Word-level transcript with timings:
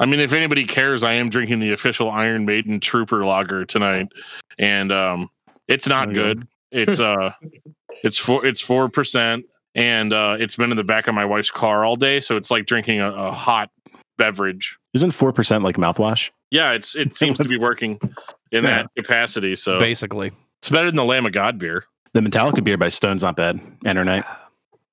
I 0.00 0.06
mean, 0.06 0.18
if 0.20 0.32
anybody 0.32 0.64
cares, 0.64 1.04
I 1.04 1.12
am 1.14 1.28
drinking 1.28 1.58
the 1.60 1.72
official 1.72 2.10
Iron 2.10 2.44
Maiden 2.46 2.80
Trooper 2.80 3.24
Lager 3.24 3.64
tonight, 3.64 4.08
and 4.58 4.90
um, 4.90 5.30
it's 5.68 5.86
not 5.86 6.08
Oh, 6.08 6.10
yeah. 6.10 6.14
good. 6.14 6.48
It's 6.72 6.98
uh, 7.00 7.32
it's 8.02 8.18
four 8.18 8.44
it's 8.46 8.60
four 8.60 8.88
percent, 8.88 9.44
and 9.74 10.12
uh, 10.12 10.36
it's 10.40 10.56
been 10.56 10.70
in 10.70 10.76
the 10.76 10.84
back 10.84 11.06
of 11.06 11.14
my 11.14 11.24
wife's 11.24 11.50
car 11.50 11.84
all 11.84 11.96
day, 11.96 12.18
so 12.20 12.36
it's 12.36 12.50
like 12.50 12.66
drinking 12.66 13.00
a, 13.00 13.12
a 13.12 13.30
hot 13.30 13.70
beverage. 14.18 14.78
Isn't 14.94 15.10
four 15.12 15.32
percent 15.32 15.62
like 15.64 15.76
mouthwash? 15.76 16.30
Yeah, 16.50 16.72
it's 16.72 16.96
it 16.96 17.14
seems 17.16 17.38
to 17.38 17.44
be 17.44 17.58
working 17.58 18.00
in 18.52 18.64
that 18.64 18.86
capacity. 18.96 19.54
So 19.54 19.78
Basically. 19.78 20.32
it's 20.60 20.70
better 20.70 20.86
than 20.86 20.96
the 20.96 21.04
Lamb 21.04 21.26
of 21.26 21.32
God 21.32 21.58
beer. 21.58 21.84
The 22.14 22.20
Metallica 22.20 22.64
beer 22.64 22.76
by 22.76 22.88
Stone's 22.88 23.22
not 23.22 23.36
bad. 23.36 23.60
Enter 23.86 24.04
night. 24.04 24.24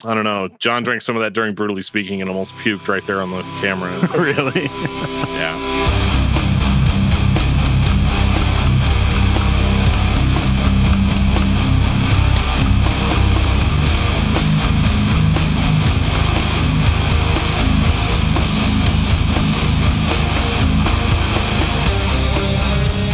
I 0.05 0.13
don't 0.13 0.25
know. 0.25 0.47
John 0.59 0.83
drank 0.83 1.01
some 1.01 1.15
of 1.15 1.23
that 1.23 1.33
during 1.33 1.55
brutally 1.55 1.81
speaking 1.81 2.21
and 2.21 2.29
almost 2.29 2.53
puked 2.55 2.87
right 2.87 3.03
there 3.07 3.19
on 3.19 3.31
the 3.31 3.41
camera. 3.59 3.91
really? 4.19 4.65
yeah. 4.65 5.57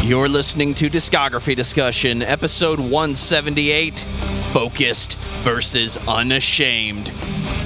You're 0.03 0.27
listening 0.27 0.73
to 0.73 0.89
Discography 0.89 1.55
Discussion, 1.55 2.21
episode 2.21 2.77
178 2.77 4.05
Focused 4.51 5.17
versus 5.43 5.97
Unashamed, 6.07 7.11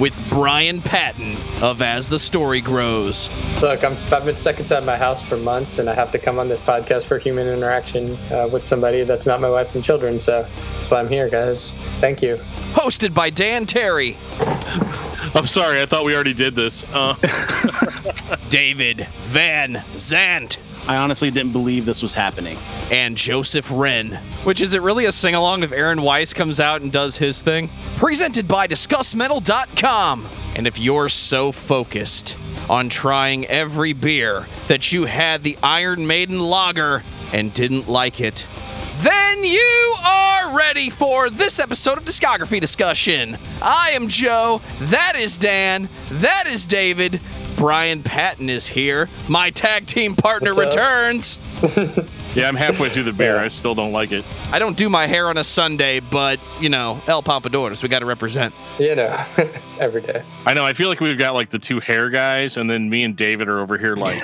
with 0.00 0.20
Brian 0.30 0.82
Patton 0.82 1.36
of 1.62 1.80
As 1.80 2.08
the 2.08 2.18
Story 2.18 2.60
Grows. 2.60 3.30
Look, 3.62 3.84
I'm, 3.84 3.96
I've 4.12 4.24
been 4.24 4.36
stuck 4.36 4.58
inside 4.58 4.84
my 4.84 4.96
house 4.96 5.22
for 5.22 5.36
months, 5.36 5.78
and 5.78 5.88
I 5.88 5.94
have 5.94 6.12
to 6.12 6.18
come 6.18 6.38
on 6.38 6.48
this 6.48 6.60
podcast 6.60 7.04
for 7.04 7.18
human 7.18 7.46
interaction 7.46 8.16
uh, 8.32 8.48
with 8.52 8.66
somebody 8.66 9.04
that's 9.04 9.26
not 9.26 9.40
my 9.40 9.48
wife 9.50 9.74
and 9.74 9.82
children. 9.84 10.20
So 10.20 10.46
that's 10.78 10.90
why 10.90 11.00
I'm 11.00 11.08
here, 11.08 11.28
guys. 11.28 11.72
Thank 12.00 12.20
you. 12.22 12.34
Hosted 12.72 13.14
by 13.14 13.30
Dan 13.30 13.64
Terry, 13.66 14.16
I'm 15.34 15.46
sorry. 15.46 15.80
I 15.82 15.86
thought 15.86 16.04
we 16.04 16.14
already 16.14 16.34
did 16.34 16.54
this. 16.54 16.84
Uh, 16.92 17.14
David 18.48 19.06
Van 19.20 19.74
Zant, 19.94 20.58
I 20.88 20.96
honestly 20.96 21.30
didn't 21.30 21.52
believe 21.52 21.84
this 21.84 22.02
was 22.02 22.14
happening. 22.14 22.58
and 22.90 23.16
Joseph 23.16 23.70
Wren. 23.70 24.18
Which 24.44 24.62
is 24.62 24.72
it 24.72 24.80
really 24.80 25.04
a 25.04 25.12
sing 25.12 25.34
along 25.34 25.62
if 25.62 25.70
Aaron 25.70 26.00
Weiss 26.00 26.32
comes 26.32 26.58
out 26.60 26.80
and 26.80 26.90
does 26.90 27.18
his 27.18 27.42
thing? 27.42 27.68
Presented 27.96 28.48
by 28.48 28.66
DiscussMetal.com. 28.66 30.28
And 30.56 30.66
if 30.66 30.78
you're 30.78 31.08
so 31.10 31.52
focused 31.52 32.38
on 32.70 32.88
trying 32.88 33.46
every 33.46 33.92
beer 33.92 34.46
that 34.68 34.90
you 34.92 35.04
had 35.04 35.42
the 35.42 35.58
Iron 35.62 36.06
Maiden 36.06 36.40
lager 36.40 37.02
and 37.32 37.52
didn't 37.52 37.86
like 37.88 38.20
it, 38.20 38.46
then 38.98 39.44
you 39.44 39.94
are 40.04 40.56
ready 40.56 40.90
for 40.90 41.28
this 41.30 41.60
episode 41.60 41.98
of 41.98 42.04
Discography 42.04 42.60
Discussion. 42.60 43.36
I 43.62 43.90
am 43.90 44.08
Joe, 44.08 44.60
that 44.80 45.14
is 45.16 45.38
Dan, 45.38 45.88
that 46.10 46.46
is 46.48 46.66
David. 46.66 47.20
Brian 47.58 48.04
Patton 48.04 48.48
is 48.48 48.68
here. 48.68 49.08
My 49.26 49.50
tag 49.50 49.86
team 49.86 50.14
partner 50.14 50.54
returns. 50.54 51.40
yeah, 52.38 52.48
I'm 52.48 52.56
halfway 52.56 52.88
through 52.88 53.04
the 53.04 53.12
beer. 53.12 53.38
I 53.38 53.48
still 53.48 53.74
don't 53.74 53.92
like 53.92 54.12
it. 54.12 54.24
I 54.52 54.58
don't 54.58 54.76
do 54.76 54.88
my 54.88 55.06
hair 55.06 55.28
on 55.28 55.36
a 55.36 55.44
Sunday, 55.44 56.00
but 56.00 56.38
you 56.60 56.68
know, 56.68 57.00
El 57.06 57.22
Pompadours, 57.22 57.82
we 57.82 57.88
got 57.88 58.00
to 58.00 58.06
represent. 58.06 58.54
You 58.78 58.94
know, 58.94 59.24
every 59.78 60.02
day. 60.02 60.22
I 60.46 60.54
know. 60.54 60.64
I 60.64 60.72
feel 60.72 60.88
like 60.88 61.00
we've 61.00 61.18
got 61.18 61.34
like 61.34 61.50
the 61.50 61.58
two 61.58 61.80
hair 61.80 62.10
guys, 62.10 62.56
and 62.56 62.68
then 62.70 62.88
me 62.88 63.04
and 63.04 63.16
David 63.16 63.48
are 63.48 63.60
over 63.60 63.76
here 63.76 63.96
like 63.96 64.22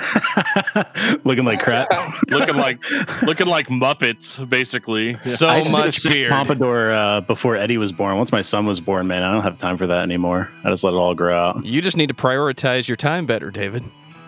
Looking 1.25 1.45
like 1.45 1.61
crap. 1.61 1.89
looking 2.29 2.55
like 2.55 2.83
looking 3.23 3.47
like 3.47 3.67
Muppets, 3.67 4.47
basically. 4.47 5.17
So 5.21 5.47
I 5.47 5.57
used 5.57 5.69
to 5.69 5.75
do 5.75 5.81
a 5.81 5.85
much 5.85 5.95
straight 5.97 6.13
beard. 6.13 6.31
pompadour 6.31 6.91
uh, 6.91 7.21
before 7.21 7.55
Eddie 7.55 7.77
was 7.77 7.91
born. 7.91 8.17
Once 8.17 8.31
my 8.31 8.41
son 8.41 8.65
was 8.65 8.79
born, 8.79 9.07
man, 9.07 9.23
I 9.23 9.31
don't 9.31 9.43
have 9.43 9.57
time 9.57 9.77
for 9.77 9.87
that 9.87 10.01
anymore. 10.01 10.49
I 10.63 10.69
just 10.69 10.83
let 10.83 10.93
it 10.93 10.97
all 10.97 11.15
grow 11.15 11.37
out. 11.37 11.65
You 11.65 11.81
just 11.81 11.97
need 11.97 12.07
to 12.07 12.15
prioritize 12.15 12.87
your 12.87 12.95
time 12.95 13.25
better, 13.25 13.51
David. 13.51 13.83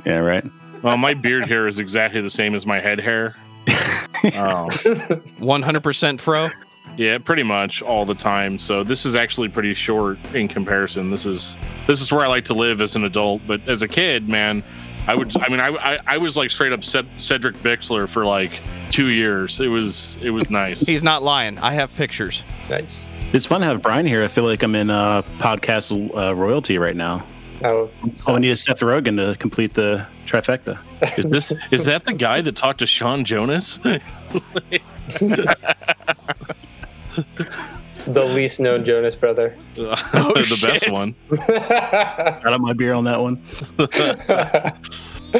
Yeah, 0.06 0.18
right. 0.18 0.44
Well, 0.84 0.98
my 0.98 1.14
beard 1.14 1.48
hair 1.48 1.68
is 1.68 1.80
exactly 1.80 2.22
the 2.22 2.30
same 2.30 2.54
as 2.56 2.66
my 2.66 2.80
head 2.80 3.00
hair. 3.00 3.36
Um, 3.68 4.70
100% 5.40 6.20
fro. 6.20 6.50
yeah, 6.98 7.18
pretty 7.18 7.44
much 7.44 7.82
all 7.82 8.06
the 8.06 8.16
time. 8.16 8.58
So 8.58 8.84
this 8.84 9.06
is 9.06 9.16
actually 9.16 9.50
pretty 9.50 9.74
short 9.74 10.18
in 10.34 10.48
comparison. 10.48 11.12
This 11.12 11.26
is 11.26 11.58
this 11.86 12.02
is 12.02 12.12
where 12.12 12.24
I 12.24 12.28
like 12.28 12.46
to 12.46 12.54
live 12.54 12.82
as 12.82 12.96
an 12.96 13.04
adult, 13.04 13.42
but 13.48 13.62
as 13.68 13.82
a 13.82 13.88
kid, 13.88 14.28
man, 14.28 14.64
I 15.08 15.16
would. 15.16 15.36
I 15.42 15.50
mean, 15.50 15.60
I 15.60 15.68
I, 15.68 16.00
I 16.08 16.18
was 16.18 16.36
like 16.38 16.50
straight 16.50 16.74
up 16.74 16.84
Ced- 16.84 17.08
Cedric 17.18 17.56
Bixler 17.58 18.10
for 18.10 18.26
like 18.26 18.60
two 18.90 19.10
years. 19.10 19.60
It 19.60 19.68
was 19.68 20.18
it 20.22 20.32
was 20.32 20.50
nice. 20.50 20.80
He's 20.86 21.04
not 21.04 21.22
lying. 21.24 21.58
I 21.60 21.74
have 21.74 21.94
pictures. 21.96 22.44
Nice. 22.70 23.08
It's 23.34 23.46
fun 23.46 23.62
to 23.62 23.68
have 23.68 23.82
Brian 23.82 24.06
here. 24.06 24.24
I 24.24 24.30
feel 24.30 24.46
like 24.46 24.64
I'm 24.64 24.74
in 24.76 24.90
uh, 24.90 25.22
podcast 25.40 25.92
uh, 26.16 26.34
royalty 26.34 26.78
right 26.78 26.96
now. 26.96 27.24
Oh, 27.64 27.90
All 28.28 28.36
I 28.36 28.40
need 28.40 28.52
is 28.52 28.64
Seth 28.64 28.82
Rogen 28.82 29.16
to 29.18 29.36
complete 29.38 29.74
the 29.74 30.06
trifecta. 30.26 30.78
Is 31.18 31.26
this 31.26 31.54
is 31.72 31.86
that 31.86 32.06
the 32.06 32.14
guy 32.14 32.42
that 32.42 32.56
talked 32.56 32.80
to 32.80 32.86
Shawn 32.86 33.24
Jonas? 33.26 33.78
the 38.06 38.24
least 38.26 38.60
known 38.60 38.86
Jonas 38.86 39.16
brother. 39.16 39.56
Oh, 39.80 40.34
the 40.34 40.68
best 40.68 40.92
one. 40.92 41.16
Got 41.48 42.46
up 42.54 42.62
my 42.62 42.74
beer 42.74 42.94
on 42.94 43.04
that 43.06 43.20
one. 43.22 43.42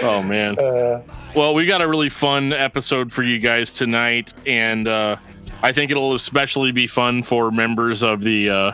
Oh 0.04 0.22
man. 0.22 0.58
Uh, 0.60 1.02
Well, 1.36 1.54
we 1.54 1.66
got 1.66 1.82
a 1.82 1.88
really 1.88 2.10
fun 2.10 2.52
episode 2.54 3.12
for 3.14 3.24
you 3.24 3.40
guys 3.40 3.72
tonight, 3.72 4.34
and 4.46 4.88
uh, 4.88 5.18
I 5.64 5.72
think 5.72 5.92
it'll 5.92 6.14
especially 6.14 6.72
be 6.72 6.88
fun 6.88 7.24
for 7.24 7.52
members 7.52 8.04
of 8.04 8.22
the 8.22 8.50
uh, 8.50 8.72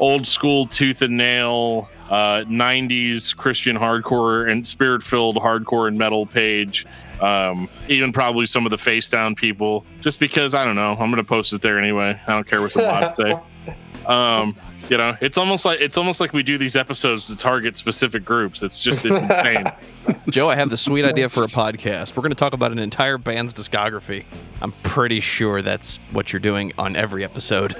old 0.00 0.26
school 0.26 0.66
tooth 0.66 1.02
and 1.02 1.16
nail 1.16 1.88
uh, 2.10 2.44
90s 2.46 3.36
Christian 3.36 3.76
hardcore 3.76 4.50
and 4.50 4.66
spirit 4.66 5.02
filled 5.02 5.36
hardcore 5.36 5.86
and 5.86 5.96
metal 5.96 6.26
page. 6.26 6.86
Um, 7.20 7.68
even 7.88 8.12
probably 8.12 8.46
some 8.46 8.66
of 8.66 8.70
the 8.70 8.78
face 8.78 9.08
down 9.08 9.34
people, 9.34 9.84
just 10.00 10.18
because 10.18 10.54
I 10.54 10.64
don't 10.64 10.74
know. 10.74 10.92
I'm 10.92 11.10
going 11.10 11.16
to 11.16 11.24
post 11.24 11.52
it 11.52 11.60
there 11.60 11.78
anyway. 11.78 12.18
I 12.26 12.32
don't 12.32 12.46
care 12.46 12.62
what 12.62 12.72
the 12.72 12.80
bots 12.80 13.16
say. 13.16 13.38
Um, 14.06 14.56
you 14.88 14.96
know, 14.96 15.16
it's 15.20 15.38
almost 15.38 15.64
like 15.64 15.80
it's 15.80 15.96
almost 15.96 16.20
like 16.20 16.32
we 16.32 16.42
do 16.42 16.58
these 16.58 16.74
episodes 16.74 17.28
to 17.28 17.36
target 17.36 17.76
specific 17.76 18.24
groups. 18.24 18.62
It's 18.62 18.80
just 18.80 19.04
it's 19.04 19.22
insane. 19.22 19.70
Joe, 20.30 20.48
I 20.48 20.56
have 20.56 20.70
the 20.70 20.76
sweet 20.76 21.04
idea 21.04 21.28
for 21.28 21.44
a 21.44 21.48
podcast. 21.48 22.16
We're 22.16 22.22
going 22.22 22.32
to 22.32 22.36
talk 22.36 22.54
about 22.54 22.72
an 22.72 22.78
entire 22.78 23.18
band's 23.18 23.54
discography. 23.54 24.24
I'm 24.60 24.72
pretty 24.82 25.20
sure 25.20 25.62
that's 25.62 25.98
what 26.12 26.32
you're 26.32 26.40
doing 26.40 26.72
on 26.76 26.96
every 26.96 27.22
episode. 27.22 27.76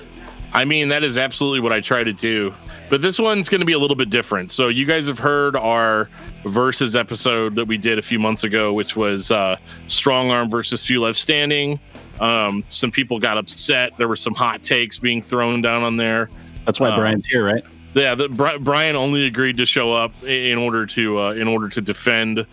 I 0.52 0.64
mean, 0.64 0.88
that 0.88 1.04
is 1.04 1.16
absolutely 1.18 1.60
what 1.60 1.72
I 1.72 1.80
try 1.80 2.02
to 2.04 2.12
do. 2.12 2.52
But 2.88 3.02
this 3.02 3.20
one's 3.20 3.48
going 3.48 3.60
to 3.60 3.64
be 3.64 3.72
a 3.72 3.78
little 3.78 3.94
bit 3.96 4.10
different. 4.10 4.50
So, 4.50 4.66
you 4.68 4.84
guys 4.84 5.06
have 5.06 5.18
heard 5.20 5.54
our 5.54 6.08
versus 6.42 6.96
episode 6.96 7.54
that 7.54 7.66
we 7.66 7.78
did 7.78 7.98
a 8.00 8.02
few 8.02 8.18
months 8.18 8.42
ago, 8.42 8.72
which 8.72 8.96
was 8.96 9.30
uh, 9.30 9.56
Strong 9.86 10.30
Arm 10.30 10.50
versus 10.50 10.84
Few 10.84 11.00
Left 11.00 11.16
Standing. 11.18 11.78
Um, 12.18 12.64
some 12.68 12.90
people 12.90 13.20
got 13.20 13.38
upset. 13.38 13.96
There 13.96 14.08
were 14.08 14.16
some 14.16 14.34
hot 14.34 14.62
takes 14.64 14.98
being 14.98 15.22
thrown 15.22 15.62
down 15.62 15.84
on 15.84 15.96
there. 15.96 16.30
That's 16.66 16.80
why 16.80 16.88
Uh, 16.90 16.96
Brian's 16.96 17.24
here, 17.26 17.44
right? 17.44 17.62
Yeah, 17.94 18.14
the, 18.16 18.28
Bri- 18.28 18.58
Brian 18.58 18.96
only 18.96 19.26
agreed 19.26 19.56
to 19.58 19.66
show 19.66 19.92
up 19.92 20.12
in 20.24 20.58
order 20.58 20.84
to 20.86 21.18
uh, 21.20 21.30
in 21.32 21.46
order 21.48 21.68
to 21.68 21.80
defend 21.80 22.44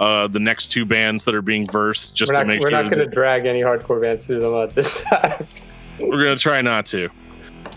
uh, 0.00 0.28
the 0.28 0.38
next 0.38 0.68
two 0.68 0.84
bands 0.84 1.24
that 1.24 1.34
are 1.34 1.42
being 1.42 1.66
versed, 1.66 2.14
just 2.14 2.30
we're 2.32 2.38
to 2.40 2.44
not, 2.44 2.46
make 2.46 2.60
we're 2.60 2.68
sure 2.70 2.82
not 2.82 2.90
going 2.90 3.04
to 3.06 3.12
drag 3.14 3.46
any 3.46 3.60
hardcore 3.60 4.00
bands 4.00 4.26
through 4.26 4.40
the 4.40 4.50
mud 4.50 4.74
this 4.74 5.00
time. 5.12 5.46
we're 5.98 6.24
going 6.24 6.36
to 6.36 6.42
try 6.42 6.60
not 6.62 6.86
to. 6.86 7.08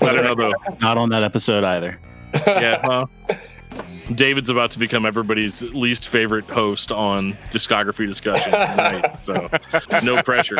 I 0.02 0.14
don't 0.14 0.24
know 0.26 0.36
though. 0.36 0.54
Not 0.80 0.98
on 0.98 1.10
that 1.10 1.24
episode 1.24 1.64
either. 1.64 2.00
yeah. 2.34 2.86
Well, 2.88 3.10
David's 4.16 4.50
about 4.50 4.72
to 4.72 4.80
become 4.80 5.06
everybody's 5.06 5.64
least 5.64 6.10
favorite 6.10 6.44
host 6.46 6.92
on 6.92 7.34
discography 7.52 8.06
discussion 8.06 8.52
tonight, 8.52 9.24
so 9.24 9.50
no 10.03 10.22
pressure. 10.24 10.58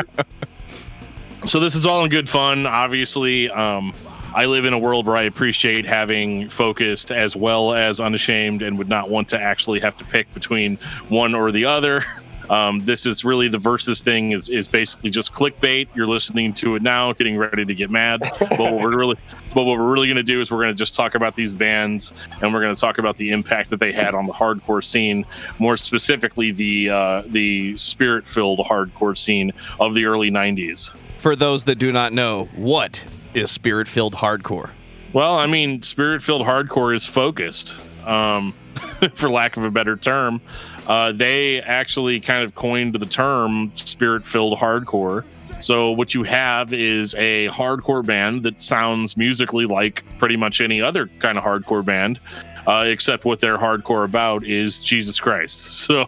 So 1.46 1.60
this 1.60 1.76
is 1.76 1.86
all 1.86 2.04
in 2.06 2.10
good 2.10 2.30
fun. 2.30 2.66
Obviously, 2.66 3.50
um, 3.50 3.94
I 4.34 4.46
live 4.46 4.64
in 4.64 4.72
a 4.72 4.80
world 4.80 5.08
where 5.08 5.18
I 5.18 5.24
appreciate 5.24 5.86
having 5.86 6.48
focused 6.48 7.12
as 7.12 7.36
well 7.36 7.74
as 7.74 8.00
unashamed, 8.00 8.62
and 8.62 8.78
would 8.78 8.88
not 8.90 9.10
want 9.10 9.28
to 9.30 9.42
actually 9.42 9.82
have 9.82 9.98
to 9.98 10.06
pick 10.06 10.34
between 10.34 10.78
one 11.10 11.36
or 11.36 11.52
the 11.52 11.66
other. 11.66 12.06
Um, 12.52 12.84
this 12.84 13.06
is 13.06 13.24
really 13.24 13.48
the 13.48 13.58
versus 13.58 14.02
thing 14.02 14.34
is, 14.34 14.50
is 14.50 14.68
basically 14.68 15.10
just 15.10 15.34
clickbait. 15.34 15.88
You're 15.96 16.06
listening 16.08 16.52
to 16.56 16.76
it 16.76 16.82
now, 16.82 17.14
getting 17.14 17.38
ready 17.38 17.64
to 17.64 17.74
get 17.74 17.90
mad. 17.90 18.20
But 18.20 18.60
what 18.60 18.74
we're 18.74 18.98
really, 18.98 19.16
but 19.56 19.64
what 19.64 19.78
we're 19.78 19.90
really 19.90 20.08
going 20.08 20.18
to 20.18 20.24
do 20.24 20.42
is 20.42 20.52
we're 20.52 20.62
going 20.62 20.74
to 20.74 20.78
just 20.78 20.94
talk 20.94 21.16
about 21.16 21.38
these 21.38 21.56
bands, 21.56 22.12
and 22.42 22.54
we're 22.54 22.60
going 22.60 22.76
to 22.76 22.80
talk 22.80 22.98
about 22.98 23.16
the 23.16 23.30
impact 23.30 23.70
that 23.70 23.80
they 23.80 23.94
had 23.94 24.14
on 24.14 24.26
the 24.26 24.34
hardcore 24.34 24.84
scene, 24.84 25.26
more 25.60 25.78
specifically 25.78 26.52
the 26.52 26.90
uh, 26.90 27.24
the 27.28 27.78
spirit 27.78 28.28
filled 28.28 28.60
hardcore 28.60 29.18
scene 29.18 29.54
of 29.80 29.94
the 29.94 30.04
early 30.04 30.30
'90s. 30.30 30.92
For 31.20 31.38
those 31.38 31.64
that 31.64 31.76
do 31.76 31.94
not 31.94 32.12
know, 32.12 32.50
what 32.58 33.06
is 33.34 33.50
spirit 33.50 33.88
filled 33.88 34.16
hardcore? 34.16 34.72
Well, 35.14 35.36
I 35.36 35.46
mean, 35.46 35.84
spirit 35.84 36.22
filled 36.22 36.42
hardcore 36.42 36.94
is 36.94 37.06
focused, 37.06 37.76
um, 38.06 38.54
for 39.14 39.30
lack 39.30 39.56
of 39.56 39.64
a 39.64 39.72
better 39.72 39.96
term. 39.96 40.42
Uh, 40.88 41.12
they 41.12 41.62
actually 41.62 42.20
kind 42.20 42.44
of 42.44 42.56
coined 42.56 42.96
the 42.96 43.06
term 43.06 43.72
spirit 43.76 44.26
filled 44.26 44.58
hardcore. 44.58 45.24
So, 45.64 45.92
what 45.92 46.16
you 46.16 46.24
have 46.24 46.74
is 46.74 47.14
a 47.16 47.48
hardcore 47.50 48.06
band 48.06 48.44
that 48.44 48.62
sounds 48.62 49.16
musically 49.16 49.66
like 49.66 50.04
pretty 50.18 50.36
much 50.36 50.60
any 50.60 50.82
other 50.82 51.08
kind 51.20 51.38
of 51.38 51.44
hardcore 51.44 51.86
band, 51.86 52.20
uh, 52.66 52.86
except 52.88 53.26
what 53.26 53.40
they're 53.40 53.60
hardcore 53.60 54.04
about 54.04 54.44
is 54.44 54.84
Jesus 54.84 55.20
Christ. 55.20 55.88
So, 55.92 56.08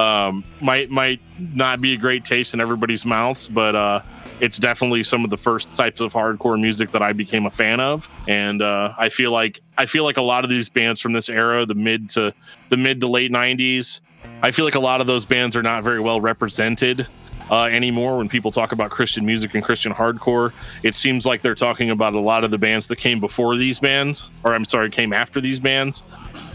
um, 0.00 0.44
might 0.60 0.90
might 0.90 1.20
not 1.38 1.80
be 1.80 1.94
a 1.94 1.96
great 1.96 2.24
taste 2.24 2.54
in 2.54 2.60
everybody's 2.60 3.04
mouths, 3.04 3.48
but 3.48 3.74
uh, 3.74 4.02
it's 4.40 4.58
definitely 4.58 5.02
some 5.02 5.24
of 5.24 5.30
the 5.30 5.36
first 5.36 5.72
types 5.74 6.00
of 6.00 6.12
hardcore 6.12 6.60
music 6.60 6.90
that 6.92 7.02
I 7.02 7.12
became 7.12 7.46
a 7.46 7.50
fan 7.50 7.80
of, 7.80 8.08
and 8.28 8.62
uh, 8.62 8.94
I 8.98 9.08
feel 9.08 9.32
like 9.32 9.60
I 9.78 9.86
feel 9.86 10.04
like 10.04 10.16
a 10.16 10.22
lot 10.22 10.44
of 10.44 10.50
these 10.50 10.68
bands 10.68 11.00
from 11.00 11.12
this 11.12 11.28
era, 11.28 11.66
the 11.66 11.74
mid 11.74 12.10
to 12.10 12.34
the 12.68 12.76
mid 12.76 13.00
to 13.00 13.08
late 13.08 13.30
'90s, 13.30 14.00
I 14.42 14.50
feel 14.50 14.64
like 14.64 14.74
a 14.74 14.80
lot 14.80 15.00
of 15.00 15.06
those 15.06 15.24
bands 15.24 15.56
are 15.56 15.62
not 15.62 15.84
very 15.84 16.00
well 16.00 16.20
represented 16.20 17.06
uh, 17.50 17.64
anymore 17.64 18.16
when 18.16 18.28
people 18.28 18.50
talk 18.50 18.72
about 18.72 18.90
Christian 18.90 19.26
music 19.26 19.54
and 19.54 19.62
Christian 19.62 19.92
hardcore. 19.92 20.52
It 20.82 20.94
seems 20.94 21.26
like 21.26 21.42
they're 21.42 21.54
talking 21.54 21.90
about 21.90 22.14
a 22.14 22.20
lot 22.20 22.44
of 22.44 22.50
the 22.50 22.58
bands 22.58 22.86
that 22.86 22.96
came 22.96 23.20
before 23.20 23.56
these 23.56 23.80
bands, 23.80 24.30
or 24.44 24.54
I'm 24.54 24.64
sorry, 24.64 24.90
came 24.90 25.12
after 25.12 25.40
these 25.40 25.60
bands. 25.60 26.02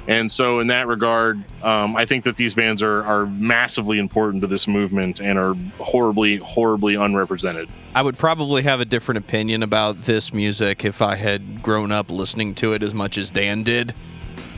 And 0.07 0.31
so, 0.31 0.59
in 0.59 0.67
that 0.67 0.87
regard, 0.87 1.43
um, 1.63 1.95
I 1.95 2.05
think 2.05 2.23
that 2.25 2.35
these 2.35 2.53
bands 2.53 2.83
are, 2.83 3.03
are 3.03 3.25
massively 3.25 3.97
important 3.97 4.41
to 4.41 4.47
this 4.47 4.67
movement 4.67 5.19
and 5.19 5.39
are 5.39 5.55
horribly, 5.79 6.37
horribly 6.37 6.95
unrepresented. 6.95 7.69
I 7.95 8.01
would 8.01 8.17
probably 8.17 8.61
have 8.63 8.79
a 8.79 8.85
different 8.85 9.17
opinion 9.17 9.63
about 9.63 10.03
this 10.03 10.31
music 10.33 10.85
if 10.85 11.01
I 11.01 11.15
had 11.15 11.63
grown 11.63 11.91
up 11.91 12.11
listening 12.11 12.53
to 12.55 12.73
it 12.73 12.83
as 12.83 12.93
much 12.93 13.17
as 13.17 13.31
Dan 13.31 13.63
did. 13.63 13.93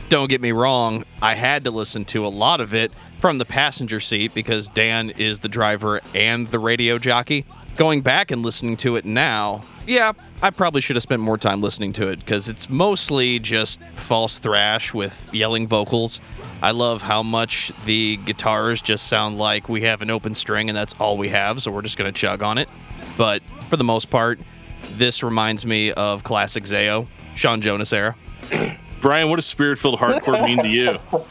Don't 0.08 0.28
get 0.28 0.40
me 0.40 0.52
wrong, 0.52 1.04
I 1.20 1.34
had 1.34 1.64
to 1.64 1.70
listen 1.70 2.06
to 2.06 2.26
a 2.26 2.28
lot 2.28 2.60
of 2.60 2.72
it 2.72 2.92
from 3.18 3.36
the 3.36 3.44
passenger 3.44 4.00
seat 4.00 4.32
because 4.32 4.68
Dan 4.68 5.10
is 5.10 5.40
the 5.40 5.48
driver 5.48 6.00
and 6.14 6.46
the 6.46 6.58
radio 6.58 6.98
jockey. 6.98 7.44
Going 7.78 8.00
back 8.00 8.32
and 8.32 8.42
listening 8.42 8.76
to 8.78 8.96
it 8.96 9.04
now, 9.04 9.62
yeah, 9.86 10.10
I 10.42 10.50
probably 10.50 10.80
should 10.80 10.96
have 10.96 11.04
spent 11.04 11.22
more 11.22 11.38
time 11.38 11.60
listening 11.60 11.92
to 11.92 12.08
it 12.08 12.18
because 12.18 12.48
it's 12.48 12.68
mostly 12.68 13.38
just 13.38 13.80
false 13.80 14.40
thrash 14.40 14.92
with 14.92 15.32
yelling 15.32 15.68
vocals. 15.68 16.20
I 16.60 16.72
love 16.72 17.02
how 17.02 17.22
much 17.22 17.70
the 17.84 18.16
guitars 18.16 18.82
just 18.82 19.06
sound 19.06 19.38
like 19.38 19.68
we 19.68 19.82
have 19.82 20.02
an 20.02 20.10
open 20.10 20.34
string 20.34 20.68
and 20.68 20.76
that's 20.76 20.92
all 20.98 21.16
we 21.16 21.28
have, 21.28 21.62
so 21.62 21.70
we're 21.70 21.82
just 21.82 21.96
going 21.96 22.12
to 22.12 22.20
chug 22.20 22.42
on 22.42 22.58
it. 22.58 22.68
But 23.16 23.44
for 23.70 23.76
the 23.76 23.84
most 23.84 24.10
part, 24.10 24.40
this 24.94 25.22
reminds 25.22 25.64
me 25.64 25.92
of 25.92 26.24
classic 26.24 26.64
Zao, 26.64 27.06
Shawn 27.36 27.60
Jonas 27.60 27.92
era. 27.92 28.16
Brian, 29.00 29.28
what 29.30 29.36
does 29.36 29.46
spirit 29.46 29.78
filled 29.78 30.00
hardcore 30.00 30.44
mean 30.44 30.58
to 30.64 30.68
you? 30.68 30.98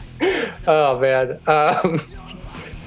Oh 0.69 0.99
man. 0.99 1.37
Um, 1.47 2.01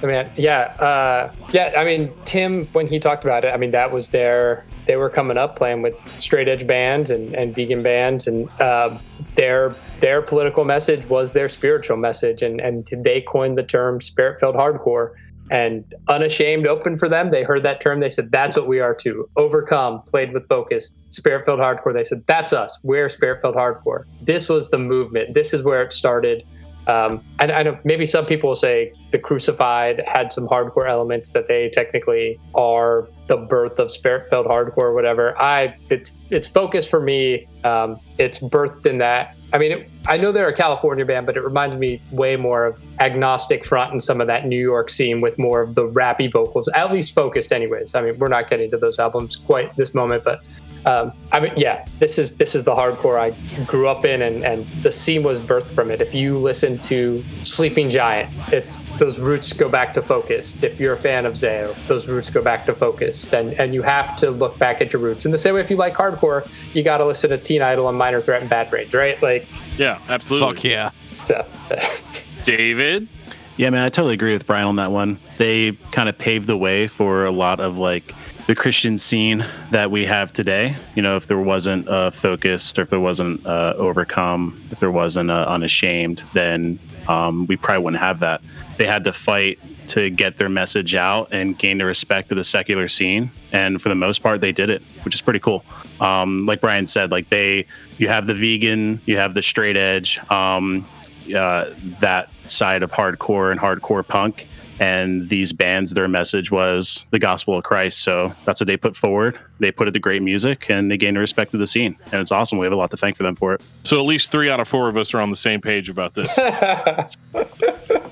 I 0.02 0.06
mean, 0.06 0.30
yeah, 0.36 0.74
uh, 0.78 1.32
yeah. 1.52 1.74
I 1.76 1.84
mean, 1.84 2.10
Tim, 2.24 2.66
when 2.68 2.86
he 2.86 2.98
talked 2.98 3.24
about 3.24 3.44
it, 3.44 3.48
I 3.48 3.56
mean, 3.56 3.70
that 3.72 3.92
was 3.92 4.10
their. 4.10 4.64
They 4.86 4.96
were 4.96 5.10
coming 5.10 5.36
up 5.36 5.56
playing 5.56 5.82
with 5.82 5.94
straight 6.20 6.48
edge 6.48 6.66
bands 6.66 7.10
and, 7.10 7.34
and 7.34 7.54
vegan 7.54 7.82
bands, 7.82 8.26
and 8.26 8.48
uh, 8.60 8.98
their 9.34 9.74
their 10.00 10.22
political 10.22 10.64
message 10.64 11.06
was 11.06 11.34
their 11.34 11.48
spiritual 11.48 11.98
message, 11.98 12.42
and 12.42 12.60
and 12.60 12.88
they 13.04 13.20
coined 13.20 13.58
the 13.58 13.62
term 13.62 14.00
spirit 14.00 14.40
filled 14.40 14.56
hardcore. 14.56 15.12
And 15.50 15.84
unashamed, 16.06 16.68
open 16.68 16.96
for 16.96 17.08
them. 17.08 17.32
They 17.32 17.42
heard 17.42 17.64
that 17.64 17.80
term. 17.80 17.98
They 17.98 18.08
said, 18.08 18.30
"That's 18.30 18.56
what 18.56 18.68
we 18.68 18.78
are 18.78 18.94
to 18.94 19.28
Overcome, 19.36 20.02
played 20.02 20.32
with 20.32 20.46
focus, 20.48 20.92
spirit 21.10 21.44
filled 21.44 21.58
hardcore. 21.58 21.92
They 21.92 22.04
said, 22.04 22.24
"That's 22.26 22.52
us. 22.52 22.78
We're 22.84 23.08
spirit 23.08 23.42
filled 23.42 23.56
hardcore." 23.56 24.04
This 24.22 24.48
was 24.48 24.70
the 24.70 24.78
movement. 24.78 25.34
This 25.34 25.52
is 25.52 25.64
where 25.64 25.82
it 25.82 25.92
started. 25.92 26.44
Um, 26.86 27.22
and 27.38 27.52
I 27.52 27.62
know 27.62 27.78
maybe 27.84 28.06
some 28.06 28.26
people 28.26 28.48
will 28.48 28.56
say 28.56 28.92
the 29.10 29.18
Crucified 29.18 30.02
had 30.06 30.32
some 30.32 30.48
hardcore 30.48 30.88
elements 30.88 31.32
that 31.32 31.46
they 31.46 31.68
technically 31.68 32.40
are 32.54 33.08
the 33.26 33.36
birth 33.36 33.78
of 33.78 33.90
spirit-filled 33.90 34.46
hardcore, 34.46 34.78
or 34.78 34.94
whatever. 34.94 35.40
I 35.40 35.76
it's 35.88 36.12
it's 36.30 36.48
focused 36.48 36.88
for 36.88 37.00
me. 37.00 37.46
Um, 37.64 38.00
it's 38.18 38.38
birthed 38.38 38.86
in 38.86 38.98
that. 38.98 39.36
I 39.52 39.58
mean, 39.58 39.72
it, 39.72 39.90
I 40.06 40.16
know 40.16 40.32
they're 40.32 40.48
a 40.48 40.54
California 40.54 41.04
band, 41.04 41.26
but 41.26 41.36
it 41.36 41.44
reminds 41.44 41.76
me 41.76 42.00
way 42.12 42.36
more 42.36 42.66
of 42.66 42.82
Agnostic 43.00 43.64
Front 43.64 43.92
and 43.92 44.02
some 44.02 44.20
of 44.20 44.26
that 44.28 44.46
New 44.46 44.60
York 44.60 44.88
scene 44.90 45.20
with 45.20 45.38
more 45.38 45.60
of 45.60 45.74
the 45.74 45.86
rappy 45.88 46.30
vocals, 46.30 46.68
at 46.68 46.92
least 46.92 47.14
focused, 47.14 47.52
anyways. 47.52 47.94
I 47.94 48.02
mean, 48.02 48.18
we're 48.18 48.28
not 48.28 48.48
getting 48.48 48.70
to 48.70 48.78
those 48.78 48.98
albums 48.98 49.36
quite 49.36 49.74
this 49.76 49.92
moment, 49.92 50.24
but 50.24 50.40
um, 50.86 51.12
I 51.32 51.40
mean, 51.40 51.52
yeah, 51.56 51.84
this 51.98 52.18
is 52.18 52.36
this 52.36 52.54
is 52.54 52.64
the 52.64 52.74
hardcore 52.74 53.18
I 53.18 53.30
grew 53.64 53.86
up 53.86 54.04
in, 54.04 54.22
and, 54.22 54.44
and 54.44 54.66
the 54.82 54.90
scene 54.90 55.22
was 55.22 55.38
birthed 55.38 55.74
from 55.74 55.90
it. 55.90 56.00
If 56.00 56.14
you 56.14 56.38
listen 56.38 56.78
to 56.78 57.22
Sleeping 57.42 57.90
Giant, 57.90 58.30
it's 58.52 58.76
those 58.98 59.18
roots 59.18 59.52
go 59.52 59.68
back 59.68 59.92
to 59.94 60.02
Focus. 60.02 60.56
If 60.62 60.80
you're 60.80 60.94
a 60.94 60.98
fan 60.98 61.26
of 61.26 61.34
Zao, 61.34 61.74
those 61.86 62.08
roots 62.08 62.30
go 62.30 62.42
back 62.42 62.64
to 62.66 62.74
Focused, 62.74 63.32
and 63.34 63.52
and 63.54 63.74
you 63.74 63.82
have 63.82 64.16
to 64.16 64.30
look 64.30 64.58
back 64.58 64.80
at 64.80 64.92
your 64.92 65.02
roots. 65.02 65.26
In 65.26 65.32
the 65.32 65.38
same 65.38 65.54
way, 65.54 65.60
if 65.60 65.70
you 65.70 65.76
like 65.76 65.94
hardcore, 65.94 66.48
you 66.74 66.82
got 66.82 66.98
to 66.98 67.06
listen 67.06 67.30
to 67.30 67.38
Teen 67.38 67.60
Idles 67.62 67.88
and 67.88 67.98
Minor 67.98 68.20
Threat 68.20 68.40
and 68.40 68.48
Bad 68.48 68.70
Brains, 68.70 68.94
right? 68.94 69.20
Like, 69.22 69.46
Yeah, 69.76 69.98
absolutely. 70.08 70.54
Fuck 70.54 70.64
yeah. 70.64 70.90
so. 71.24 71.46
David? 72.42 73.08
Yeah, 73.56 73.68
man, 73.68 73.84
I 73.84 73.90
totally 73.90 74.14
agree 74.14 74.32
with 74.32 74.46
Brian 74.46 74.66
on 74.66 74.76
that 74.76 74.90
one. 74.90 75.18
They 75.36 75.72
kind 75.92 76.08
of 76.08 76.16
paved 76.16 76.46
the 76.46 76.56
way 76.56 76.86
for 76.86 77.26
a 77.26 77.30
lot 77.30 77.60
of 77.60 77.76
like 77.76 78.14
the 78.50 78.56
Christian 78.56 78.98
scene 78.98 79.46
that 79.70 79.92
we 79.92 80.04
have 80.04 80.32
today. 80.32 80.74
You 80.96 81.02
know, 81.02 81.16
if 81.16 81.28
there 81.28 81.38
wasn't 81.38 81.86
uh, 81.86 82.10
focused, 82.10 82.80
or 82.80 82.82
if 82.82 82.90
there 82.90 82.98
wasn't 82.98 83.46
uh, 83.46 83.74
overcome, 83.76 84.60
if 84.72 84.80
there 84.80 84.90
wasn't 84.90 85.30
uh, 85.30 85.44
unashamed, 85.46 86.24
then 86.34 86.80
um, 87.06 87.46
we 87.46 87.56
probably 87.56 87.84
wouldn't 87.84 88.02
have 88.02 88.18
that. 88.18 88.42
They 88.76 88.86
had 88.86 89.04
to 89.04 89.12
fight 89.12 89.60
to 89.90 90.10
get 90.10 90.36
their 90.36 90.48
message 90.48 90.96
out 90.96 91.28
and 91.30 91.56
gain 91.56 91.78
the 91.78 91.84
respect 91.84 92.32
of 92.32 92.38
the 92.38 92.42
secular 92.42 92.88
scene, 92.88 93.30
and 93.52 93.80
for 93.80 93.88
the 93.88 93.94
most 93.94 94.20
part, 94.20 94.40
they 94.40 94.50
did 94.50 94.68
it, 94.68 94.82
which 95.04 95.14
is 95.14 95.20
pretty 95.20 95.38
cool. 95.38 95.64
Um, 96.00 96.44
like 96.44 96.60
Brian 96.60 96.88
said, 96.88 97.12
like 97.12 97.28
they, 97.28 97.66
you 97.98 98.08
have 98.08 98.26
the 98.26 98.34
vegan, 98.34 99.00
you 99.06 99.16
have 99.16 99.34
the 99.34 99.42
straight 99.42 99.76
edge. 99.76 100.18
Um, 100.28 100.84
uh, 101.32 101.72
that 102.00 102.28
side 102.48 102.82
of 102.82 102.90
hardcore 102.90 103.52
and 103.52 103.60
hardcore 103.60 104.04
punk. 104.04 104.48
And 104.80 105.28
these 105.28 105.52
bands, 105.52 105.92
their 105.92 106.08
message 106.08 106.50
was 106.50 107.04
the 107.10 107.18
gospel 107.18 107.56
of 107.58 107.64
Christ. 107.64 108.00
So 108.00 108.32
that's 108.46 108.60
what 108.60 108.66
they 108.66 108.78
put 108.78 108.96
forward. 108.96 109.38
They 109.58 109.70
put 109.70 109.86
it 109.88 109.90
to 109.92 110.00
great 110.00 110.22
music 110.22 110.70
and 110.70 110.90
they 110.90 110.96
gained 110.96 111.16
the 111.16 111.20
respect 111.20 111.52
of 111.52 111.60
the 111.60 111.66
scene. 111.66 111.96
And 112.06 112.14
it's 112.14 112.32
awesome. 112.32 112.58
We 112.58 112.64
have 112.64 112.72
a 112.72 112.76
lot 112.76 112.90
to 112.92 112.96
thank 112.96 113.16
for 113.16 113.22
them 113.22 113.36
for 113.36 113.52
it. 113.52 113.60
So 113.84 113.98
at 113.98 114.06
least 114.06 114.32
three 114.32 114.48
out 114.48 114.58
of 114.58 114.66
four 114.66 114.88
of 114.88 114.96
us 114.96 115.12
are 115.12 115.20
on 115.20 115.28
the 115.28 115.36
same 115.36 115.60
page 115.60 115.90
about 115.90 116.14
this. 116.14 116.38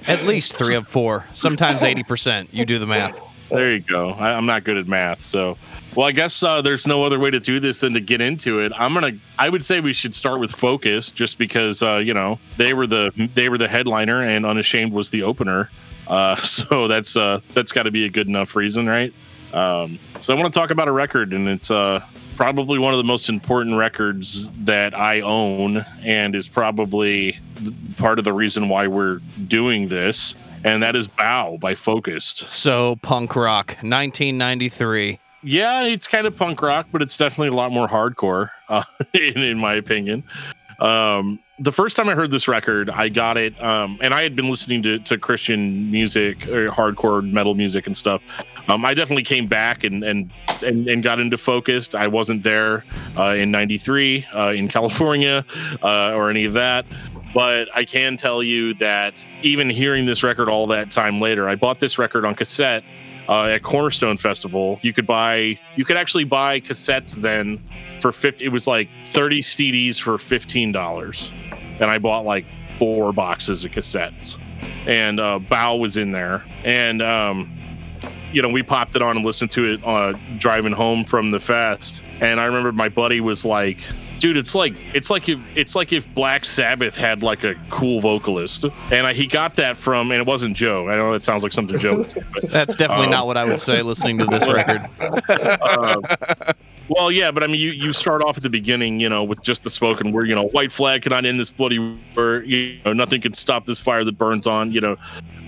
At 0.06 0.24
least 0.24 0.54
three 0.54 0.74
of 0.74 0.86
four, 0.88 1.26
sometimes 1.34 1.82
80%. 1.82 2.48
You 2.52 2.64
do 2.64 2.78
the 2.78 2.86
math. 2.86 3.20
there 3.50 3.72
you 3.72 3.80
go. 3.80 4.10
I, 4.10 4.32
I'm 4.34 4.46
not 4.46 4.64
good 4.64 4.76
at 4.76 4.86
math, 4.86 5.24
so 5.24 5.58
well, 5.96 6.06
I 6.06 6.12
guess 6.12 6.42
uh, 6.42 6.62
there's 6.62 6.86
no 6.86 7.02
other 7.02 7.18
way 7.18 7.30
to 7.30 7.40
do 7.40 7.58
this 7.60 7.80
than 7.80 7.92
to 7.94 8.00
get 8.00 8.20
into 8.20 8.60
it. 8.60 8.72
I'm 8.76 8.94
gonna. 8.94 9.12
I 9.38 9.48
would 9.48 9.64
say 9.64 9.80
we 9.80 9.92
should 9.92 10.14
start 10.14 10.38
with 10.38 10.50
Focus, 10.52 11.10
just 11.10 11.38
because 11.38 11.82
uh, 11.82 11.96
you 11.96 12.14
know 12.14 12.38
they 12.56 12.72
were 12.72 12.86
the 12.86 13.10
they 13.34 13.48
were 13.48 13.58
the 13.58 13.68
headliner 13.68 14.22
and 14.22 14.46
Unashamed 14.46 14.92
was 14.92 15.10
the 15.10 15.22
opener. 15.22 15.70
Uh, 16.08 16.36
so 16.42 16.88
that's 16.88 17.16
uh, 17.16 17.40
that's 17.54 17.72
got 17.72 17.84
to 17.84 17.90
be 17.90 18.04
a 18.04 18.08
good 18.08 18.28
enough 18.28 18.56
reason, 18.56 18.86
right? 18.88 19.12
Um, 19.52 19.98
so 20.20 20.34
I 20.34 20.38
want 20.40 20.52
to 20.52 20.58
talk 20.58 20.70
about 20.70 20.88
a 20.88 20.92
record, 20.92 21.32
and 21.32 21.48
it's 21.48 21.70
uh, 21.70 22.04
probably 22.36 22.78
one 22.78 22.92
of 22.92 22.98
the 22.98 23.04
most 23.04 23.28
important 23.30 23.78
records 23.78 24.50
that 24.64 24.94
I 24.94 25.20
own, 25.22 25.86
and 26.02 26.34
is 26.34 26.48
probably 26.48 27.38
part 27.96 28.18
of 28.18 28.24
the 28.24 28.32
reason 28.32 28.68
why 28.68 28.86
we're 28.88 29.20
doing 29.46 29.88
this. 29.88 30.36
And 30.64 30.82
that 30.82 30.96
is 30.96 31.06
"Bow" 31.08 31.56
by 31.58 31.74
Focused. 31.76 32.38
So, 32.48 32.96
punk 32.96 33.36
rock, 33.36 33.68
1993. 33.80 35.18
yeah, 35.44 35.84
it's 35.84 36.08
kind 36.08 36.26
of 36.26 36.36
punk 36.36 36.60
rock, 36.60 36.88
but 36.90 37.00
it's 37.00 37.16
definitely 37.16 37.48
a 37.48 37.54
lot 37.54 37.70
more 37.72 37.86
hardcore, 37.88 38.50
uh, 38.68 38.82
in, 39.14 39.38
in 39.38 39.58
my 39.58 39.74
opinion. 39.74 40.24
Um, 40.80 41.38
the 41.58 41.72
first 41.72 41.96
time 41.96 42.08
I 42.08 42.14
heard 42.14 42.30
this 42.30 42.46
record, 42.46 42.88
I 42.88 43.08
got 43.08 43.36
it, 43.36 43.60
um, 43.62 43.98
and 44.00 44.14
I 44.14 44.22
had 44.22 44.36
been 44.36 44.48
listening 44.48 44.82
to, 44.84 44.98
to 45.00 45.18
Christian 45.18 45.90
music 45.90 46.46
or 46.48 46.68
hardcore 46.68 47.28
metal 47.28 47.54
music 47.54 47.86
and 47.86 47.96
stuff. 47.96 48.22
Um, 48.68 48.84
I 48.84 48.94
definitely 48.94 49.24
came 49.24 49.46
back 49.46 49.84
and 49.84 50.04
and 50.04 50.30
and, 50.64 50.88
and 50.88 51.02
got 51.02 51.18
into 51.20 51.36
Focused. 51.36 51.94
I 51.94 52.06
wasn't 52.06 52.42
there 52.42 52.84
uh, 53.16 53.34
in 53.34 53.50
'93 53.50 54.26
uh, 54.34 54.48
in 54.50 54.68
California 54.68 55.44
uh, 55.82 56.14
or 56.14 56.30
any 56.30 56.44
of 56.44 56.52
that. 56.54 56.86
But 57.34 57.68
I 57.74 57.84
can 57.84 58.16
tell 58.16 58.42
you 58.42 58.74
that 58.74 59.24
even 59.42 59.68
hearing 59.68 60.06
this 60.06 60.22
record 60.22 60.48
all 60.48 60.66
that 60.68 60.90
time 60.90 61.20
later, 61.20 61.48
I 61.48 61.56
bought 61.56 61.78
this 61.78 61.98
record 61.98 62.24
on 62.24 62.34
cassette 62.34 62.84
uh, 63.28 63.44
at 63.44 63.62
Cornerstone 63.62 64.16
Festival. 64.16 64.78
You 64.82 64.92
could 64.92 65.06
buy, 65.06 65.58
you 65.76 65.84
could 65.84 65.96
actually 65.96 66.24
buy 66.24 66.60
cassettes 66.60 67.14
then 67.14 67.62
for 68.00 68.12
50, 68.12 68.44
it 68.44 68.48
was 68.48 68.66
like 68.66 68.88
30 69.06 69.42
CDs 69.42 70.00
for 70.00 70.16
$15. 70.16 71.30
And 71.80 71.90
I 71.90 71.98
bought 71.98 72.24
like 72.24 72.46
four 72.78 73.12
boxes 73.12 73.64
of 73.64 73.72
cassettes. 73.72 74.38
And 74.86 75.20
uh, 75.20 75.38
Bow 75.38 75.76
was 75.76 75.96
in 75.96 76.12
there. 76.12 76.44
And, 76.64 77.02
um, 77.02 77.52
you 78.32 78.42
know, 78.42 78.48
we 78.48 78.62
popped 78.62 78.96
it 78.96 79.02
on 79.02 79.16
and 79.16 79.24
listened 79.24 79.50
to 79.52 79.72
it 79.72 79.84
uh, 79.84 80.14
driving 80.38 80.72
home 80.72 81.04
from 81.04 81.30
the 81.30 81.40
fest. 81.40 82.00
And 82.20 82.40
I 82.40 82.46
remember 82.46 82.72
my 82.72 82.88
buddy 82.88 83.20
was 83.20 83.44
like, 83.44 83.78
dude, 84.18 84.36
it's 84.36 84.54
like 84.54 84.74
it's 84.94 85.10
like 85.10 85.28
if 85.28 85.38
it's 85.56 85.74
like 85.74 85.92
if 85.92 86.12
Black 86.14 86.44
Sabbath 86.44 86.96
had 86.96 87.22
like 87.22 87.44
a 87.44 87.54
cool 87.70 88.00
vocalist, 88.00 88.64
and 88.92 89.06
I, 89.06 89.12
he 89.12 89.26
got 89.26 89.56
that 89.56 89.76
from, 89.76 90.10
and 90.10 90.20
it 90.20 90.26
wasn't 90.26 90.56
Joe. 90.56 90.88
I 90.88 90.96
know 90.96 91.12
that 91.12 91.22
sounds 91.22 91.42
like 91.42 91.52
something 91.52 91.78
Joe 91.78 91.96
would 91.96 92.10
say, 92.10 92.22
but 92.32 92.50
That's 92.50 92.76
definitely 92.76 93.06
Um, 93.06 93.10
not 93.12 93.26
what 93.26 93.36
I 93.36 93.44
would 93.44 93.60
say 93.60 93.82
listening 93.82 94.18
to 94.18 94.26
this 94.26 94.48
record. 94.48 94.82
uh, 95.00 96.00
well, 96.88 97.10
yeah, 97.10 97.30
but 97.30 97.42
I 97.42 97.46
mean, 97.46 97.60
you, 97.60 97.70
you 97.70 97.92
start 97.92 98.22
off 98.22 98.36
at 98.36 98.42
the 98.42 98.50
beginning, 98.50 99.00
you 99.00 99.08
know, 99.08 99.22
with 99.22 99.42
just 99.42 99.62
the 99.62 99.70
spoken 99.70 100.12
word, 100.12 100.28
you 100.28 100.34
know, 100.34 100.48
white 100.48 100.72
flag 100.72 101.02
cannot 101.02 101.26
end 101.26 101.38
this 101.38 101.52
bloody 101.52 101.78
war, 101.78 102.42
you 102.42 102.78
know, 102.84 102.92
nothing 102.92 103.20
can 103.20 103.34
stop 103.34 103.66
this 103.66 103.78
fire 103.78 104.04
that 104.04 104.16
burns 104.16 104.46
on, 104.46 104.72
you 104.72 104.80
know. 104.80 104.96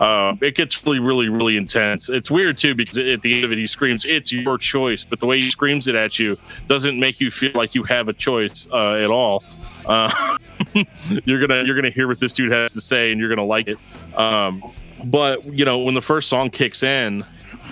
Uh, 0.00 0.34
it 0.40 0.54
gets 0.54 0.84
really, 0.84 0.98
really, 0.98 1.28
really 1.28 1.56
intense. 1.56 2.08
It's 2.08 2.30
weird 2.30 2.56
too 2.56 2.74
because 2.74 2.98
at 2.98 3.22
the 3.22 3.34
end 3.34 3.44
of 3.44 3.52
it, 3.52 3.58
he 3.58 3.66
screams, 3.66 4.06
"It's 4.06 4.32
your 4.32 4.56
choice," 4.56 5.04
but 5.04 5.20
the 5.20 5.26
way 5.26 5.40
he 5.40 5.50
screams 5.50 5.88
it 5.88 5.94
at 5.94 6.18
you 6.18 6.38
doesn't 6.66 6.98
make 6.98 7.20
you 7.20 7.30
feel 7.30 7.52
like 7.54 7.74
you 7.74 7.82
have 7.84 8.08
a 8.08 8.14
choice 8.14 8.66
uh, 8.72 8.92
at 8.92 9.10
all. 9.10 9.44
Uh, 9.84 10.38
you're 11.24 11.40
gonna 11.46 11.64
you're 11.64 11.74
gonna 11.74 11.90
hear 11.90 12.08
what 12.08 12.18
this 12.18 12.32
dude 12.32 12.50
has 12.50 12.72
to 12.72 12.80
say, 12.80 13.12
and 13.12 13.20
you're 13.20 13.28
gonna 13.28 13.44
like 13.44 13.68
it. 13.68 13.78
Um, 14.16 14.62
but 15.04 15.44
you 15.44 15.66
know, 15.66 15.78
when 15.78 15.94
the 15.94 16.02
first 16.02 16.30
song 16.30 16.48
kicks 16.48 16.82
in, 16.82 17.24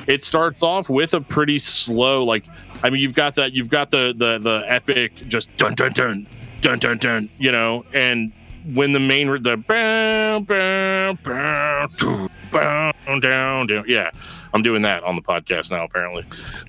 it 0.06 0.22
starts 0.22 0.62
off 0.62 0.88
with 0.90 1.14
a 1.14 1.20
pretty 1.20 1.58
slow 1.58 2.24
like 2.24 2.44
i 2.82 2.90
mean 2.90 3.00
you've 3.00 3.14
got 3.14 3.34
that 3.34 3.52
you've 3.52 3.70
got 3.70 3.90
the 3.90 4.14
the 4.16 4.38
the 4.38 4.64
epic 4.66 5.14
just 5.28 5.54
dun 5.56 5.74
dun 5.74 5.92
dun 5.92 6.26
dun 6.60 6.78
dun 6.78 6.98
dun 6.98 7.28
you 7.38 7.52
know 7.52 7.84
and 7.94 8.32
when 8.74 8.92
the 8.92 9.00
main 9.00 9.28
the 9.42 9.56
bow, 9.56 10.40
bow, 10.40 11.88
doo, 11.96 12.28
bow, 12.52 12.92
down 13.20 13.66
down 13.66 13.84
yeah 13.86 14.10
i'm 14.52 14.62
doing 14.62 14.82
that 14.82 15.02
on 15.04 15.16
the 15.16 15.22
podcast 15.22 15.70
now 15.70 15.84
apparently. 15.84 16.24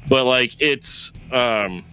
But 0.08 0.26
like 0.26 0.56
it's 0.60 1.14
um 1.32 1.84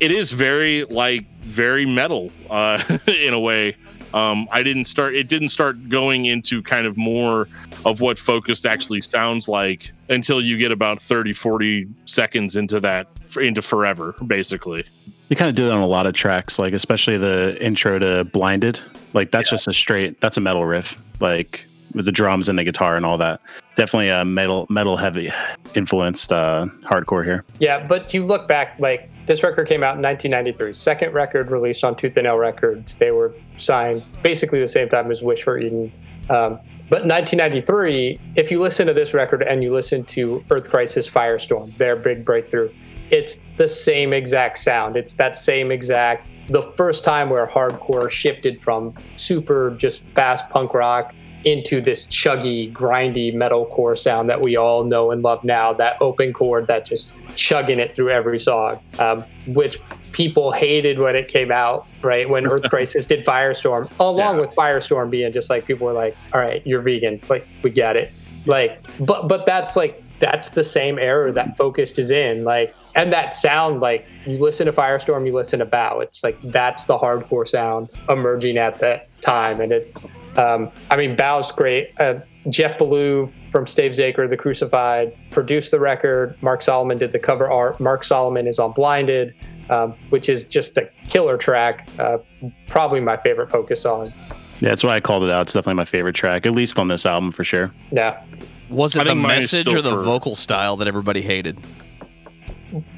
it 0.00 0.10
is 0.10 0.32
very 0.32 0.84
like 0.84 1.26
very 1.42 1.86
metal 1.86 2.30
uh 2.50 2.82
in 3.06 3.34
a 3.34 3.40
way 3.40 3.76
um 4.14 4.48
i 4.50 4.62
didn't 4.62 4.84
start 4.84 5.14
it 5.14 5.28
didn't 5.28 5.48
start 5.48 5.88
going 5.88 6.26
into 6.26 6.62
kind 6.62 6.86
of 6.86 6.96
more 6.96 7.48
of 7.84 8.00
what 8.00 8.18
focused 8.18 8.66
actually 8.66 9.00
sounds 9.00 9.48
like 9.48 9.92
until 10.08 10.40
you 10.40 10.56
get 10.58 10.70
about 10.72 11.00
30 11.00 11.32
40 11.32 11.86
seconds 12.04 12.56
into 12.56 12.80
that 12.80 13.06
into 13.40 13.62
forever 13.62 14.14
basically 14.26 14.84
We 15.28 15.36
kind 15.36 15.48
of 15.48 15.54
do 15.54 15.64
that 15.64 15.72
on 15.72 15.80
a 15.80 15.86
lot 15.86 16.04
of 16.06 16.12
tracks, 16.12 16.58
like 16.58 16.74
especially 16.74 17.16
the 17.16 17.56
intro 17.58 17.98
to 17.98 18.24
Blinded. 18.24 18.80
Like 19.14 19.30
that's 19.30 19.48
just 19.48 19.66
a 19.66 19.72
straight 19.72 20.20
that's 20.20 20.36
a 20.36 20.42
metal 20.42 20.66
riff, 20.66 21.00
like 21.20 21.64
with 21.94 22.04
the 22.04 22.12
drums 22.12 22.48
and 22.50 22.58
the 22.58 22.64
guitar 22.64 22.96
and 22.96 23.06
all 23.06 23.16
that. 23.18 23.40
Definitely 23.74 24.10
a 24.10 24.26
metal 24.26 24.66
metal 24.68 24.98
heavy 24.98 25.30
influenced 25.74 26.32
uh, 26.32 26.66
hardcore 26.84 27.24
here. 27.24 27.44
Yeah, 27.60 27.86
but 27.86 28.12
you 28.12 28.24
look 28.26 28.46
back, 28.46 28.78
like 28.78 29.08
this 29.26 29.42
record 29.42 29.68
came 29.68 29.82
out 29.82 29.96
in 29.96 30.02
1993, 30.02 30.74
second 30.74 31.12
record 31.12 31.50
released 31.50 31.84
on 31.84 31.96
Tooth 31.96 32.16
and 32.16 32.24
Nail 32.24 32.36
Records. 32.36 32.96
They 32.96 33.10
were 33.10 33.34
signed 33.56 34.02
basically 34.22 34.60
the 34.60 34.68
same 34.68 34.88
time 34.88 35.10
as 35.10 35.22
Wish 35.22 35.42
for 35.42 35.58
Eden. 35.58 35.92
Um, 36.28 36.58
but 36.88 37.06
1993, 37.06 38.18
if 38.36 38.50
you 38.50 38.60
listen 38.60 38.86
to 38.86 38.92
this 38.92 39.14
record 39.14 39.42
and 39.42 39.62
you 39.62 39.72
listen 39.72 40.04
to 40.04 40.44
Earth 40.50 40.68
Crisis 40.68 41.08
Firestorm, 41.08 41.74
their 41.76 41.96
big 41.96 42.24
breakthrough, 42.24 42.70
it's 43.10 43.40
the 43.56 43.68
same 43.68 44.12
exact 44.12 44.58
sound. 44.58 44.96
It's 44.96 45.14
that 45.14 45.36
same 45.36 45.70
exact, 45.70 46.26
the 46.48 46.62
first 46.76 47.04
time 47.04 47.30
where 47.30 47.46
hardcore 47.46 48.10
shifted 48.10 48.60
from 48.60 48.94
super 49.16 49.70
just 49.78 50.02
fast 50.14 50.48
punk 50.50 50.74
rock 50.74 51.14
into 51.44 51.80
this 51.80 52.04
chuggy, 52.06 52.72
grindy 52.72 53.34
metalcore 53.34 53.98
sound 53.98 54.28
that 54.30 54.42
we 54.42 54.56
all 54.56 54.84
know 54.84 55.10
and 55.10 55.22
love 55.22 55.42
now. 55.44 55.72
That 55.72 56.00
open 56.00 56.32
chord 56.32 56.66
that 56.66 56.86
just 56.86 57.10
chugging 57.36 57.78
it 57.78 57.94
through 57.94 58.10
every 58.10 58.38
song, 58.38 58.80
um, 58.98 59.24
which 59.46 59.78
people 60.12 60.52
hated 60.52 60.98
when 60.98 61.16
it 61.16 61.28
came 61.28 61.50
out, 61.50 61.86
right? 62.02 62.28
When 62.28 62.46
Earth 62.46 62.62
Crisis 62.70 63.04
did 63.06 63.24
Firestorm, 63.24 63.90
along 64.00 64.36
Yeah. 64.36 64.40
with 64.40 64.50
Firestorm 64.50 65.10
being 65.10 65.32
just 65.32 65.48
like 65.50 65.64
people 65.66 65.86
were 65.86 65.92
like, 65.92 66.16
"All 66.32 66.40
right, 66.40 66.64
you're 66.66 66.82
vegan, 66.82 67.20
like 67.28 67.46
we 67.62 67.70
get 67.70 67.96
it." 67.96 68.12
Like, 68.46 68.80
but 69.00 69.28
but 69.28 69.46
that's 69.46 69.76
like 69.76 70.02
that's 70.18 70.50
the 70.50 70.62
same 70.64 70.98
era 70.98 71.32
that 71.32 71.56
Focused 71.56 71.98
is 71.98 72.10
in, 72.12 72.44
like, 72.44 72.74
and 72.94 73.12
that 73.12 73.34
sound 73.34 73.80
like 73.80 74.06
you 74.24 74.38
listen 74.38 74.66
to 74.66 74.72
Firestorm, 74.72 75.26
you 75.26 75.32
listen 75.34 75.58
to 75.58 75.64
Bow. 75.64 75.98
It's 76.00 76.22
like 76.22 76.40
that's 76.42 76.84
the 76.84 76.96
hardcore 76.98 77.48
sound 77.48 77.88
emerging 78.08 78.56
at 78.58 78.78
that 78.80 79.08
time, 79.20 79.60
and 79.60 79.72
it's 79.72 79.96
um, 80.36 80.70
I 80.90 80.96
mean, 80.96 81.16
Bow's 81.16 81.50
great. 81.52 81.92
Uh, 81.98 82.20
Jeff 82.48 82.78
Bellew 82.78 83.30
from 83.52 83.66
Stavesacre, 83.66 84.28
The 84.28 84.36
Crucified, 84.36 85.14
produced 85.30 85.70
the 85.70 85.78
record. 85.78 86.36
Mark 86.42 86.62
Solomon 86.62 86.98
did 86.98 87.12
the 87.12 87.18
cover 87.18 87.48
art. 87.48 87.78
Mark 87.78 88.02
Solomon 88.02 88.46
is 88.46 88.58
on 88.58 88.72
Blinded, 88.72 89.34
um, 89.70 89.92
which 90.08 90.28
is 90.28 90.46
just 90.46 90.76
a 90.78 90.88
killer 91.08 91.36
track. 91.36 91.86
Uh, 91.98 92.18
probably 92.66 92.98
my 93.00 93.16
favorite 93.18 93.50
Focus 93.50 93.84
on. 93.84 94.12
Yeah, 94.60 94.70
that's 94.70 94.82
why 94.82 94.96
I 94.96 95.00
called 95.00 95.22
it 95.24 95.30
out. 95.30 95.42
It's 95.42 95.52
definitely 95.52 95.74
my 95.74 95.84
favorite 95.84 96.14
track, 96.14 96.46
at 96.46 96.52
least 96.52 96.78
on 96.78 96.88
this 96.88 97.04
album 97.04 97.30
for 97.30 97.44
sure. 97.44 97.70
Yeah. 97.90 98.22
Was 98.70 98.96
I 98.96 99.02
it 99.02 99.04
the 99.04 99.10
think 99.10 99.20
mine 99.20 99.38
is 99.38 99.52
message 99.52 99.74
or 99.74 99.82
the 99.82 99.90
for- 99.90 100.02
vocal 100.02 100.34
style 100.34 100.76
that 100.78 100.88
everybody 100.88 101.20
hated? 101.20 101.58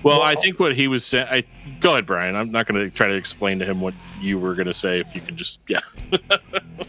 Well 0.02 0.22
i 0.22 0.34
think 0.34 0.58
what 0.58 0.74
he 0.74 0.88
was 0.88 1.04
saying 1.04 1.26
i 1.30 1.42
go 1.80 1.92
ahead 1.92 2.06
brian 2.06 2.36
i'm 2.36 2.50
not 2.50 2.66
going 2.66 2.80
to 2.80 2.90
try 2.90 3.06
to 3.06 3.14
explain 3.14 3.58
to 3.58 3.64
him 3.64 3.80
what 3.80 3.94
you 4.20 4.38
were 4.38 4.54
going 4.54 4.66
to 4.66 4.74
say 4.74 5.00
if 5.00 5.14
you 5.14 5.20
could 5.20 5.36
just 5.36 5.60
yeah 5.68 5.80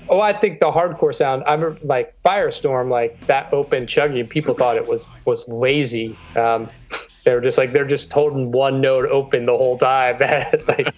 Oh, 0.08 0.22
I 0.22 0.34
think 0.34 0.60
the 0.60 0.72
hardcore 0.72 1.14
sound. 1.16 1.44
I 1.46 1.54
remember 1.54 1.80
like 1.84 2.16
Firestorm, 2.24 2.90
like 2.90 3.20
that 3.26 3.52
open 3.54 3.86
chuggy. 3.86 4.28
People 4.28 4.54
thought 4.54 4.78
it 4.78 4.88
was 4.88 5.04
was 5.26 5.48
lazy. 5.48 6.16
Um, 6.36 6.70
they 7.26 7.34
were 7.34 7.42
just 7.42 7.58
like 7.58 7.74
they're 7.74 7.86
just 7.86 8.12
holding 8.14 8.52
one 8.52 8.82
note 8.82 9.10
open 9.10 9.46
the 9.46 9.58
whole 9.58 9.78
time, 9.78 10.20
like, 10.68 10.94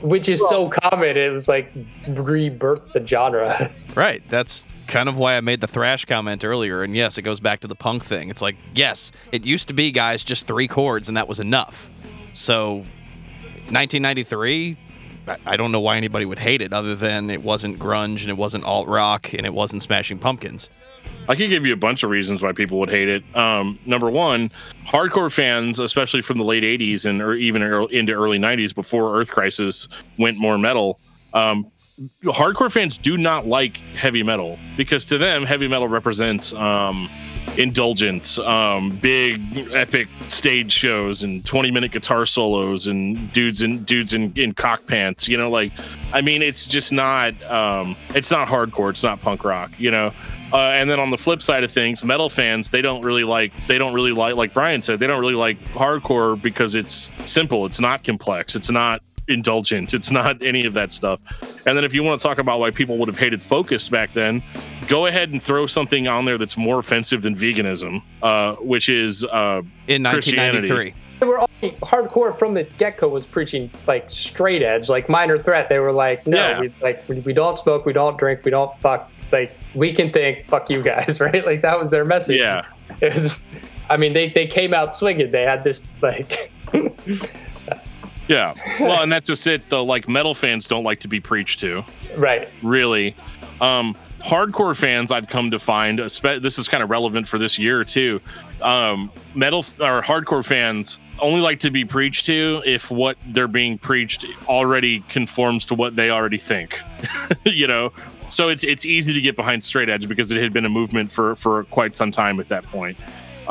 which 0.00 0.28
is 0.28 0.46
so 0.48 0.70
common. 0.70 1.16
It 1.16 1.30
was 1.30 1.48
like 1.48 1.70
rebirth 2.08 2.92
the 2.92 3.06
genre. 3.06 3.70
Right. 3.94 4.22
That's 4.28 4.66
kind 4.90 5.08
of 5.08 5.16
why 5.16 5.36
I 5.36 5.40
made 5.40 5.60
the 5.60 5.66
thrash 5.66 6.04
comment 6.04 6.44
earlier. 6.44 6.82
And 6.82 6.94
yes, 6.94 7.16
it 7.16 7.22
goes 7.22 7.40
back 7.40 7.60
to 7.60 7.68
the 7.68 7.74
punk 7.74 8.04
thing. 8.04 8.28
It's 8.28 8.42
like, 8.42 8.56
yes, 8.74 9.10
it 9.32 9.44
used 9.46 9.68
to 9.68 9.74
be, 9.74 9.90
guys, 9.90 10.22
just 10.24 10.46
three 10.46 10.68
chords, 10.68 11.08
and 11.08 11.16
that 11.16 11.28
was 11.28 11.40
enough. 11.40 11.88
So, 12.34 12.84
1993, 13.70 14.76
I- 15.46 15.56
don't 15.56 15.70
know 15.72 15.80
why 15.80 15.96
anybody 15.96 16.24
would 16.24 16.38
hate 16.38 16.60
it 16.60 16.72
other 16.72 16.94
than 16.96 17.30
it 17.30 17.42
wasn't 17.42 17.78
grunge 17.78 18.22
and 18.22 18.30
it 18.30 18.36
wasn't 18.36 18.64
alt 18.64 18.88
rock 18.88 19.32
and 19.32 19.46
it 19.46 19.54
wasn't 19.54 19.82
Smashing 19.82 20.18
Pumpkins. 20.18 20.68
I 21.28 21.34
could 21.36 21.48
give 21.50 21.64
you 21.64 21.72
a 21.72 21.76
bunch 21.76 22.02
of 22.02 22.10
reasons 22.10 22.42
why 22.42 22.52
people 22.52 22.78
would 22.80 22.90
hate 22.90 23.08
it. 23.08 23.22
Um, 23.36 23.78
number 23.86 24.10
one, 24.10 24.50
hardcore 24.86 25.32
fans, 25.32 25.78
especially 25.78 26.22
from 26.22 26.38
the 26.38 26.44
late 26.44 26.64
'80s 26.64 27.04
and 27.08 27.22
or 27.22 27.34
even 27.34 27.62
ear- 27.62 27.88
into 27.90 28.12
early 28.12 28.38
'90s, 28.38 28.74
before 28.74 29.18
Earth 29.18 29.30
Crisis 29.30 29.86
went 30.18 30.38
more 30.38 30.58
metal, 30.58 30.98
um, 31.32 31.70
hardcore 32.24 32.72
fans 32.72 32.98
do 32.98 33.16
not 33.16 33.46
like 33.46 33.76
heavy 33.96 34.22
metal 34.22 34.58
because 34.76 35.04
to 35.06 35.18
them, 35.18 35.44
heavy 35.44 35.68
metal 35.68 35.88
represents 35.88 36.52
um, 36.54 37.08
indulgence, 37.58 38.38
um, 38.38 38.90
big 38.96 39.68
epic 39.72 40.08
stage 40.28 40.72
shows, 40.72 41.22
and 41.22 41.44
20 41.44 41.70
minute 41.70 41.92
guitar 41.92 42.24
solos, 42.24 42.86
and 42.86 43.32
dudes 43.32 43.62
in 43.62 43.84
dudes 43.84 44.14
in, 44.14 44.32
in 44.36 44.54
cock 44.54 44.86
pants. 44.86 45.28
You 45.28 45.36
know, 45.36 45.50
like 45.50 45.72
I 46.12 46.20
mean, 46.20 46.42
it's 46.42 46.66
just 46.66 46.92
not 46.92 47.40
um, 47.50 47.96
it's 48.14 48.30
not 48.30 48.48
hardcore. 48.48 48.90
It's 48.90 49.02
not 49.02 49.20
punk 49.20 49.44
rock. 49.44 49.70
You 49.78 49.90
know. 49.90 50.12
Uh, 50.52 50.72
and 50.74 50.90
then 50.90 50.98
on 50.98 51.10
the 51.10 51.16
flip 51.16 51.40
side 51.40 51.62
of 51.62 51.70
things, 51.70 52.04
metal 52.04 52.28
fans 52.28 52.70
they 52.70 52.82
don't 52.82 53.02
really 53.02 53.22
like 53.22 53.52
they 53.68 53.78
don't 53.78 53.94
really 53.94 54.10
like 54.10 54.34
like 54.34 54.52
Brian 54.52 54.82
said 54.82 54.98
they 54.98 55.06
don't 55.06 55.20
really 55.20 55.34
like 55.34 55.60
hardcore 55.74 56.40
because 56.40 56.74
it's 56.74 57.12
simple. 57.24 57.66
It's 57.66 57.80
not 57.80 58.02
complex. 58.02 58.56
It's 58.56 58.70
not 58.70 59.00
indulgent. 59.28 59.94
It's 59.94 60.10
not 60.10 60.42
any 60.42 60.66
of 60.66 60.74
that 60.74 60.92
stuff. 60.92 61.20
And 61.66 61.76
then 61.76 61.84
if 61.84 61.92
you 61.94 62.02
want 62.02 62.20
to 62.20 62.26
talk 62.26 62.38
about 62.38 62.58
why 62.60 62.70
people 62.70 62.96
would 62.98 63.08
have 63.08 63.18
hated 63.18 63.42
Focused 63.42 63.90
back 63.90 64.12
then, 64.12 64.42
go 64.88 65.06
ahead 65.06 65.30
and 65.30 65.42
throw 65.42 65.66
something 65.66 66.08
on 66.08 66.24
there 66.24 66.38
that's 66.38 66.56
more 66.56 66.78
offensive 66.78 67.22
than 67.22 67.36
veganism, 67.36 68.02
uh, 68.22 68.54
which 68.56 68.88
is 68.88 69.24
uh, 69.24 69.62
In 69.86 70.02
1993. 70.02 70.94
They 71.20 71.26
were 71.26 71.38
all 71.38 71.48
hardcore 71.60 72.38
from 72.38 72.54
the 72.54 72.62
get 72.64 72.96
go 72.96 73.08
was 73.08 73.26
preaching 73.26 73.70
like 73.86 74.10
straight 74.10 74.62
edge, 74.62 74.88
like 74.88 75.08
minor 75.10 75.38
threat. 75.38 75.68
They 75.68 75.78
were 75.78 75.92
like, 75.92 76.26
no, 76.26 76.38
Yeah. 76.38 76.60
we 76.60 76.72
like 76.80 77.06
we, 77.08 77.20
we 77.20 77.32
don't 77.34 77.58
smoke, 77.58 77.84
we 77.84 77.92
don't 77.92 78.16
drink, 78.16 78.42
we 78.44 78.50
don't 78.50 78.74
fuck. 78.80 79.10
Like 79.30 79.52
we 79.74 79.92
can 79.92 80.10
think, 80.12 80.46
fuck 80.46 80.70
you 80.70 80.82
guys, 80.82 81.20
right? 81.20 81.44
Like 81.44 81.60
that 81.60 81.78
was 81.78 81.90
their 81.90 82.06
message. 82.06 82.40
yeah. 82.40 82.64
It 83.02 83.14
was, 83.14 83.42
I 83.90 83.96
mean, 83.98 84.14
they, 84.14 84.30
they 84.30 84.46
came 84.46 84.72
out 84.72 84.94
swinging. 84.94 85.30
They 85.30 85.42
had 85.42 85.62
this 85.62 85.80
like, 86.00 86.50
Yeah. 88.30 88.54
Well, 88.78 89.02
and 89.02 89.10
that's 89.10 89.26
just 89.26 89.44
it. 89.48 89.68
Though, 89.68 89.84
like 89.84 90.08
metal 90.08 90.34
fans 90.34 90.68
don't 90.68 90.84
like 90.84 91.00
to 91.00 91.08
be 91.08 91.18
preached 91.18 91.58
to. 91.60 91.82
right. 92.16 92.48
really. 92.62 93.16
Um, 93.60 93.96
hardcore 94.20 94.76
fans, 94.76 95.10
I've 95.10 95.26
come 95.26 95.50
to 95.50 95.58
find, 95.58 95.98
this 95.98 96.58
is 96.58 96.68
kind 96.68 96.82
of 96.82 96.90
relevant 96.90 97.26
for 97.26 97.38
this 97.38 97.58
year 97.58 97.82
too. 97.82 98.20
Um, 98.62 99.10
metal 99.34 99.60
or 99.80 100.00
hardcore 100.00 100.44
fans 100.44 101.00
only 101.18 101.40
like 101.40 101.58
to 101.60 101.72
be 101.72 101.84
preached 101.84 102.26
to 102.26 102.62
if 102.64 102.88
what 102.88 103.16
they're 103.26 103.48
being 103.48 103.78
preached 103.78 104.24
already 104.46 105.00
conforms 105.08 105.66
to 105.66 105.74
what 105.74 105.96
they 105.96 106.10
already 106.10 106.38
think. 106.38 106.78
you 107.44 107.66
know, 107.66 107.92
so 108.28 108.48
it's 108.48 108.62
it's 108.62 108.86
easy 108.86 109.12
to 109.12 109.20
get 109.20 109.34
behind 109.34 109.64
straight 109.64 109.88
edge 109.88 110.08
because 110.08 110.30
it 110.30 110.40
had 110.40 110.52
been 110.52 110.64
a 110.64 110.70
movement 110.70 111.10
for 111.10 111.34
for 111.34 111.64
quite 111.64 111.96
some 111.96 112.10
time 112.10 112.38
at 112.38 112.48
that 112.48 112.64
point. 112.64 112.96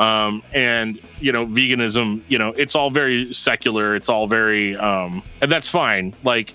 Um, 0.00 0.42
and 0.54 0.98
you 1.20 1.30
know, 1.30 1.46
veganism, 1.46 2.22
you 2.26 2.38
know, 2.38 2.48
it's 2.56 2.74
all 2.74 2.90
very 2.90 3.34
secular. 3.34 3.94
It's 3.94 4.08
all 4.08 4.26
very, 4.26 4.74
um, 4.76 5.22
and 5.42 5.52
that's 5.52 5.68
fine. 5.68 6.14
Like, 6.24 6.54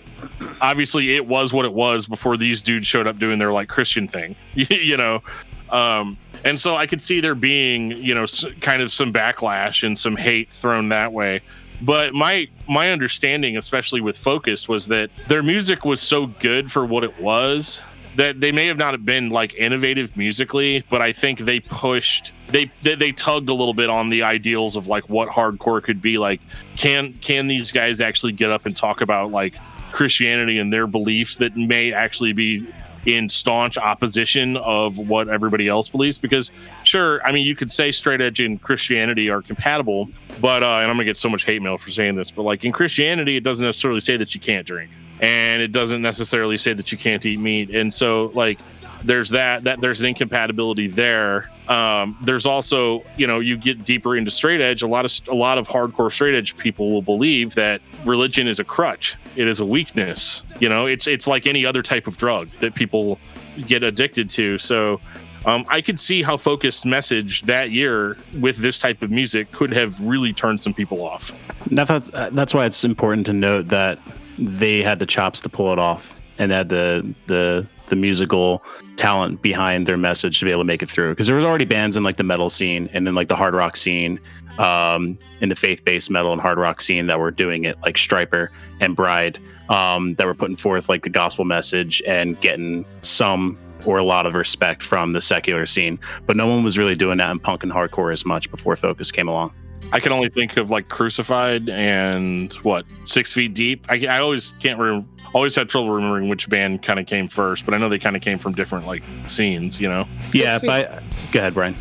obviously, 0.61 1.13
it 1.13 1.27
was 1.27 1.53
what 1.53 1.63
it 1.63 1.71
was 1.71 2.07
before 2.07 2.37
these 2.37 2.63
dudes 2.63 2.87
showed 2.87 3.05
up 3.05 3.19
doing 3.19 3.37
their 3.37 3.53
like 3.53 3.69
Christian 3.69 4.07
thing, 4.07 4.35
you 4.55 4.97
know. 4.97 5.21
Um, 5.69 6.17
and 6.43 6.59
so 6.59 6.75
I 6.75 6.87
could 6.87 7.03
see 7.03 7.19
there 7.19 7.35
being, 7.35 7.91
you 7.91 8.15
know, 8.15 8.25
kind 8.61 8.81
of 8.81 8.91
some 8.91 9.13
backlash 9.13 9.83
and 9.83 9.97
some 9.97 10.15
hate 10.15 10.49
thrown 10.49 10.89
that 10.89 11.13
way. 11.13 11.41
But 11.83 12.15
my 12.15 12.47
my 12.67 12.89
understanding, 12.89 13.57
especially 13.57 14.01
with 14.01 14.17
Focus, 14.17 14.67
was 14.67 14.87
that 14.87 15.15
their 15.27 15.43
music 15.43 15.85
was 15.85 16.01
so 16.01 16.25
good 16.25 16.71
for 16.71 16.83
what 16.83 17.03
it 17.03 17.19
was 17.19 17.79
that 18.15 18.39
they 18.39 18.51
may 18.51 18.65
have 18.65 18.77
not 18.77 19.05
been 19.05 19.29
like 19.29 19.53
innovative 19.55 20.15
musically, 20.15 20.83
but 20.89 21.01
I 21.01 21.11
think 21.11 21.39
they 21.39 21.59
pushed 21.59 22.31
they, 22.47 22.71
they 22.81 22.95
they 22.95 23.11
tugged 23.11 23.49
a 23.49 23.53
little 23.53 23.73
bit 23.73 23.89
on 23.89 24.09
the 24.09 24.23
ideals 24.23 24.75
of 24.75 24.87
like 24.87 25.09
what 25.09 25.29
hardcore 25.29 25.81
could 25.83 26.01
be. 26.01 26.17
Like, 26.17 26.41
can 26.77 27.13
can 27.13 27.47
these 27.47 27.71
guys 27.71 28.01
actually 28.01 28.31
get 28.31 28.51
up 28.51 28.65
and 28.65 28.75
talk 28.75 29.01
about 29.01 29.31
like 29.31 29.55
Christianity 29.91 30.59
and 30.59 30.71
their 30.71 30.87
beliefs 30.87 31.37
that 31.37 31.55
may 31.55 31.93
actually 31.93 32.33
be 32.33 32.65
in 33.05 33.29
staunch 33.29 33.77
opposition 33.77 34.57
of 34.57 34.97
what 34.97 35.29
everybody 35.29 35.67
else 35.67 35.89
believes 35.89 36.17
because 36.17 36.51
sure 36.83 37.23
i 37.23 37.31
mean 37.31 37.45
you 37.45 37.55
could 37.55 37.69
say 37.69 37.91
straight 37.91 38.19
edge 38.19 38.39
and 38.39 38.59
christianity 38.63 39.29
are 39.29 39.43
compatible 39.43 40.09
but 40.41 40.63
uh 40.63 40.77
and 40.77 40.85
i'm 40.85 40.95
gonna 40.95 41.03
get 41.03 41.15
so 41.15 41.29
much 41.29 41.45
hate 41.45 41.61
mail 41.61 41.77
for 41.77 41.91
saying 41.91 42.15
this 42.15 42.31
but 42.31 42.41
like 42.41 42.65
in 42.65 42.71
christianity 42.71 43.37
it 43.37 43.43
doesn't 43.43 43.63
necessarily 43.63 43.99
say 43.99 44.17
that 44.17 44.33
you 44.33 44.41
can't 44.41 44.65
drink 44.65 44.89
and 45.19 45.61
it 45.61 45.71
doesn't 45.71 46.01
necessarily 46.01 46.57
say 46.57 46.73
that 46.73 46.91
you 46.91 46.97
can't 46.97 47.25
eat 47.25 47.39
meat. 47.39 47.73
And 47.73 47.93
so 47.93 48.31
like 48.33 48.59
there's 49.03 49.29
that 49.29 49.63
that 49.65 49.81
there's 49.81 49.99
an 49.99 50.07
incompatibility 50.07 50.87
there. 50.87 51.49
Um, 51.67 52.17
there's 52.23 52.45
also 52.45 53.03
you 53.17 53.27
know 53.27 53.39
you 53.39 53.57
get 53.57 53.85
deeper 53.85 54.15
into 54.15 54.31
straight 54.31 54.61
edge 54.61 54.81
a 54.81 54.87
lot 54.87 55.05
of 55.05 55.27
a 55.27 55.35
lot 55.35 55.57
of 55.57 55.67
hardcore 55.67 56.11
straight 56.11 56.35
edge 56.35 56.57
people 56.57 56.91
will 56.91 57.01
believe 57.01 57.55
that 57.55 57.81
religion 58.03 58.47
is 58.47 58.59
a 58.59 58.63
crutch. 58.63 59.15
It 59.35 59.47
is 59.47 59.59
a 59.59 59.65
weakness. 59.65 60.43
You 60.59 60.69
know 60.69 60.85
it's 60.85 61.07
it's 61.07 61.27
like 61.27 61.47
any 61.47 61.65
other 61.65 61.81
type 61.81 62.07
of 62.07 62.17
drug 62.17 62.49
that 62.59 62.75
people 62.75 63.19
get 63.67 63.83
addicted 63.83 64.29
to. 64.31 64.57
So 64.57 64.99
um, 65.45 65.65
I 65.69 65.81
could 65.81 65.99
see 65.99 66.23
how 66.23 66.37
focused 66.37 66.85
message 66.85 67.43
that 67.43 67.71
year 67.71 68.17
with 68.39 68.57
this 68.57 68.79
type 68.79 69.03
of 69.03 69.11
music 69.11 69.51
could 69.51 69.71
have 69.73 69.99
really 69.99 70.33
turned 70.33 70.59
some 70.59 70.73
people 70.73 71.03
off. 71.03 71.31
Now, 71.69 71.85
that's, 71.85 72.09
uh, 72.13 72.29
that's 72.33 72.53
why 72.53 72.65
it's 72.65 72.83
important 72.83 73.27
to 73.27 73.33
note 73.33 73.67
that 73.67 73.99
they 74.37 74.81
had 74.81 74.99
the 74.99 75.05
chops 75.05 75.41
to 75.41 75.49
pull 75.49 75.71
it 75.71 75.79
off 75.79 76.15
and 76.37 76.51
had 76.51 76.69
the 76.69 77.13
the 77.27 77.65
the 77.87 77.95
musical 77.95 78.63
talent 78.95 79.41
behind 79.41 79.85
their 79.85 79.97
message 79.97 80.39
to 80.39 80.45
be 80.45 80.51
able 80.51 80.61
to 80.61 80.65
make 80.65 80.81
it 80.81 80.89
through. 80.89 81.11
Because 81.11 81.27
there 81.27 81.35
was 81.35 81.45
already 81.45 81.65
bands 81.65 81.97
in 81.97 82.03
like 82.03 82.17
the 82.17 82.23
metal 82.23 82.49
scene 82.49 82.89
and 82.93 83.05
then 83.05 83.13
like 83.13 83.27
the 83.27 83.35
hard 83.35 83.53
rock 83.53 83.77
scene, 83.77 84.19
um, 84.57 85.17
in 85.41 85.49
the 85.49 85.55
faith 85.55 85.83
based 85.85 86.09
metal 86.09 86.31
and 86.31 86.41
hard 86.41 86.57
rock 86.57 86.81
scene 86.81 87.07
that 87.07 87.19
were 87.19 87.31
doing 87.31 87.65
it, 87.65 87.77
like 87.83 87.95
Stryper 87.95 88.49
and 88.79 88.95
Bride, 88.95 89.39
um, 89.69 90.15
that 90.15 90.25
were 90.25 90.33
putting 90.33 90.55
forth 90.55 90.89
like 90.89 91.03
the 91.03 91.09
gospel 91.09 91.45
message 91.45 92.01
and 92.07 92.39
getting 92.41 92.85
some 93.01 93.57
or 93.85 93.97
a 93.97 94.03
lot 94.03 94.25
of 94.25 94.33
respect 94.33 94.81
from 94.81 95.11
the 95.11 95.21
secular 95.21 95.65
scene. 95.65 95.99
But 96.25 96.35
no 96.35 96.47
one 96.47 96.63
was 96.63 96.77
really 96.77 96.95
doing 96.95 97.19
that 97.19 97.29
in 97.29 97.39
punk 97.39 97.61
and 97.61 97.71
hardcore 97.71 98.11
as 98.11 98.25
much 98.25 98.49
before 98.49 98.75
Focus 98.75 99.11
came 99.11 99.27
along. 99.27 99.53
I 99.91 99.99
can 99.99 100.11
only 100.11 100.29
think 100.29 100.57
of 100.57 100.69
like 100.69 100.89
Crucified 100.89 101.69
and 101.69 102.51
what 102.63 102.85
Six 103.03 103.33
Feet 103.33 103.53
Deep. 103.53 103.85
I, 103.89 104.05
I 104.07 104.19
always 104.19 104.51
can't 104.59 104.79
remember. 104.79 105.07
Always 105.33 105.55
had 105.55 105.67
trouble 105.67 105.89
remembering 105.91 106.29
which 106.29 106.47
band 106.49 106.81
kind 106.83 106.99
of 106.99 107.07
came 107.07 107.27
first, 107.27 107.65
but 107.65 107.73
I 107.73 107.77
know 107.77 107.89
they 107.89 107.99
kind 107.99 108.15
of 108.15 108.21
came 108.21 108.37
from 108.37 108.53
different 108.53 108.87
like 108.87 109.03
scenes. 109.27 109.79
You 109.79 109.89
know, 109.89 110.07
yeah, 110.31 110.59
feet- 110.59 110.67
but 110.67 111.03
go 111.31 111.39
ahead, 111.39 111.53
Brian. 111.53 111.75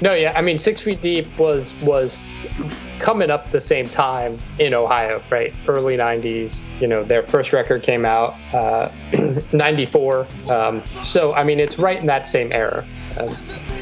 No, 0.00 0.12
yeah, 0.12 0.32
I 0.36 0.42
mean, 0.42 0.58
Six 0.58 0.80
Feet 0.80 1.00
Deep 1.00 1.26
was 1.38 1.74
was 1.82 2.22
coming 2.98 3.30
up 3.30 3.50
the 3.50 3.60
same 3.60 3.88
time 3.88 4.38
in 4.58 4.74
Ohio, 4.74 5.22
right? 5.30 5.52
Early 5.66 5.96
'90s. 5.96 6.60
You 6.80 6.88
know, 6.88 7.04
their 7.04 7.22
first 7.22 7.52
record 7.52 7.82
came 7.82 8.04
out 8.04 8.34
uh, 8.52 8.90
'94. 9.52 10.26
Um, 10.50 10.82
so, 11.04 11.32
I 11.34 11.44
mean, 11.44 11.60
it's 11.60 11.78
right 11.78 11.98
in 11.98 12.06
that 12.06 12.26
same 12.26 12.52
era. 12.52 12.84
Um, 13.18 13.34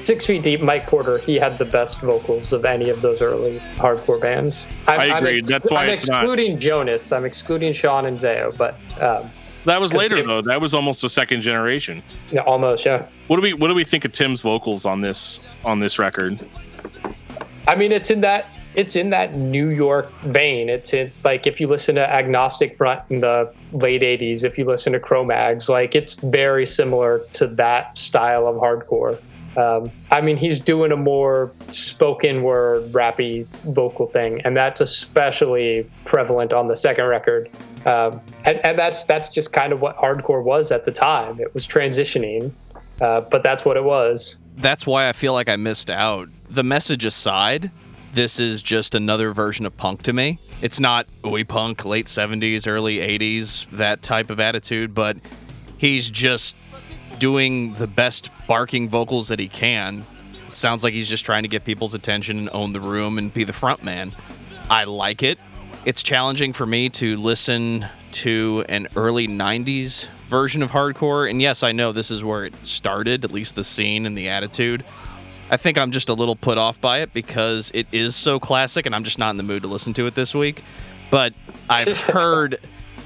Six 0.03 0.27
Feet 0.27 0.43
Deep, 0.43 0.61
Mike 0.61 0.87
Porter, 0.89 1.19
he 1.19 1.37
had 1.37 1.59
the 1.59 1.65
best 1.65 2.01
vocals 2.01 2.53
of 2.53 2.65
any 2.65 2.91
of 2.91 3.01
those 3.03 3.23
early 3.23 3.61
hardcore 3.77 4.21
bands. 4.21 4.67
I'm, 4.89 5.01
I 5.01 5.19
agree. 5.19 5.41
That's 5.43 5.71
why 5.71 5.85
I'm 5.87 5.91
it's 5.95 6.09
not- 6.09 6.23
excluding 6.25 6.59
Jonas. 6.59 7.13
I'm 7.13 7.25
excluding 7.25 7.73
Shawn 7.73 8.07
and 8.07 8.19
Zao, 8.19 8.57
but 8.59 8.75
um, 9.01 9.31
that 9.65 9.81
was 9.81 9.95
later 9.95 10.17
it- 10.17 10.27
though. 10.27 10.43
That 10.43 10.61
was 10.61 10.75
almost 10.75 11.05
a 11.05 11.09
second 11.09 11.43
generation. 11.43 12.03
yeah, 12.33 12.41
almost, 12.41 12.85
yeah. 12.85 13.07
What 13.29 13.37
do 13.37 13.43
we 13.43 13.53
What 13.53 13.69
do 13.69 13.75
we 13.75 13.85
think 13.85 14.05
of 14.05 14.11
Tim's 14.11 14.41
vocals 14.41 14.85
on 14.85 15.03
this 15.03 15.39
on 15.65 15.79
this 15.79 16.01
record? 16.01 16.45
I 17.69 17.77
mean, 17.77 17.93
it's 17.93 18.11
in 18.11 18.23
that 18.23 18.47
it's 18.75 18.97
in 18.97 19.11
that 19.11 19.37
New 19.37 19.69
York 19.69 20.11
vein. 20.23 20.69
It's 20.69 20.93
in 20.93 21.13
like 21.23 21.47
if 21.47 21.61
you 21.61 21.69
listen 21.69 21.95
to 21.95 22.11
Agnostic 22.13 22.75
Front 22.75 23.03
in 23.09 23.21
the 23.21 23.53
late 23.73 24.03
'80s, 24.03 24.43
if 24.43 24.59
you 24.59 24.65
listen 24.65 24.95
to 24.95 24.99
Cro-Mags, 25.01 25.69
like 25.69 25.95
it's 25.95 26.15
very 26.15 26.67
similar 26.67 27.21
to 27.35 27.47
that 27.47 27.97
style 27.97 28.49
of 28.49 28.57
hardcore. 28.57 29.17
Um, 29.57 29.91
I 30.11 30.21
mean, 30.21 30.37
he's 30.37 30.59
doing 30.59 30.93
a 30.93 30.97
more 30.97 31.53
spoken 31.71 32.43
word, 32.43 32.91
rappy 32.93 33.47
vocal 33.47 34.07
thing, 34.07 34.41
and 34.43 34.57
that's 34.57 34.81
especially 34.81 35.89
prevalent 36.05 36.53
on 36.53 36.69
the 36.69 36.77
second 36.77 37.07
record. 37.07 37.51
Um, 37.85 38.21
and, 38.45 38.65
and 38.65 38.79
that's 38.79 39.05
that's 39.05 39.29
just 39.29 39.53
kind 39.53 39.73
of 39.73 39.81
what 39.81 39.97
hardcore 39.97 40.43
was 40.43 40.71
at 40.71 40.85
the 40.85 40.93
time. 40.93 41.41
It 41.41 41.53
was 41.53 41.67
transitioning, 41.67 42.53
uh, 43.01 43.23
but 43.23 43.43
that's 43.43 43.65
what 43.65 43.77
it 43.77 43.85
was. 43.85 44.39
That's 44.57 44.87
why 44.87 45.09
I 45.09 45.13
feel 45.13 45.33
like 45.33 45.49
I 45.49 45.57
missed 45.57 45.91
out. 45.91 46.29
The 46.49 46.63
message 46.63 47.05
aside, 47.05 47.71
this 48.15 48.39
is 48.39 48.63
just 48.63 48.95
another 48.95 49.33
version 49.33 49.67
of 49.67 49.77
punk 49.77 50.03
to 50.05 50.13
me. 50.13 50.39
It's 50.61 50.79
not 50.79 51.07
oi 51.25 51.45
punk, 51.45 51.85
late 51.85 52.07
70s, 52.07 52.67
early 52.67 52.99
80s, 52.99 53.69
that 53.71 54.03
type 54.03 54.31
of 54.31 54.39
attitude, 54.39 54.95
but 54.95 55.17
he's 55.79 56.11
just 56.11 56.55
doing 57.23 57.73
the 57.75 57.87
best 57.87 58.33
barking 58.49 58.89
vocals 58.89 59.29
that 59.29 59.39
he 59.39 59.47
can. 59.47 60.05
It 60.49 60.57
sounds 60.57 60.83
like 60.83 60.93
he's 60.93 61.09
just 61.09 61.25
trying 61.25 61.45
to 61.45 61.49
get 61.49 61.65
people's 61.65 61.95
attention 61.95 62.37
and 62.37 62.51
own 62.53 62.73
the 62.73 62.81
room 62.81 63.17
and 63.17 63.33
be 63.33 63.45
the 63.45 63.53
front 63.53 63.85
man. 63.85 64.11
I 64.69 64.83
like 64.83 65.23
it. 65.23 65.39
It's 65.85 66.03
challenging 66.03 66.53
for 66.53 66.67
me 66.67 66.89
to 66.89 67.17
listen 67.17 67.87
to 68.11 68.65
an 68.69 68.89
early 68.97 69.29
90s 69.29 70.09
version 70.27 70.65
of 70.65 70.73
hardcore. 70.73 71.31
And 71.31 71.41
yes, 71.41 71.63
I 71.63 71.71
know 71.71 71.93
this 71.93 72.11
is 72.11 72.25
where 72.25 72.45
it 72.45 72.57
started, 72.67 73.25
at 73.25 73.31
least 73.31 73.55
the 73.55 73.63
scene 73.63 74.05
and 74.05 74.19
the 74.19 74.29
attitude. 74.29 74.85
I 75.49 75.57
think 75.59 75.79
I'm 75.79 75.93
just 75.93 76.09
a 76.09 76.15
little 76.15 76.35
put 76.35 76.59
off 76.59 76.81
by 76.81 77.03
it 77.03 77.13
because 77.13 77.71
it 77.73 77.87
is 77.93 78.17
so 78.17 78.41
classic 78.41 78.85
and 78.85 78.97
I'm 78.97 79.05
just 79.05 79.21
not 79.21 79.31
in 79.31 79.37
the 79.37 79.45
mood 79.45 79.63
to 79.63 79.69
listen 79.69 79.95
to 79.95 80.07
it 80.07 80.17
this 80.17 80.35
week. 80.35 80.65
But 81.09 81.35
I've 81.71 82.01
heard 82.01 82.59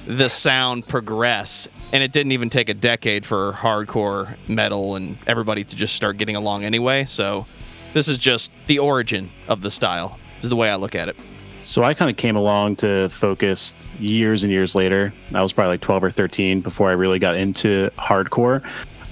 the 0.06 0.28
sound 0.28 0.86
progress 0.86 1.68
and 1.92 2.02
it 2.02 2.12
didn't 2.12 2.32
even 2.32 2.48
take 2.48 2.68
a 2.68 2.74
decade 2.74 3.26
for 3.26 3.52
hardcore 3.52 4.36
metal 4.48 4.96
and 4.96 5.18
everybody 5.26 5.64
to 5.64 5.76
just 5.76 5.94
start 5.94 6.16
getting 6.16 6.36
along 6.36 6.64
anyway. 6.64 7.04
So 7.04 7.46
this 7.92 8.08
is 8.08 8.18
just 8.18 8.50
the 8.66 8.78
origin 8.78 9.30
of 9.48 9.62
the 9.62 9.70
style, 9.70 10.18
is 10.42 10.48
the 10.48 10.56
way 10.56 10.70
I 10.70 10.76
look 10.76 10.94
at 10.94 11.08
it. 11.08 11.16
So 11.64 11.82
I 11.82 11.94
kind 11.94 12.08
of 12.10 12.16
came 12.16 12.36
along 12.36 12.76
to 12.76 13.08
focus 13.08 13.74
years 13.98 14.44
and 14.44 14.52
years 14.52 14.76
later. 14.76 15.12
I 15.34 15.42
was 15.42 15.52
probably 15.52 15.72
like 15.72 15.80
12 15.80 16.04
or 16.04 16.10
13 16.12 16.60
before 16.60 16.88
I 16.88 16.92
really 16.92 17.18
got 17.18 17.34
into 17.34 17.90
hardcore. 17.98 18.62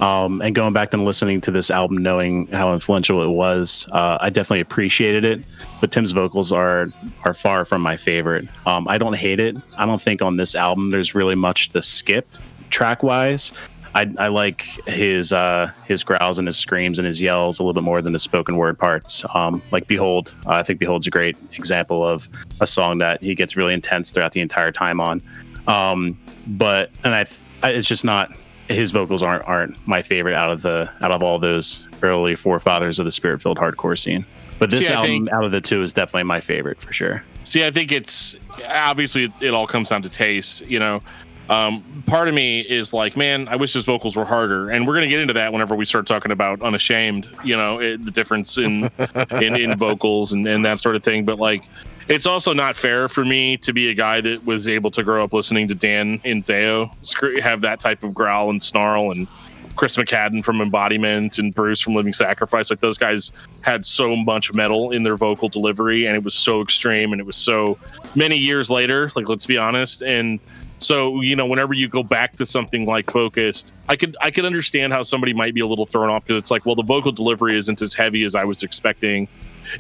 Um, 0.01 0.43
and 0.43 0.55
going 0.55 0.73
back 0.73 0.93
and 0.93 1.05
listening 1.05 1.41
to 1.43 1.51
this 1.51 1.71
album, 1.71 1.99
knowing 1.99 2.49
how 2.49 2.73
influential 2.73 3.23
it 3.23 3.29
was, 3.29 3.87
uh, 3.93 4.19
I 4.21 4.31
definitely 4.31 4.61
appreciated 4.61 5.25
it. 5.25 5.41
But 5.81 5.93
Tim's 5.93 6.13
vocals 6.13 6.53
are 6.53 6.89
are 7.25 7.35
far 7.35 7.65
from 7.65 7.83
my 7.83 7.97
favorite. 7.97 8.49
Um, 8.67 8.89
I 8.89 8.99
don't 8.99 9.15
hate 9.15 9.41
it. 9.41 9.57
I 9.79 9.87
don't 9.87 10.03
think 10.03 10.21
on 10.21 10.37
this 10.37 10.55
album 10.55 10.91
there's 10.91 11.15
really 11.15 11.37
much 11.37 11.71
to 11.71 11.83
skip 11.83 12.29
track 12.71 13.03
wise. 13.03 13.53
I, 13.95 14.13
I 14.19 14.29
like 14.29 14.63
his 14.87 15.33
uh, 15.33 15.71
his 15.87 16.03
growls 16.03 16.39
and 16.39 16.49
his 16.49 16.57
screams 16.57 16.99
and 16.99 17.07
his 17.07 17.21
yells 17.21 17.61
a 17.61 17.63
little 17.63 17.75
bit 17.75 17.85
more 17.85 18.03
than 18.03 18.13
the 18.13 18.19
spoken 18.19 18.57
word 18.57 18.77
parts. 18.77 19.25
Um, 19.35 19.63
like 19.71 19.87
Behold, 19.87 20.35
uh, 20.47 20.55
I 20.55 20.63
think 20.65 20.81
Behold's 20.81 21.07
a 21.07 21.11
great 21.11 21.37
example 21.53 22.05
of 22.07 22.29
a 22.61 22.67
song 22.67 22.99
that 22.99 23.23
he 23.23 23.37
gets 23.37 23.57
really 23.57 23.73
intense 23.73 24.11
throughout 24.11 24.33
the 24.33 24.41
entire 24.41 24.73
time 24.73 25.01
on. 25.01 25.23
Um, 25.69 26.19
but 26.47 26.91
and 27.05 27.15
I, 27.15 27.27
I, 27.63 27.71
it's 27.71 27.87
just 27.87 28.05
not 28.05 28.33
his 28.69 28.93
vocals 28.93 29.23
aren't 29.23 29.45
aren't 29.45 29.87
my 29.87 30.03
favorite 30.03 30.35
out 30.35 30.51
of 30.51 30.63
the 30.63 30.91
out 31.03 31.11
of 31.13 31.23
all 31.23 31.39
those 31.39 31.85
early 32.03 32.35
forefathers 32.35 32.99
of 32.99 33.05
the 33.05 33.13
spirit 33.13 33.43
filled 33.43 33.59
hardcore 33.59 33.99
scene. 33.99 34.25
But 34.59 34.71
this 34.71 34.87
See, 34.87 34.93
album 34.93 35.11
think- 35.11 35.33
out 35.33 35.45
of 35.45 35.51
the 35.51 35.61
two 35.61 35.83
is 35.83 35.93
definitely 35.93 36.25
my 36.25 36.41
favorite 36.41 36.81
for 36.81 36.93
sure. 36.93 37.23
See, 37.43 37.65
I 37.65 37.71
think 37.71 37.93
it's 37.93 38.37
obviously 38.69 39.33
it, 39.41 39.53
all 39.53 39.67
comes 39.67 39.89
down 39.91 40.03
to 40.03 40.09
taste. 40.09 40.61
You 40.63 40.79
know, 40.79 41.03
um, 41.51 41.85
part 42.07 42.29
of 42.29 42.35
me 42.35 42.61
is 42.61 42.95
like, 42.95 43.17
man, 43.17 43.49
I 43.49 43.57
wish 43.57 43.75
his 43.75 43.85
vocals 43.85 44.17
were 44.17 44.25
harder, 44.25 44.71
and 44.71 44.87
we're 44.87 44.95
gonna 44.95 45.09
get 45.09 45.21
into 45.21 45.35
that 45.35 45.53
whenever 45.53 45.75
we 45.75 45.85
start 45.85 46.07
talking 46.07 46.33
about 46.33 46.63
unashamed. 46.63 47.29
You 47.45 47.57
know, 47.57 47.81
it, 47.81 48.05
the 48.05 48.11
difference 48.11 48.57
in 48.57 48.91
in, 49.31 49.57
in 49.57 49.77
vocals 49.77 50.33
and, 50.33 50.47
and 50.47 50.65
that 50.65 50.81
sort 50.81 50.97
of 50.97 51.03
thing. 51.05 51.25
But 51.25 51.39
like, 51.39 51.65
it's 52.09 52.27
also 52.27 52.53
not 52.53 52.77
fair 52.77 53.09
for 53.09 53.25
me 53.25 53.57
to 53.59 53.73
be 53.73 53.91
a 53.91 53.95
guy 53.95 54.21
that 54.21 54.45
was 54.45 54.69
able 54.69 54.91
to 54.91 55.03
grow 55.03 55.25
up 55.25 55.33
listening 55.33 55.69
to 55.69 55.75
Dan 55.75 56.21
and 56.25 56.43
Zao 56.43 56.91
have 57.41 57.61
that 57.63 57.81
type 57.81 58.03
of 58.03 58.15
growl 58.15 58.51
and 58.51 58.63
snarl 58.63 59.11
and 59.11 59.27
Chris 59.77 59.97
McCadden 59.97 60.45
from 60.45 60.61
Embodiment 60.61 61.39
and 61.39 61.53
Bruce 61.53 61.81
from 61.81 61.95
Living 61.95 62.13
Sacrifice. 62.13 62.71
Like 62.71 62.81
those 62.81 62.99
guys 62.99 63.33
had 63.63 63.85
so 63.85 64.15
much 64.15 64.53
metal 64.53 64.93
in 64.93 65.03
their 65.03 65.17
vocal 65.17 65.49
delivery, 65.49 66.07
and 66.07 66.15
it 66.15 66.23
was 66.23 66.35
so 66.35 66.61
extreme, 66.61 67.13
and 67.13 67.21
it 67.21 67.25
was 67.25 67.37
so 67.37 67.79
many 68.15 68.37
years 68.37 68.71
later. 68.71 69.11
Like 69.17 69.29
let's 69.29 69.47
be 69.47 69.59
honest, 69.59 70.03
and 70.03 70.39
so 70.79 71.21
you 71.23 71.35
know, 71.35 71.47
whenever 71.47 71.75
you 71.75 71.89
go 71.89 72.03
back 72.03 72.37
to 72.37 72.47
something 72.47 72.87
like 72.87 73.11
Focused, 73.11 73.73
I 73.89 73.97
could 73.97 74.17
I 74.21 74.31
could 74.31 74.45
understand 74.45 74.93
how 74.93 75.03
somebody 75.03 75.33
might 75.33 75.55
be 75.55 75.61
a 75.61 75.67
little 75.67 75.87
thrown 75.87 76.09
off 76.09 76.25
because 76.25 76.39
it's 76.39 76.51
like, 76.51 76.67
well, 76.67 76.77
the 76.77 76.83
vocal 76.83 77.13
delivery 77.13 77.57
isn't 77.57 77.83
as 77.83 77.95
heavy 77.95 78.25
as 78.25 78.35
I 78.35 78.45
was 78.45 78.63
expecting, 78.63 79.29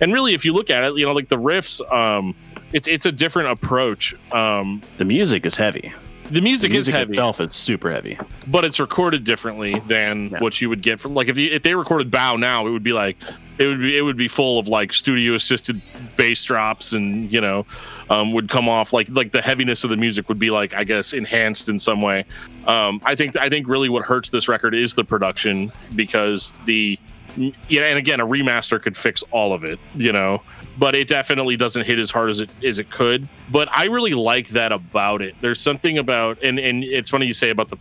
and 0.01 0.13
really, 0.13 0.35
if 0.35 0.45
you 0.45 0.53
look 0.53 0.71
at 0.71 0.85
it, 0.85 0.97
you 0.97 1.05
know, 1.07 1.13
like 1.13 1.29
the 1.29 1.37
riffs, 1.39 1.81
um, 1.93 2.35
it's 2.73 2.89
it's 2.89 3.07
a 3.07 3.13
different 3.13 3.51
approach. 3.51 4.15
Um, 4.33 4.83
The 4.99 5.05
music 5.05 5.47
is 5.47 5.57
heavy. 5.57 5.93
the 6.31 6.41
music, 6.41 6.71
The 6.71 6.75
music 6.77 6.95
is 6.95 6.99
heavy, 6.99 7.13
itself 7.13 7.39
is 7.41 7.55
super 7.55 7.91
heavy. 7.91 8.19
but 8.47 8.65
it's 8.65 8.81
recorded 8.81 9.25
differently 9.25 9.79
than 9.89 10.31
Yeah. 10.31 10.39
what 10.39 10.59
you 10.61 10.69
would 10.71 10.81
get 10.83 10.99
from 10.99 11.15
like 11.15 11.29
if 11.29 11.37
you 11.37 11.51
if 11.53 11.63
they 11.63 11.75
recorded 11.75 12.11
Bow 12.11 12.37
now, 12.37 12.67
it 12.67 12.71
would 12.71 12.83
be 12.83 12.93
like 12.95 13.19
it 13.59 13.67
would 13.67 13.79
be 13.81 13.97
it 13.97 14.01
would 14.03 14.17
be 14.17 14.27
full 14.27 14.59
of 14.59 14.67
like 14.67 14.93
studio 14.93 15.35
assisted 15.35 15.81
bass 16.17 16.43
drops 16.43 16.93
and 16.95 17.31
you 17.31 17.41
know 17.41 17.65
um, 18.11 18.33
would 18.33 18.49
come 18.49 18.69
off 18.69 18.93
like 18.93 19.09
like 19.11 19.33
the 19.33 19.41
heaviness 19.43 19.85
of 19.85 19.91
the 19.91 19.97
music 19.97 20.29
would 20.29 20.39
be 20.39 20.51
like 20.51 20.75
I 20.75 20.83
guess 20.85 21.13
enhanced 21.13 21.69
in 21.69 21.79
some 21.79 22.01
way. 22.03 22.25
Um, 22.67 23.01
I 23.05 23.15
think 23.15 23.37
I 23.37 23.49
think 23.51 23.69
really 23.69 23.89
what 23.91 24.05
hurts 24.05 24.31
this 24.31 24.49
record 24.49 24.75
is 24.75 24.95
the 24.95 25.05
production 25.05 25.71
because 25.95 26.55
the 26.65 26.99
yeah 27.37 27.83
and 27.83 27.99
again 27.99 28.21
a 28.21 28.27
remaster 28.27 28.81
could 28.81 28.97
fix 28.97 29.23
all 29.31 29.53
of 29.53 29.65
it 29.65 29.79
you 29.97 30.13
know? 30.13 30.43
But 30.77 30.95
it 30.95 31.07
definitely 31.07 31.57
doesn't 31.57 31.87
hit 31.87 31.99
as 31.99 32.11
hard 32.11 32.31
as 32.31 32.41
it 32.41 32.51
as 32.65 32.79
it 32.79 32.91
could. 32.91 33.29
But 33.51 33.69
i 33.71 33.87
really 33.87 34.15
like 34.15 34.49
that 34.49 34.73
about 34.73 35.23
it. 35.23 35.35
There's 35.41 35.61
something 35.61 35.99
about 35.99 36.43
and 36.43 36.59
and 36.59 36.83
it's 36.85 37.09
funny 37.09 37.27
you 37.27 37.33
say 37.33 37.51
about 37.51 37.71
the 37.71 37.79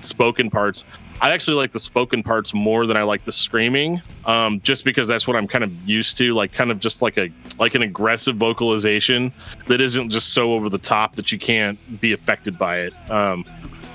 spoken 0.00 0.50
parts. 0.50 0.84
I 1.20 1.30
actually 1.30 1.54
like 1.54 1.70
the 1.70 1.80
spoken 1.80 2.24
parts 2.24 2.52
more 2.52 2.86
than 2.86 2.96
i 2.96 3.02
like 3.02 3.24
the 3.24 3.30
screaming 3.30 4.02
um 4.26 4.58
just 4.60 4.84
because 4.84 5.06
that's 5.06 5.28
what 5.28 5.36
i'm 5.36 5.46
kind 5.46 5.62
of 5.62 5.72
used 5.88 6.16
to 6.16 6.34
like 6.34 6.52
kind 6.52 6.72
of 6.72 6.80
just 6.80 7.02
like 7.02 7.16
a 7.16 7.30
like 7.56 7.76
an 7.76 7.82
aggressive 7.82 8.34
vocalization 8.36 9.32
that 9.68 9.80
isn't 9.80 10.10
just 10.10 10.34
so 10.34 10.52
over 10.52 10.68
the 10.68 10.76
top 10.76 11.14
that 11.14 11.30
you 11.30 11.38
can't 11.38 11.78
be 12.00 12.12
affected 12.12 12.58
by 12.58 12.80
it. 12.80 13.10
Um 13.10 13.44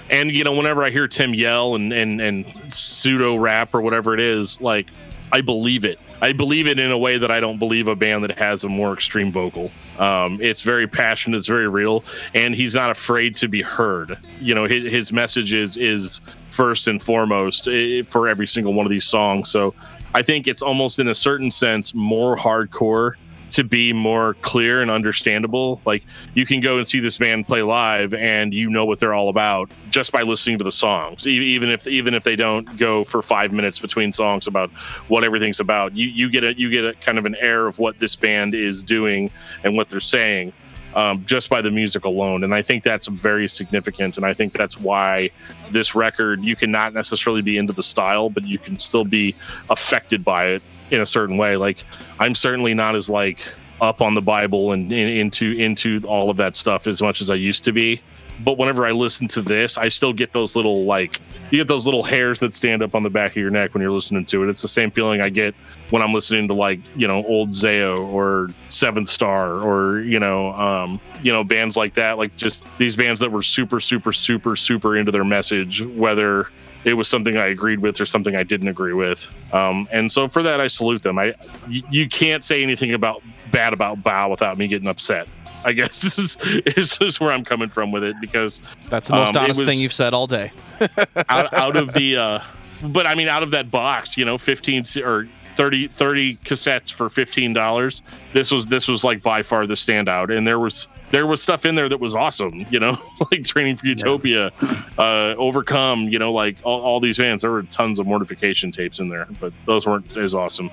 and 0.09 0.35
you 0.35 0.43
know 0.43 0.53
whenever 0.53 0.83
i 0.83 0.89
hear 0.89 1.07
tim 1.07 1.33
yell 1.33 1.75
and 1.75 1.93
and 1.93 2.21
and 2.21 2.45
pseudo 2.73 3.35
rap 3.35 3.73
or 3.73 3.81
whatever 3.81 4.13
it 4.13 4.19
is 4.19 4.59
like 4.61 4.87
i 5.31 5.41
believe 5.41 5.85
it. 5.85 5.99
I 6.21 6.33
believe 6.33 6.67
it 6.67 6.79
in 6.79 6.91
a 6.91 6.97
way 6.97 7.17
that 7.17 7.31
i 7.31 7.39
don't 7.39 7.59
believe 7.59 7.87
a 7.87 7.95
band 7.95 8.23
that 8.25 8.37
has 8.37 8.63
a 8.63 8.69
more 8.69 8.93
extreme 8.93 9.31
vocal. 9.31 9.71
Um, 9.99 10.41
it's 10.41 10.61
very 10.61 10.87
passionate 10.87 11.37
it's 11.37 11.47
very 11.47 11.69
real 11.69 12.03
and 12.33 12.53
he's 12.53 12.75
not 12.75 12.89
afraid 12.89 13.35
to 13.37 13.47
be 13.47 13.61
heard. 13.61 14.17
You 14.41 14.53
know 14.55 14.65
his, 14.65 14.91
his 14.91 15.13
message 15.13 15.53
is 15.53 15.77
is 15.77 16.19
first 16.49 16.87
and 16.87 17.01
foremost 17.01 17.67
eh, 17.67 18.01
for 18.01 18.27
every 18.27 18.47
single 18.47 18.73
one 18.73 18.85
of 18.85 18.89
these 18.89 19.05
songs. 19.05 19.49
So 19.49 19.73
i 20.13 20.21
think 20.21 20.47
it's 20.47 20.61
almost 20.61 20.99
in 20.99 21.07
a 21.07 21.15
certain 21.15 21.51
sense 21.51 21.93
more 21.93 22.35
hardcore 22.35 23.13
to 23.51 23.63
be 23.63 23.93
more 23.93 24.35
clear 24.35 24.81
and 24.81 24.91
understandable. 24.91 25.81
Like 25.85 26.03
you 26.33 26.45
can 26.45 26.59
go 26.59 26.77
and 26.77 26.87
see 26.87 26.99
this 26.99 27.17
band 27.17 27.47
play 27.47 27.61
live, 27.61 28.13
and 28.13 28.53
you 28.53 28.69
know 28.69 28.85
what 28.85 28.99
they're 28.99 29.13
all 29.13 29.29
about 29.29 29.69
just 29.89 30.11
by 30.11 30.21
listening 30.21 30.57
to 30.59 30.63
the 30.63 30.71
songs. 30.71 31.27
Even 31.27 31.69
if 31.69 31.87
even 31.87 32.13
if 32.13 32.23
they 32.23 32.35
don't 32.35 32.77
go 32.77 33.03
for 33.03 33.21
five 33.21 33.51
minutes 33.51 33.79
between 33.79 34.11
songs 34.11 34.47
about 34.47 34.69
what 35.07 35.23
everything's 35.23 35.59
about, 35.59 35.95
you 35.95 36.07
you 36.07 36.29
get 36.29 36.43
a 36.43 36.57
you 36.57 36.69
get 36.69 36.85
a 36.85 36.93
kind 36.95 37.17
of 37.17 37.25
an 37.25 37.35
air 37.39 37.67
of 37.67 37.79
what 37.79 37.99
this 37.99 38.15
band 38.15 38.53
is 38.53 38.83
doing 38.83 39.31
and 39.63 39.75
what 39.75 39.89
they're 39.89 39.99
saying. 39.99 40.53
Um, 40.95 41.23
just 41.23 41.51
by 41.51 41.61
the 41.61 41.69
music 41.69 42.05
alone. 42.05 42.43
And 42.43 42.51
I 42.51 42.63
think 42.63 42.83
that's 42.83 43.05
very 43.05 43.47
significant. 43.47 44.17
And 44.17 44.25
I 44.25 44.33
think 44.33 44.53
that's 44.53 44.79
why 44.79 45.29
this 45.69 45.93
record, 45.93 46.43
you 46.43 46.55
cannot 46.55 46.95
necessarily 46.95 47.43
be 47.43 47.59
into 47.59 47.73
the 47.73 47.83
style, 47.83 48.31
but 48.31 48.43
you 48.43 48.57
can 48.57 48.79
still 48.79 49.05
be 49.05 49.35
affected 49.69 50.25
by 50.25 50.47
it 50.47 50.63
in 50.91 51.01
a 51.01 51.05
certain 51.05 51.37
way. 51.37 51.55
Like 51.55 51.83
I'm 52.19 52.35
certainly 52.35 52.73
not 52.73 52.95
as 52.95 53.09
like 53.09 53.39
up 53.81 54.01
on 54.01 54.13
the 54.13 54.21
Bible 54.21 54.71
and, 54.71 54.91
into 54.91 55.53
into 55.53 56.01
all 56.07 56.29
of 56.29 56.37
that 56.37 56.55
stuff 56.55 56.87
as 56.87 57.01
much 57.01 57.21
as 57.21 57.29
I 57.29 57.35
used 57.35 57.63
to 57.65 57.71
be. 57.71 58.01
But 58.41 58.57
whenever 58.57 58.85
I 58.85 58.91
listen 58.91 59.27
to 59.29 59.41
this, 59.41 59.77
I 59.77 59.89
still 59.89 60.13
get 60.13 60.31
those 60.31 60.55
little 60.55 60.85
like 60.85 61.19
you 61.51 61.57
get 61.57 61.67
those 61.67 61.85
little 61.85 62.03
hairs 62.03 62.39
that 62.39 62.53
stand 62.53 62.81
up 62.81 62.95
on 62.95 63.03
the 63.03 63.09
back 63.09 63.31
of 63.31 63.37
your 63.37 63.49
neck 63.49 63.73
when 63.73 63.81
you're 63.81 63.91
listening 63.91 64.25
to 64.27 64.43
it. 64.43 64.49
It's 64.49 64.61
the 64.61 64.69
same 64.69 64.91
feeling 64.91 65.19
I 65.19 65.29
get 65.29 65.55
when 65.89 66.01
I'm 66.01 66.13
listening 66.13 66.47
to 66.47 66.53
like 66.53 66.79
you 66.95 67.07
know 67.07 67.25
old 67.25 67.49
Zao 67.49 67.99
or 67.99 68.49
Seventh 68.69 69.09
Star 69.09 69.59
or 69.59 69.99
you 70.01 70.19
know 70.19 70.53
um, 70.53 71.01
you 71.21 71.33
know 71.33 71.43
bands 71.43 71.75
like 71.75 71.95
that. 71.95 72.17
Like 72.17 72.35
just 72.37 72.63
these 72.77 72.95
bands 72.95 73.19
that 73.19 73.31
were 73.31 73.43
super 73.43 73.81
super 73.81 74.13
super 74.13 74.55
super 74.55 74.95
into 74.95 75.11
their 75.11 75.25
message, 75.25 75.83
whether 75.83 76.47
it 76.85 76.93
was 76.93 77.07
something 77.07 77.35
I 77.37 77.47
agreed 77.47 77.79
with 77.79 77.99
or 77.99 78.05
something 78.05 78.35
I 78.35 78.43
didn't 78.43 78.67
agree 78.69 78.93
with. 78.93 79.27
Um, 79.53 79.87
and 79.91 80.11
so 80.11 80.27
for 80.27 80.41
that, 80.43 80.61
I 80.61 80.67
salute 80.67 81.01
them. 81.01 81.19
I 81.19 81.33
y- 81.67 81.81
you 81.89 82.07
can't 82.07 82.43
say 82.43 82.63
anything 82.63 82.93
about 82.93 83.21
bad 83.51 83.73
about 83.73 84.01
Bow 84.03 84.29
without 84.29 84.57
me 84.57 84.67
getting 84.67 84.87
upset. 84.87 85.27
I 85.65 85.73
guess 85.73 86.01
this 86.15 86.17
is, 86.17 86.35
this 86.75 87.01
is 87.01 87.19
where 87.19 87.31
I'm 87.31 87.43
coming 87.43 87.67
from 87.69 87.91
with 87.91 88.03
it 88.03 88.15
because 88.21 88.61
That's 88.89 89.09
the 89.09 89.15
most 89.15 89.35
Um, 89.35 89.43
honest 89.43 89.59
was- 89.59 89.67
thing 89.69 89.79
you've 89.79 89.91
said 89.93 90.13
all 90.13 90.25
day. 90.27 90.51
out, 91.29 91.53
out 91.53 91.75
of 91.75 91.93
the 91.93 92.15
uh 92.17 92.39
but 92.81 93.05
i 93.05 93.13
mean 93.13 93.27
out 93.27 93.43
of 93.43 93.51
that 93.51 93.69
box 93.69 94.17
you 94.17 94.23
know 94.23 94.37
15 94.37 94.83
or 95.03 95.27
30 95.59 95.89
30 95.89 96.37
cassettes 96.37 96.89
for 96.89 97.09
15 97.09 97.51
dollars. 97.51 98.01
This 98.31 98.49
was 98.49 98.65
this 98.67 98.87
was 98.87 99.03
like 99.03 99.21
by 99.21 99.41
far 99.41 99.67
the 99.67 99.73
standout. 99.73 100.33
And 100.33 100.47
there 100.47 100.57
was 100.57 100.87
there 101.11 101.27
was 101.27 101.43
stuff 101.43 101.65
in 101.65 101.75
there 101.75 101.89
that 101.89 101.99
was 101.99 102.15
awesome 102.15 102.65
you 102.69 102.79
know 102.79 102.97
like 103.31 103.43
training 103.43 103.75
for 103.75 103.85
utopia 103.85 104.53
uh 104.97 105.35
overcome 105.37 106.03
you 106.03 106.17
know 106.17 106.31
like 106.31 106.55
all, 106.63 106.79
all 106.79 107.01
these 107.01 107.17
bands. 107.17 107.41
There 107.41 107.51
were 107.51 107.63
tons 107.63 107.99
of 107.99 108.07
mortification 108.07 108.71
tapes 108.71 109.01
in 109.01 109.09
there 109.09 109.27
but 109.41 109.51
those 109.65 109.85
weren't 109.85 110.15
as 110.15 110.33
awesome. 110.33 110.71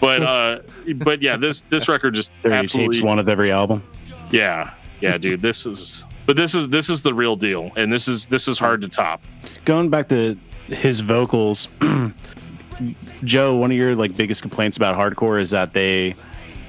But 0.00 0.22
uh 0.34 0.60
but 0.94 1.20
yeah 1.20 1.36
this 1.36 1.62
this 1.62 1.88
record 1.94 2.14
just 2.14 2.30
30 2.44 2.54
absolutely 2.54 2.96
tapes, 2.98 3.04
one 3.04 3.18
of 3.18 3.28
every 3.28 3.50
album. 3.50 3.82
yeah. 4.30 4.70
Yeah 5.00 5.18
dude 5.18 5.40
this 5.40 5.66
is 5.66 6.04
but 6.26 6.36
this 6.36 6.54
is 6.54 6.68
this 6.68 6.90
is 6.90 7.02
the 7.02 7.12
real 7.12 7.34
deal. 7.34 7.72
And 7.74 7.92
this 7.92 8.06
is 8.06 8.26
this 8.26 8.46
is 8.46 8.56
hard 8.60 8.82
to 8.82 8.88
top. 8.88 9.20
Going 9.64 9.88
back 9.88 10.08
to 10.10 10.36
his 10.68 11.00
vocals, 11.00 11.66
Joe, 13.24 13.56
one 13.56 13.70
of 13.70 13.76
your 13.76 13.94
like 13.96 14.16
biggest 14.16 14.42
complaints 14.42 14.76
about 14.76 14.96
hardcore 14.96 15.40
is 15.40 15.50
that 15.50 15.72
they 15.72 16.14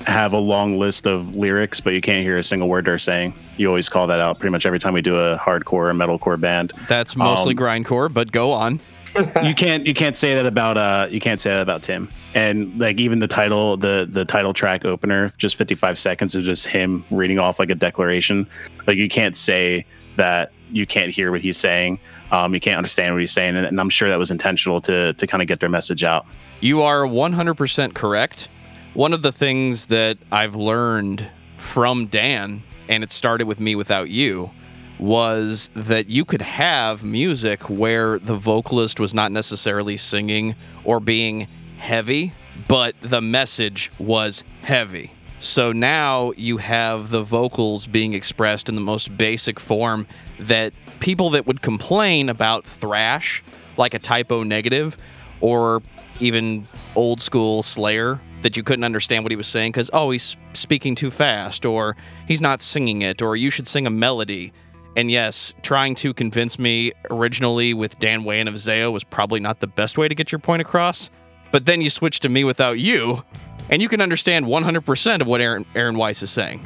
have 0.08 0.34
a 0.34 0.38
long 0.38 0.80
list 0.80 1.06
of 1.06 1.36
lyrics, 1.36 1.80
but 1.82 1.94
you 1.94 2.02
can't 2.02 2.24
hear 2.24 2.38
a 2.38 2.44
single 2.44 2.70
word 2.70 2.86
they're 2.86 2.98
saying. 3.00 3.34
You 3.58 3.68
always 3.68 3.90
call 3.90 4.08
that 4.08 4.20
out 4.20 4.40
pretty 4.40 4.52
much 4.52 4.66
every 4.66 4.80
time 4.80 4.94
we 4.94 5.02
do 5.02 5.16
a 5.18 5.38
hardcore 5.38 5.90
or 5.90 5.94
metalcore 5.94 6.40
band. 6.40 6.74
That's 6.88 7.16
mostly 7.16 7.54
Um, 7.54 7.58
grindcore, 7.60 8.12
but 8.12 8.32
go 8.32 8.52
on. 8.52 8.80
you 9.44 9.56
can't 9.56 9.88
you 9.88 9.94
can't 9.96 10.16
say 10.16 10.36
that 10.36 10.46
about 10.46 10.78
uh 10.78 11.08
you 11.10 11.20
can't 11.20 11.42
say 11.42 11.50
that 11.50 11.62
about 11.64 11.82
Tim. 11.82 12.08
And 12.36 12.80
like 12.80 12.98
even 13.00 13.18
the 13.20 13.28
title 13.28 13.76
the 13.76 14.08
the 14.10 14.24
title 14.24 14.54
track 14.54 14.86
opener, 14.86 15.34
just 15.38 15.56
55 15.56 15.98
seconds 15.98 16.36
of 16.36 16.44
just 16.44 16.68
him 16.68 17.04
reading 17.10 17.40
off 17.40 17.60
like 17.60 17.72
a 17.72 17.76
declaration. 17.76 18.46
Like 18.86 18.98
you 18.98 19.10
can't 19.10 19.36
say 19.36 19.86
that 20.20 20.52
you 20.72 20.86
can't 20.86 21.12
hear 21.12 21.32
what 21.32 21.42
he's 21.42 21.58
saying. 21.58 22.00
Um, 22.32 22.54
you 22.54 22.60
can't 22.60 22.78
understand 22.78 23.16
what 23.16 23.22
he's 23.22 23.32
saying, 23.32 23.56
and, 23.56 23.66
and 23.66 23.80
I'm 23.80 23.90
sure 23.90 24.10
that 24.10 24.20
was 24.20 24.30
intentional 24.30 24.82
to 24.82 25.14
to 25.14 25.28
kind 25.28 25.42
of 25.42 25.48
get 25.48 25.60
their 25.60 25.70
message 25.70 26.04
out. 26.04 26.26
You 26.62 26.82
are 26.82 27.04
100% 27.04 27.94
correct. 27.94 28.50
One 28.94 29.14
of 29.14 29.22
the 29.22 29.32
things 29.32 29.86
that 29.88 30.18
I've 30.32 30.56
learned 30.56 31.28
from 31.58 32.08
Dan, 32.08 32.64
and 32.90 33.02
it 33.04 33.12
started 33.12 33.48
with 33.48 33.60
mewithoutYou, 33.60 34.52
was 35.00 35.70
that 35.74 36.10
you 36.10 36.26
could 36.26 36.42
have 36.42 37.04
music 37.04 37.70
where 37.70 38.20
the 38.20 38.36
vocalist 38.36 39.00
was 39.00 39.14
not 39.14 39.32
necessarily 39.32 39.96
singing 39.96 40.56
or 40.84 41.00
being 41.00 41.48
heavy, 41.78 42.34
but 42.68 42.94
the 43.02 43.22
message 43.22 43.90
was 43.98 44.44
heavy. 44.64 45.12
So 45.40 45.72
now 45.72 46.34
you 46.36 46.58
have 46.58 47.12
the 47.12 47.24
vocals 47.24 47.88
being 47.88 48.14
expressed 48.14 48.68
in 48.68 48.76
the 48.76 48.82
most 48.82 49.18
basic 49.18 49.58
form 49.58 50.06
that 50.38 50.74
people 51.00 51.30
that 51.32 51.48
would 51.48 51.62
complain 51.62 52.28
about 52.28 52.66
thrash, 52.66 53.42
like 53.78 53.94
a 53.94 54.00
Type 54.00 54.34
O 54.34 54.44
Negative, 54.44 54.98
or 55.40 55.82
even 56.20 56.68
old 56.94 57.22
school 57.22 57.64
Slayer, 57.64 58.20
that 58.42 58.58
you 58.58 58.64
couldn't 58.64 58.84
understand 58.84 59.24
what 59.24 59.32
he 59.32 59.38
was 59.38 59.48
saying 59.48 59.72
because, 59.72 59.90
oh, 59.94 60.12
he's 60.12 60.36
speaking 60.54 60.94
too 60.94 61.10
fast, 61.10 61.66
or 61.66 61.96
he's 62.28 62.42
not 62.42 62.62
singing 62.62 63.02
it, 63.02 63.22
or 63.22 63.38
you 63.38 63.50
should 63.50 63.68
sing 63.68 63.88
a 63.88 63.90
melody. 63.90 64.52
And 64.98 65.10
yes, 65.10 65.54
trying 65.62 65.96
to 65.96 66.14
convince 66.14 66.60
me 66.60 66.92
originally 67.10 67.74
with 67.74 67.98
Dan 68.00 68.24
Weyandt 68.24 68.50
of 68.50 68.56
Zao 68.56 68.92
was 68.92 69.06
probably 69.06 69.40
not 69.40 69.62
the 69.62 69.68
best 69.68 69.98
way 69.98 70.10
to 70.10 70.16
get 70.16 70.34
your 70.34 70.40
point 70.40 70.62
across. 70.62 71.10
But 71.52 71.66
then 71.66 71.80
you 71.80 71.90
switch 71.90 72.20
to 72.22 72.30
mewithoutYou, 72.30 73.24
and 73.70 73.82
you 73.82 73.90
can 73.90 74.02
understand 74.02 74.46
100% 74.46 75.22
of 75.22 75.28
what 75.28 75.42
Aaron, 75.42 75.66
Aaron 75.76 75.98
Weiss 75.98 76.24
is 76.24 76.32
saying. 76.32 76.66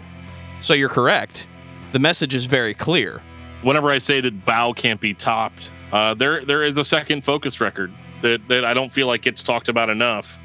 So 0.61 0.73
you're 0.73 0.89
correct. 0.89 1.47
The 1.91 1.99
message 1.99 2.33
is 2.33 2.45
very 2.45 2.73
clear. 2.73 3.21
whenever 3.61 3.89
I 3.89 3.97
say 3.97 4.19
that 4.21 4.45
Bow 4.45 4.73
can't 4.73 4.99
be 4.99 5.13
topped, 5.13 5.69
uh, 5.91 6.13
there 6.15 6.43
there 6.43 6.63
is 6.63 6.77
a 6.77 6.83
second 6.83 7.23
Focus 7.23 7.61
record 7.61 7.91
that, 8.21 8.45
that 8.47 8.65
I 8.65 8.73
don't 8.73 8.91
feel 8.91 9.07
like 9.07 9.21
gets 9.21 9.43
talked 9.43 9.69
about 9.69 9.89
enough. 9.89 10.37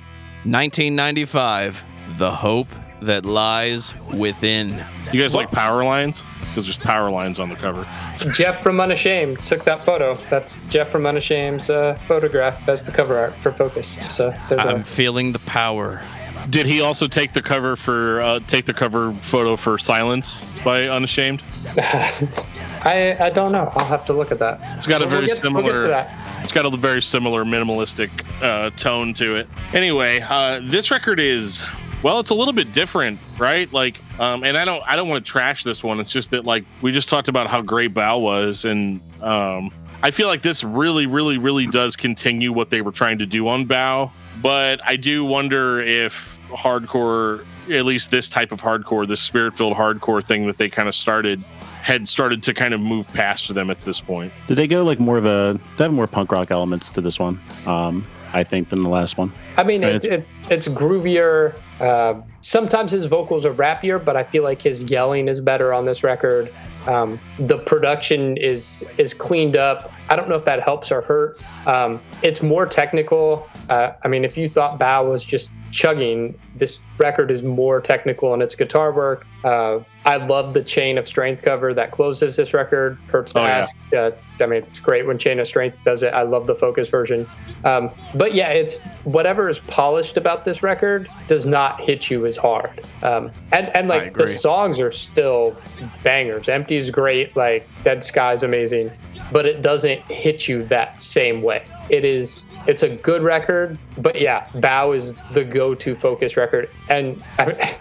1995, 0.44 1.84
The 2.18 2.30
Hope 2.30 2.68
that 3.00 3.24
lies 3.24 3.94
within. 4.12 4.84
You 5.12 5.20
guys 5.20 5.34
like 5.34 5.50
power 5.50 5.84
lines? 5.84 6.22
Because 6.40 6.64
there's 6.66 6.78
power 6.78 7.10
lines 7.10 7.38
on 7.38 7.48
the 7.48 7.54
cover. 7.54 7.86
Jeff 8.32 8.62
from 8.62 8.80
Unashamed 8.80 9.38
took 9.40 9.64
that 9.64 9.84
photo. 9.84 10.14
That's 10.30 10.64
Jeff 10.68 10.90
from 10.90 11.06
Unashamed's 11.06 11.70
uh, 11.70 11.94
photograph 12.06 12.68
as 12.68 12.84
the 12.84 12.90
cover 12.92 13.16
art 13.16 13.34
for 13.36 13.52
Focus. 13.52 13.96
So 14.14 14.30
there's 14.48 14.60
I'm 14.60 14.80
a, 14.80 14.84
feeling 14.84 15.32
the 15.32 15.38
power. 15.40 16.02
Did 16.50 16.66
he 16.66 16.80
also 16.80 17.06
take 17.06 17.32
the 17.32 17.42
cover 17.42 17.76
for 17.76 18.20
uh, 18.20 18.40
take 18.40 18.64
the 18.64 18.74
cover 18.74 19.12
photo 19.22 19.56
for 19.56 19.78
Silence 19.78 20.44
by 20.64 20.88
Unashamed? 20.88 21.42
I 21.76 23.16
I 23.20 23.30
don't 23.30 23.52
know. 23.52 23.70
I'll 23.74 23.86
have 23.86 24.06
to 24.06 24.12
look 24.12 24.30
at 24.30 24.38
that. 24.38 24.60
It's 24.76 24.86
got 24.86 25.02
a 25.02 25.06
very 25.06 25.22
we'll 25.22 25.28
get 25.28 25.36
similar. 25.38 26.06
it's 26.42 26.52
got 26.52 26.64
a 26.64 26.76
very 26.76 27.02
similar 27.02 27.44
minimalistic 27.44 28.10
uh, 28.42 28.70
tone 28.70 29.14
to 29.14 29.36
it. 29.36 29.48
Anyway, 29.72 30.20
uh, 30.20 30.60
this 30.62 30.90
record 30.90 31.20
is 31.20 31.64
well, 32.02 32.20
it's 32.20 32.30
a 32.30 32.34
little 32.34 32.54
bit 32.54 32.72
different, 32.72 33.18
right? 33.38 33.70
Like, 33.72 34.00
um, 34.20 34.44
and 34.44 34.56
I 34.56 34.64
don't, 34.64 34.82
I 34.86 34.94
don't 34.94 35.08
want 35.08 35.24
to 35.24 35.30
trash 35.30 35.64
this 35.64 35.82
one. 35.82 35.98
It's 35.98 36.12
just 36.12 36.30
that 36.30 36.44
like 36.44 36.64
we 36.80 36.92
just 36.92 37.08
talked 37.08 37.28
about 37.28 37.48
how 37.48 37.60
great 37.60 37.92
Bow 37.92 38.18
was, 38.18 38.64
and 38.64 39.00
um, 39.20 39.72
I 40.02 40.12
feel 40.12 40.28
like 40.28 40.42
this 40.42 40.62
really, 40.62 41.06
really, 41.06 41.38
really 41.38 41.66
does 41.66 41.96
continue 41.96 42.52
what 42.52 42.70
they 42.70 42.82
were 42.82 42.92
trying 42.92 43.18
to 43.18 43.26
do 43.26 43.48
on 43.48 43.64
Bow. 43.64 44.12
But 44.42 44.80
I 44.84 44.96
do 44.96 45.24
wonder 45.24 45.80
if 45.80 46.38
hardcore, 46.48 47.44
at 47.70 47.84
least 47.84 48.10
this 48.10 48.28
type 48.28 48.52
of 48.52 48.60
hardcore, 48.62 49.06
this 49.06 49.20
spirit-filled 49.20 49.76
hardcore 49.76 50.24
thing 50.24 50.46
that 50.46 50.58
they 50.58 50.68
kind 50.68 50.88
of 50.88 50.94
started, 50.94 51.42
had 51.82 52.06
started 52.08 52.42
to 52.44 52.54
kind 52.54 52.74
of 52.74 52.80
move 52.80 53.08
past 53.08 53.52
them 53.54 53.70
at 53.70 53.82
this 53.84 54.00
point. 54.00 54.32
Did 54.46 54.56
they 54.56 54.66
go 54.66 54.82
like 54.82 54.98
more 54.98 55.18
of 55.18 55.26
a? 55.26 55.58
They 55.76 55.84
have 55.84 55.92
more 55.92 56.06
punk 56.06 56.32
rock 56.32 56.50
elements 56.50 56.90
to 56.90 57.00
this 57.00 57.18
one, 57.18 57.40
um, 57.66 58.06
I 58.32 58.44
think, 58.44 58.68
than 58.68 58.82
the 58.82 58.90
last 58.90 59.16
one. 59.16 59.32
I 59.56 59.64
mean, 59.64 59.82
Right, 59.82 59.94
it, 59.94 60.04
it, 60.04 60.26
it's 60.50 60.68
groovier. 60.68 61.58
Uh, 61.80 62.20
sometimes 62.40 62.92
his 62.92 63.06
vocals 63.06 63.44
are 63.44 63.54
rappier, 63.54 64.02
but 64.04 64.16
I 64.16 64.24
feel 64.24 64.42
like 64.42 64.60
his 64.60 64.84
yelling 64.84 65.28
is 65.28 65.40
better 65.40 65.72
on 65.72 65.84
this 65.86 66.02
record. 66.02 66.52
Um, 66.86 67.20
the 67.38 67.58
production 67.58 68.36
is 68.36 68.84
is 68.96 69.14
cleaned 69.14 69.56
up. 69.56 69.92
I 70.10 70.16
don't 70.16 70.28
know 70.28 70.36
if 70.36 70.44
that 70.46 70.62
helps 70.62 70.90
or 70.90 71.02
hurt. 71.02 71.40
Um, 71.66 72.00
it's 72.22 72.42
more 72.42 72.66
technical. 72.66 73.48
Uh, 73.68 73.92
I 74.02 74.08
mean, 74.08 74.24
if 74.24 74.36
you 74.36 74.48
thought 74.48 74.78
Bow 74.78 75.10
was 75.10 75.24
just 75.24 75.50
chugging, 75.70 76.38
this 76.56 76.82
record 76.98 77.30
is 77.30 77.42
more 77.42 77.80
technical 77.80 78.34
in 78.34 78.42
its 78.42 78.54
guitar 78.54 78.92
work. 78.92 79.26
Uh, 79.44 79.80
I 80.04 80.16
love 80.16 80.54
the 80.54 80.62
Chain 80.62 80.98
of 80.98 81.06
Strength 81.06 81.42
cover 81.42 81.74
that 81.74 81.90
closes 81.92 82.36
this 82.36 82.54
record. 82.54 82.98
Hurts 83.08 83.32
to 83.34 83.40
Oh, 83.40 83.44
yeah. 83.92 83.98
Uh, 83.98 84.10
I 84.40 84.46
mean, 84.46 84.62
it's 84.62 84.80
great 84.80 85.06
when 85.06 85.18
Chain 85.18 85.38
of 85.38 85.46
Strength 85.46 85.78
does 85.84 86.02
it. 86.02 86.14
I 86.14 86.22
love 86.22 86.46
the 86.46 86.54
Focus 86.54 86.88
version. 86.88 87.26
Um, 87.64 87.90
but 88.14 88.34
yeah, 88.34 88.48
it's 88.48 88.80
whatever 89.04 89.48
is 89.48 89.58
polished 89.60 90.16
about 90.16 90.44
this 90.44 90.62
record 90.62 91.08
does 91.26 91.46
not 91.46 91.80
hit 91.80 92.10
you 92.10 92.26
as 92.26 92.36
hard. 92.36 92.84
Um, 93.02 93.30
and 93.52 93.74
and 93.76 93.88
like 93.88 94.14
the 94.14 94.28
songs 94.28 94.80
are 94.80 94.92
still 94.92 95.56
bangers. 96.02 96.48
Empty 96.48 96.76
is 96.76 96.90
great. 96.90 97.36
Like 97.36 97.68
Dead 97.82 98.02
Sky's 98.02 98.42
amazing, 98.42 98.90
but 99.30 99.46
it 99.46 99.62
doesn't 99.62 100.00
hit 100.02 100.48
you 100.48 100.62
that 100.64 101.02
same 101.02 101.42
way. 101.42 101.64
It 101.90 102.04
is. 102.04 102.46
It's 102.66 102.82
a 102.82 102.88
good 102.88 103.22
record, 103.22 103.78
but 103.98 104.20
yeah, 104.20 104.48
Bow 104.54 104.92
is 104.92 105.14
the 105.32 105.44
go-to 105.58 105.96
Focus 105.96 106.36
record. 106.36 106.70
And 106.88 107.20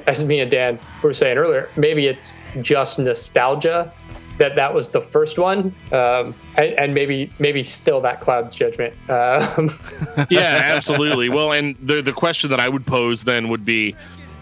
as 0.07 0.25
me 0.25 0.39
and 0.39 0.49
Dan 0.49 0.79
were 1.03 1.13
saying 1.13 1.37
earlier, 1.37 1.69
maybe 1.75 2.07
it's 2.07 2.35
just 2.61 2.97
nostalgia 2.97 3.93
that 4.39 4.55
that 4.55 4.73
was 4.73 4.89
the 4.89 5.01
first 5.01 5.39
one, 5.39 5.75
um, 5.91 6.33
and, 6.55 6.73
and 6.73 6.93
maybe 6.93 7.31
maybe 7.39 7.63
still 7.63 8.01
that 8.01 8.21
cloud's 8.21 8.53
judgment. 8.55 8.93
Um, 9.09 9.79
yeah, 10.29 10.73
absolutely. 10.75 11.29
Well, 11.29 11.51
and 11.53 11.75
the 11.81 12.01
the 12.01 12.13
question 12.13 12.49
that 12.51 12.59
I 12.59 12.69
would 12.69 12.85
pose 12.85 13.23
then 13.23 13.49
would 13.49 13.65
be, 13.65 13.95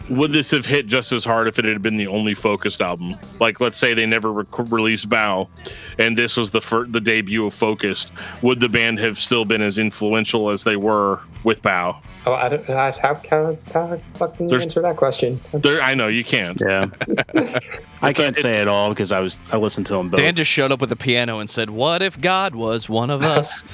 would 0.10 0.32
this 0.32 0.52
have 0.52 0.66
hit 0.66 0.88
just 0.88 1.12
as 1.12 1.24
hard 1.26 1.48
if 1.48 1.58
it 1.60 1.66
had 1.66 1.82
been 1.82 1.98
the 1.98 2.08
only 2.08 2.34
focused 2.34 2.82
album? 2.82 3.16
Like, 3.40 3.60
let's 3.60 3.78
say 3.78 3.94
they 3.94 4.06
never 4.06 4.32
rec- 4.32 4.72
released 4.72 5.10
Bow, 5.10 5.50
and 6.00 6.18
this 6.18 6.38
was 6.38 6.52
the 6.52 6.62
fir- 6.62 6.86
the 6.86 7.02
debut 7.02 7.46
of 7.46 7.54
Focused. 7.54 8.12
Would 8.42 8.60
the 8.60 8.70
band 8.70 9.00
have 9.00 9.18
still 9.20 9.46
been 9.46 9.62
as 9.62 9.78
influential 9.78 10.50
as 10.50 10.64
they 10.64 10.76
were 10.76 11.22
with 11.44 11.62
Bow? 11.62 12.02
oh, 12.28 12.34
I 12.34 12.50
don't. 12.50 12.70
I, 12.70 12.92
how 12.92 13.16
how 13.30 13.58
how 13.74 13.98
fucking 14.16 14.48
There's- 14.48 14.64
answer 14.64 14.82
that 14.82 14.98
question? 14.98 15.40
There, 15.54 15.82
I 15.82 15.94
know 15.94 16.08
you 16.08 16.24
can't. 16.24 16.60
Yeah, 16.60 16.88
I 18.02 18.14
can't 18.14 18.36
say 18.36 18.62
it 18.62 18.68
all 18.68 18.90
because 18.90 19.12
I 19.12 19.20
was 19.20 19.42
I 19.52 19.58
listened 19.58 19.86
to 19.88 19.94
them 19.94 20.10
both. 20.10 20.20
Dan 20.20 20.36
just 20.36 20.52
showed 20.52 20.72
up 20.72 20.82
with 20.82 20.92
a 20.92 20.96
piano 20.96 21.40
and 21.40 21.50
said, 21.50 21.70
"What 21.70 22.02
if 22.02 22.20
God 22.20 22.56
was 22.56 22.90
one 22.90 23.10
of 23.10 23.22
us?" 23.24 23.64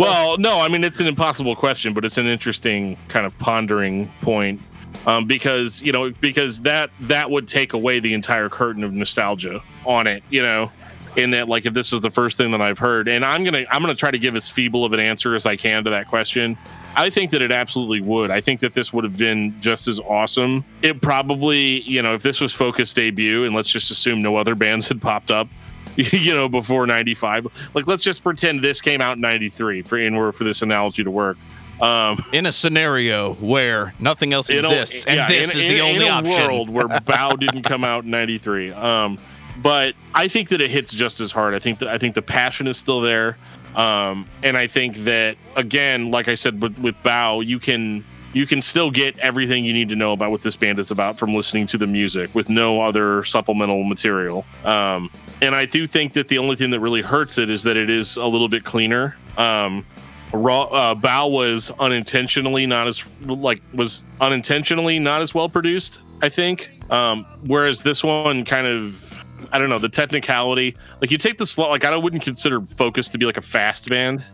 Well, 0.00 0.38
no, 0.38 0.58
I 0.60 0.68
mean 0.68 0.84
it's 0.84 1.00
an 1.00 1.06
impossible 1.06 1.54
question, 1.54 1.92
but 1.92 2.04
it's 2.04 2.16
an 2.18 2.26
interesting 2.26 2.96
kind 3.08 3.26
of 3.26 3.38
pondering 3.38 4.10
point. 4.22 4.60
Um, 5.06 5.26
because 5.26 5.80
you 5.82 5.92
know, 5.92 6.10
because 6.10 6.60
that 6.62 6.90
that 7.00 7.30
would 7.30 7.48
take 7.48 7.72
away 7.72 8.00
the 8.00 8.14
entire 8.14 8.48
curtain 8.48 8.84
of 8.84 8.92
nostalgia 8.92 9.62
on 9.84 10.06
it, 10.06 10.22
you 10.30 10.42
know, 10.42 10.70
in 11.16 11.30
that 11.32 11.48
like 11.48 11.66
if 11.66 11.74
this 11.74 11.92
is 11.92 12.00
the 12.00 12.10
first 12.10 12.36
thing 12.36 12.50
that 12.52 12.60
I've 12.60 12.78
heard, 12.78 13.08
and 13.08 13.24
I'm 13.24 13.44
gonna 13.44 13.64
I'm 13.70 13.82
gonna 13.82 13.94
try 13.94 14.10
to 14.10 14.18
give 14.18 14.36
as 14.36 14.48
feeble 14.48 14.84
of 14.84 14.92
an 14.92 15.00
answer 15.00 15.34
as 15.34 15.46
I 15.46 15.56
can 15.56 15.84
to 15.84 15.90
that 15.90 16.08
question. 16.08 16.56
I 16.94 17.10
think 17.10 17.30
that 17.30 17.42
it 17.42 17.52
absolutely 17.52 18.00
would. 18.00 18.30
I 18.30 18.40
think 18.40 18.60
that 18.60 18.74
this 18.74 18.92
would 18.92 19.04
have 19.04 19.16
been 19.16 19.58
just 19.60 19.88
as 19.88 19.98
awesome. 20.00 20.64
It 20.82 21.00
probably, 21.00 21.82
you 21.82 22.02
know, 22.02 22.14
if 22.14 22.22
this 22.22 22.40
was 22.40 22.52
Focus 22.52 22.92
debut, 22.92 23.44
and 23.44 23.54
let's 23.54 23.70
just 23.70 23.90
assume 23.90 24.22
no 24.22 24.36
other 24.36 24.54
bands 24.54 24.88
had 24.88 25.00
popped 25.00 25.30
up, 25.30 25.48
you 25.96 26.34
know, 26.34 26.48
before 26.48 26.86
95. 26.86 27.46
Like, 27.74 27.86
let's 27.86 28.02
just 28.02 28.22
pretend 28.22 28.62
this 28.62 28.80
came 28.80 29.00
out 29.00 29.12
in 29.12 29.20
93 29.20 29.82
for, 29.82 29.98
in 29.98 30.14
order 30.14 30.32
for 30.32 30.44
this 30.44 30.62
analogy 30.62 31.02
to 31.02 31.10
work. 31.10 31.38
Um, 31.82 32.24
in 32.32 32.46
a 32.46 32.52
scenario 32.52 33.34
where 33.34 33.92
nothing 33.98 34.32
else 34.32 34.48
in 34.50 34.56
a- 34.56 34.60
exists, 34.60 35.04
and 35.04 35.16
yeah, 35.16 35.26
this 35.28 35.52
in- 35.54 35.58
is 35.60 35.64
in- 35.66 35.72
the 35.72 35.80
only 35.80 35.96
in 35.96 36.02
a 36.02 36.06
option. 36.14 36.46
world 36.46 36.70
where 36.70 36.86
Bow 37.06 37.32
didn't 37.32 37.62
come 37.64 37.84
out 37.84 38.04
in 38.04 38.10
93. 38.10 38.72
Um, 38.72 39.18
but 39.58 39.94
I 40.14 40.28
think 40.28 40.48
that 40.50 40.60
it 40.60 40.70
hits 40.70 40.92
just 40.92 41.20
as 41.20 41.32
hard. 41.32 41.54
I 41.54 41.58
think 41.58 41.80
that 41.80 41.88
I 41.88 41.98
think 41.98 42.14
the 42.14 42.22
passion 42.22 42.66
is 42.66 42.76
still 42.78 43.00
there. 43.00 43.36
Um, 43.76 44.26
and 44.42 44.56
I 44.56 44.66
think 44.66 44.98
that 45.04 45.36
again, 45.56 46.10
like 46.10 46.28
I 46.28 46.34
said 46.36 46.62
with, 46.62 46.78
with 46.78 46.94
Bow, 47.02 47.40
you 47.40 47.58
can 47.58 48.04
you 48.32 48.46
can 48.46 48.62
still 48.62 48.90
get 48.90 49.18
everything 49.18 49.64
you 49.64 49.72
need 49.74 49.88
to 49.90 49.96
know 49.96 50.12
about 50.12 50.30
what 50.30 50.40
this 50.42 50.56
band 50.56 50.78
is 50.78 50.90
about 50.90 51.18
from 51.18 51.34
listening 51.34 51.66
to 51.66 51.76
the 51.78 51.86
music 51.86 52.34
with 52.34 52.48
no 52.48 52.80
other 52.80 53.24
supplemental 53.24 53.82
material. 53.84 54.46
Um, 54.64 55.10
and 55.42 55.54
I 55.54 55.66
do 55.66 55.86
think 55.86 56.14
that 56.14 56.28
the 56.28 56.38
only 56.38 56.56
thing 56.56 56.70
that 56.70 56.80
really 56.80 57.02
hurts 57.02 57.36
it 57.36 57.50
is 57.50 57.62
that 57.64 57.76
it 57.76 57.90
is 57.90 58.16
a 58.16 58.24
little 58.26 58.48
bit 58.48 58.64
cleaner. 58.64 59.16
Um, 59.36 59.84
Raw, 60.32 60.62
uh, 60.64 60.94
Bow 60.94 61.28
was 61.28 61.70
unintentionally 61.78 62.66
not 62.66 62.86
as 62.86 63.06
like 63.26 63.62
was 63.74 64.04
unintentionally 64.20 64.98
not 64.98 65.22
as 65.22 65.34
well 65.34 65.48
produced. 65.48 66.00
I 66.22 66.28
think. 66.28 66.70
Um, 66.90 67.26
whereas 67.46 67.82
this 67.82 68.04
one 68.04 68.44
kind 68.44 68.66
of 68.66 69.24
I 69.52 69.58
don't 69.58 69.68
know 69.68 69.78
the 69.78 69.88
technicality. 69.88 70.76
Like 71.00 71.10
you 71.10 71.18
take 71.18 71.38
the 71.38 71.46
slow. 71.46 71.68
Like 71.68 71.84
I 71.84 71.96
wouldn't 71.96 72.22
consider 72.22 72.60
Focus 72.76 73.08
to 73.08 73.18
be 73.18 73.26
like 73.26 73.36
a 73.36 73.42
fast 73.42 73.88
band. 73.88 74.24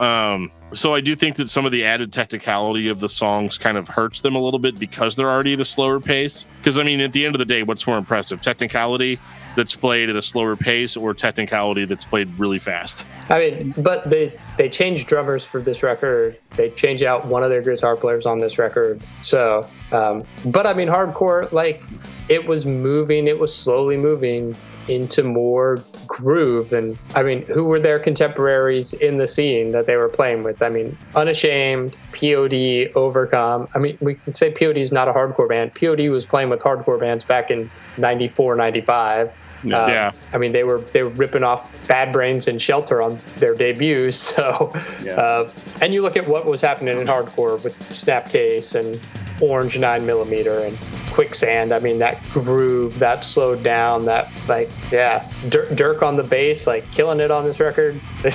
Um, 0.00 0.50
so 0.72 0.94
I 0.94 1.00
do 1.00 1.16
think 1.16 1.36
that 1.36 1.48
some 1.50 1.64
of 1.64 1.72
the 1.72 1.84
added 1.84 2.12
technicality 2.12 2.88
of 2.88 3.00
the 3.00 3.08
songs 3.08 3.56
kind 3.56 3.76
of 3.76 3.88
hurts 3.88 4.20
them 4.20 4.36
a 4.36 4.38
little 4.38 4.60
bit 4.60 4.78
because 4.78 5.16
they're 5.16 5.30
already 5.30 5.54
at 5.54 5.60
a 5.60 5.64
slower 5.64 5.98
pace. 5.98 6.46
Because 6.58 6.78
I 6.78 6.82
mean, 6.82 7.00
at 7.00 7.12
the 7.12 7.24
end 7.24 7.34
of 7.34 7.38
the 7.38 7.44
day, 7.44 7.62
what's 7.62 7.86
more 7.86 7.98
impressive, 7.98 8.40
technicality 8.40 9.18
that's 9.58 9.74
played 9.74 10.08
at 10.08 10.14
a 10.14 10.22
slower 10.22 10.54
pace 10.54 10.96
or 10.96 11.12
technicality 11.12 11.84
that's 11.84 12.04
played 12.04 12.28
really 12.38 12.60
fast? 12.60 13.04
I 13.28 13.38
mean, 13.40 13.74
but 13.76 14.08
they 14.08 14.32
they 14.56 14.68
changed 14.68 15.08
drummers 15.08 15.44
for 15.44 15.60
this 15.60 15.82
record. 15.82 16.38
They 16.56 16.70
changed 16.70 17.02
out 17.02 17.26
one 17.26 17.42
of 17.42 17.50
their 17.50 17.60
guitar 17.60 17.96
players 17.96 18.24
on 18.24 18.38
this 18.38 18.56
record. 18.56 19.02
So, 19.22 19.66
um, 19.92 20.24
but 20.46 20.66
I 20.66 20.74
mean, 20.74 20.88
hardcore 20.88 21.50
like 21.50 21.82
it 22.28 22.46
was 22.46 22.64
moving. 22.64 23.26
It 23.26 23.38
was 23.38 23.54
slowly 23.54 23.96
moving 23.96 24.54
into 24.88 25.22
more 25.22 25.82
groove. 26.06 26.72
And 26.72 26.98
I 27.14 27.22
mean, 27.22 27.42
who 27.42 27.64
were 27.64 27.80
their 27.80 27.98
contemporaries 27.98 28.92
in 28.94 29.18
the 29.18 29.26
scene 29.26 29.72
that 29.72 29.86
they 29.86 29.96
were 29.96 30.08
playing 30.08 30.42
with? 30.42 30.62
I 30.62 30.70
mean, 30.70 30.96
Unashamed, 31.14 31.94
POD, 32.12 32.90
Overcome. 32.94 33.68
I 33.74 33.78
mean, 33.78 33.98
we 34.00 34.14
can 34.14 34.34
say 34.34 34.50
POD 34.50 34.78
is 34.78 34.92
not 34.92 35.08
a 35.08 35.12
hardcore 35.12 35.48
band. 35.48 35.74
POD 35.74 36.08
was 36.08 36.24
playing 36.24 36.48
with 36.48 36.60
hardcore 36.60 36.98
bands 36.98 37.24
back 37.24 37.50
in 37.50 37.70
94, 37.98 38.56
95. 38.56 39.30
Yeah. 39.64 39.78
Uh, 39.82 39.88
Yeah. 39.88 40.10
I 40.32 40.38
mean, 40.38 40.52
they 40.52 40.64
were 40.64 40.78
they 40.92 41.02
were 41.02 41.08
ripping 41.10 41.42
off 41.44 41.70
Bad 41.88 42.12
Brains 42.12 42.46
and 42.48 42.60
Shelter 42.60 43.02
on 43.02 43.18
their 43.38 43.54
debuts. 43.54 44.16
So, 44.36 44.72
Yeah. 45.04 45.12
uh, 45.14 45.50
and 45.80 45.92
you 45.94 46.02
look 46.02 46.16
at 46.16 46.26
what 46.28 46.46
was 46.46 46.60
happening 46.60 46.98
in 47.00 47.06
hardcore 47.06 47.62
with 47.62 47.78
Snapcase 47.90 48.74
and 48.78 49.00
Orange 49.40 49.78
Nine 49.78 50.04
Millimeter 50.06 50.60
and 50.60 50.76
Quicksand. 51.12 51.72
I 51.72 51.78
mean, 51.78 51.98
that 52.00 52.22
groove, 52.30 52.98
that 52.98 53.24
slowed 53.24 53.62
down, 53.62 54.04
that 54.06 54.30
like, 54.48 54.70
yeah, 54.92 55.28
Dirk, 55.48 55.70
Dirk 55.74 56.02
on 56.02 56.16
the 56.16 56.22
bass, 56.22 56.66
like 56.66 56.90
killing 56.92 57.20
it 57.20 57.30
on 57.30 57.44
this 57.44 57.58
record. 57.60 58.00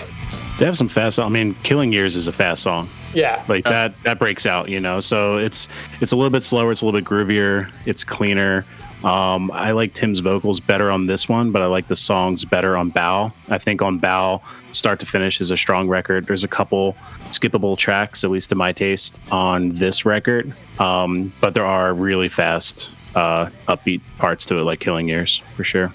They 0.59 0.65
have 0.65 0.77
some 0.77 0.87
fast. 0.87 1.19
I 1.19 1.27
mean, 1.29 1.55
Killing 1.63 1.91
Years 1.91 2.15
is 2.15 2.27
a 2.27 2.31
fast 2.31 2.61
song. 2.61 2.87
yeah, 3.15 3.43
Like 3.47 3.63
that 3.63 3.95
that 4.03 4.19
breaks 4.19 4.45
out, 4.45 4.69
you 4.69 4.79
know. 4.79 4.99
So 4.99 5.37
it's 5.37 5.67
it's 5.99 6.11
a 6.11 6.15
little 6.15 6.29
bit 6.29 6.43
slower. 6.43 6.71
It's 6.71 6.81
a 6.81 6.85
little 6.85 6.99
bit 7.01 7.09
groovier. 7.09 7.71
It's 7.87 8.03
cleaner. 8.03 8.63
Um, 9.03 9.51
I 9.51 9.71
like 9.71 9.93
Tim's 9.93 10.19
vocals 10.19 10.59
better 10.59 10.89
on 10.89 11.07
this 11.07 11.27
one, 11.27 11.51
but 11.51 11.61
I 11.61 11.65
like 11.65 11.87
the 11.87 11.95
songs 11.95 12.45
better 12.45 12.77
on 12.77 12.89
Bow. 12.89 13.33
I 13.49 13.57
think 13.57 13.81
on 13.81 13.97
Bow, 13.97 14.41
start 14.71 14.99
to 15.01 15.05
finish 15.05 15.41
is 15.41 15.51
a 15.51 15.57
strong 15.57 15.89
record. 15.89 16.25
There's 16.25 16.43
a 16.43 16.47
couple 16.47 16.95
skippable 17.31 17.77
tracks, 17.77 18.23
at 18.23 18.31
least 18.31 18.49
to 18.49 18.55
my 18.55 18.71
taste, 18.71 19.19
on 19.31 19.69
this 19.69 20.05
record, 20.05 20.53
um, 20.79 21.33
but 21.41 21.53
there 21.53 21.65
are 21.65 21.93
really 21.93 22.29
fast, 22.29 22.89
uh, 23.15 23.47
upbeat 23.67 24.01
parts 24.19 24.45
to 24.45 24.57
it, 24.57 24.63
like 24.63 24.79
Killing 24.79 25.09
Years, 25.09 25.41
for 25.55 25.63
sure. 25.63 25.93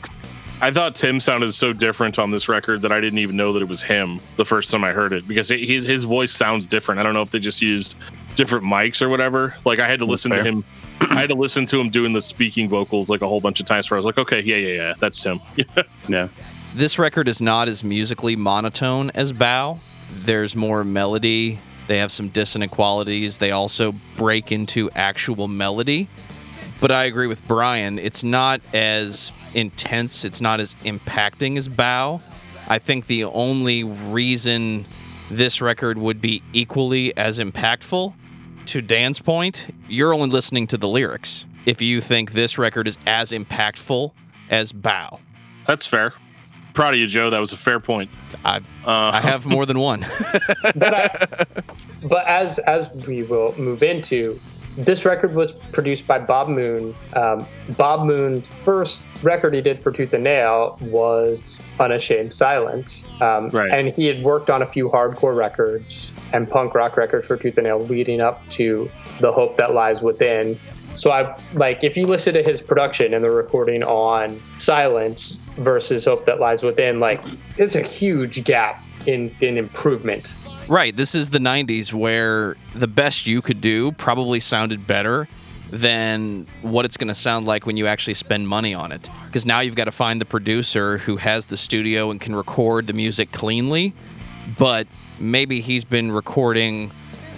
I 0.61 0.73
thought 0.73 0.97
Tim 0.97 1.21
sounded 1.21 1.53
so 1.53 1.73
different 1.73 2.19
on 2.19 2.33
this 2.33 2.49
record 2.49 2.83
that 2.83 2.91
I 2.91 3.01
didn't 3.01 3.21
even 3.21 3.37
know 3.37 3.53
that 3.53 3.63
it 3.63 3.69
was 3.69 3.81
him 3.81 4.21
the 4.37 4.45
first 4.45 4.71
time 4.73 4.83
I 4.83 4.91
heard 4.91 5.13
it 5.13 5.27
because 5.29 5.53
it, 5.53 5.61
his 5.61 5.85
his 5.85 6.03
voice 6.03 6.33
sounds 6.33 6.67
different. 6.67 6.99
I 6.99 7.05
don't 7.05 7.15
know 7.15 7.23
if 7.23 7.31
they 7.31 7.39
just 7.39 7.63
used 7.63 7.95
different 8.35 8.65
mics 8.65 9.01
or 9.01 9.09
whatever. 9.09 9.55
Like 9.65 9.79
I 9.79 9.87
had 9.87 10.01
to 10.01 10.05
listen 10.05 10.33
fair. 10.33 10.43
to 10.43 10.49
him. 10.49 10.65
I 11.11 11.21
had 11.21 11.31
to 11.31 11.35
listen 11.35 11.67
to 11.67 11.81
him 11.81 11.91
doing 11.91 12.13
the 12.13 12.23
speaking 12.23 12.69
vocals 12.69 13.09
like 13.09 13.23
a 13.23 13.29
whole 13.29 13.41
bunch 13.41 13.61
of 13.61 13.67
times. 13.67 13.91
Where 13.91 13.97
I 13.97 13.99
was 13.99 14.07
like, 14.07 14.19
okay, 14.19 14.41
yeah, 14.41 14.57
yeah, 14.57 14.75
yeah, 14.75 14.95
that's 14.99 15.23
him. 15.23 15.41
Yeah. 16.09 16.29
This 16.75 16.99
record 16.99 17.29
is 17.29 17.43
not 17.43 17.69
as 17.69 17.85
musically 17.85 18.35
monotone 18.37 19.11
as 19.11 19.33
Bow. 19.33 19.79
There's 20.11 20.57
more 20.57 20.85
melody. 20.85 21.59
They 21.87 21.99
have 21.99 22.13
some 22.13 22.29
dissonant 22.29 22.73
qualities. 22.73 23.39
They 23.39 23.51
also 23.51 23.93
break 24.17 24.53
into 24.53 24.91
actual 24.93 25.49
melody. 25.49 26.09
But 26.81 26.93
I 26.93 27.05
agree 27.05 27.27
with 27.27 27.47
Brian. 27.49 27.99
It's 27.99 28.23
not 28.23 28.61
as 28.73 29.33
intense, 29.55 30.25
it's 30.25 30.41
not 30.41 30.61
as 30.61 30.75
impacting 30.85 31.59
as 31.59 31.69
Bow. 31.69 32.21
I 32.69 32.79
think 32.79 33.07
the 33.07 33.25
only 33.25 33.85
reason 33.85 34.85
this 35.31 35.61
record 35.61 35.99
would 35.99 36.21
be 36.21 36.43
equally 36.53 37.17
as 37.17 37.39
impactful, 37.39 38.15
to 38.69 38.83
Dan's 38.83 39.21
point, 39.21 39.67
you're 39.89 40.13
only 40.13 40.29
listening 40.29 40.67
to 40.69 40.77
the 40.77 40.89
lyrics. 40.89 41.47
If 41.67 41.81
you 41.83 42.01
think 42.01 42.33
this 42.33 42.59
record 42.59 42.87
is 42.87 42.99
as 43.07 43.33
impactful 43.33 44.13
as 44.51 44.73
Bow, 44.73 45.21
that's 45.67 45.87
fair. 45.87 46.13
Proud 46.75 46.95
of 46.95 47.01
you, 47.01 47.07
Joe. 47.07 47.31
That 47.31 47.41
was 47.41 47.53
a 47.53 47.57
fair 47.57 47.81
point. 47.81 48.11
I, 48.45 48.59
Uh, 48.59 48.61
I 48.87 49.21
have 49.21 49.47
more 49.47 49.67
than 49.67 49.79
one. 49.79 50.07
but 50.77 50.95
I, 50.95 51.27
but 52.05 52.27
as 52.27 52.59
as 52.61 52.89
we 53.07 53.25
will 53.25 53.59
move 53.59 53.83
into, 53.83 54.39
this 54.77 55.05
record 55.05 55.35
was 55.35 55.51
produced 55.73 56.07
by 56.07 56.19
Bob 56.21 56.49
Moon. 56.49 56.95
Um, 57.15 57.45
Bob 57.77 58.07
Moon's 58.07 58.47
first 58.65 59.01
record 59.23 59.55
he 59.55 59.61
did 59.61 59.81
for 59.81 59.91
Tooth 59.91 60.13
and 60.13 60.23
Nail 60.23 60.79
was 60.83 61.61
Unashamed 61.81 62.33
Silence, 62.33 63.05
um, 63.21 63.49
Right. 63.51 63.71
and 63.73 63.89
he 63.89 64.07
had 64.07 64.23
worked 64.23 64.49
on 64.51 64.63
a 64.63 64.67
few 64.67 64.89
hardcore 64.89 65.35
records 65.35 66.13
and 66.33 66.49
punk 66.49 66.75
rock 66.75 66.97
records 66.97 67.27
for 67.27 67.37
Tooth 67.37 67.59
and 67.59 67.67
Nail 67.67 67.81
leading 67.81 68.21
up 68.21 68.47
to 68.51 68.91
The 69.21 69.33
Hope 69.33 69.57
That 69.57 69.75
Lies 69.75 70.03
Within. 70.03 70.59
So 70.95 71.11
I 71.11 71.39
like 71.55 71.85
if 71.85 71.97
you 71.97 72.07
listen 72.07 72.35
to 72.35 72.43
his 72.43 72.61
production 72.61 73.15
and 73.15 73.25
the 73.25 73.31
recording 73.31 73.83
on 73.83 74.41
Silence 74.59 75.35
versus 75.57 76.05
Hope 76.05 76.25
That 76.27 76.41
Lies 76.41 76.63
Within, 76.63 77.01
like 77.01 77.23
it's 77.57 77.77
a 77.77 77.83
huge 77.83 78.45
gap 78.45 78.85
in 79.07 79.35
in 79.41 79.57
improvement. 79.57 80.33
Right. 80.69 80.95
This 80.95 81.15
is 81.15 81.31
the 81.31 81.39
90s 81.39 81.95
where 81.95 82.57
the 82.75 82.89
best 82.89 83.27
you 83.27 83.41
could 83.41 83.63
do 83.63 83.93
probably 83.93 84.39
sounded 84.39 84.87
better 84.87 85.27
than 85.71 86.47
what 86.63 86.85
it's 86.85 86.97
going 86.97 87.09
to 87.09 87.15
sound 87.15 87.47
like 87.47 87.65
when 87.65 87.77
you 87.77 87.87
actually 87.87 88.15
spend 88.15 88.49
money 88.49 88.75
on 88.75 88.93
it. 88.93 89.09
Because 89.27 89.47
now 89.47 89.61
you've 89.61 89.75
got 89.75 89.85
to 89.85 89.93
find 89.93 90.21
the 90.21 90.25
producer 90.27 90.99
who 90.99 91.17
has 91.17 91.47
the 91.47 91.57
studio 91.57 92.11
and 92.11 92.21
can 92.21 92.35
record 92.35 92.87
the 92.87 92.93
music 92.93 93.33
cleanly, 93.33 93.95
but 94.59 94.87
maybe 95.21 95.61
he's 95.61 95.85
been 95.85 96.13
recording 96.13 96.91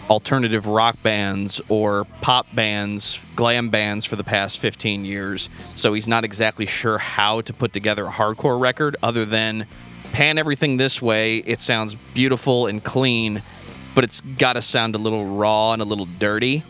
alternative 0.08 0.66
rock 0.66 1.00
bands 1.02 1.60
or 1.68 2.04
pop 2.20 2.46
bands, 2.52 3.18
glam 3.36 3.70
bands 3.70 4.04
for 4.04 4.16
the 4.16 4.24
past 4.24 4.58
15 4.58 5.04
years. 5.04 5.48
So 5.76 5.94
he's 5.94 6.08
not 6.08 6.24
exactly 6.24 6.66
sure 6.66 6.98
how 6.98 7.40
to 7.42 7.52
put 7.52 7.72
together 7.72 8.06
a 8.06 8.10
hardcore 8.10 8.60
record 8.60 8.96
other 9.02 9.24
than 9.24 9.66
pan 10.12 10.36
everything 10.36 10.76
this 10.76 11.00
way. 11.00 11.38
It 11.38 11.60
sounds 11.60 11.94
beautiful 12.14 12.66
and 12.66 12.82
clean, 12.82 13.42
but 13.94 14.02
it's 14.02 14.20
got 14.20 14.54
to 14.54 14.62
sound 14.62 14.96
a 14.96 14.98
little 14.98 15.24
raw 15.24 15.72
and 15.72 15.80
a 15.80 15.84
little 15.84 16.08
dirty. 16.18 16.64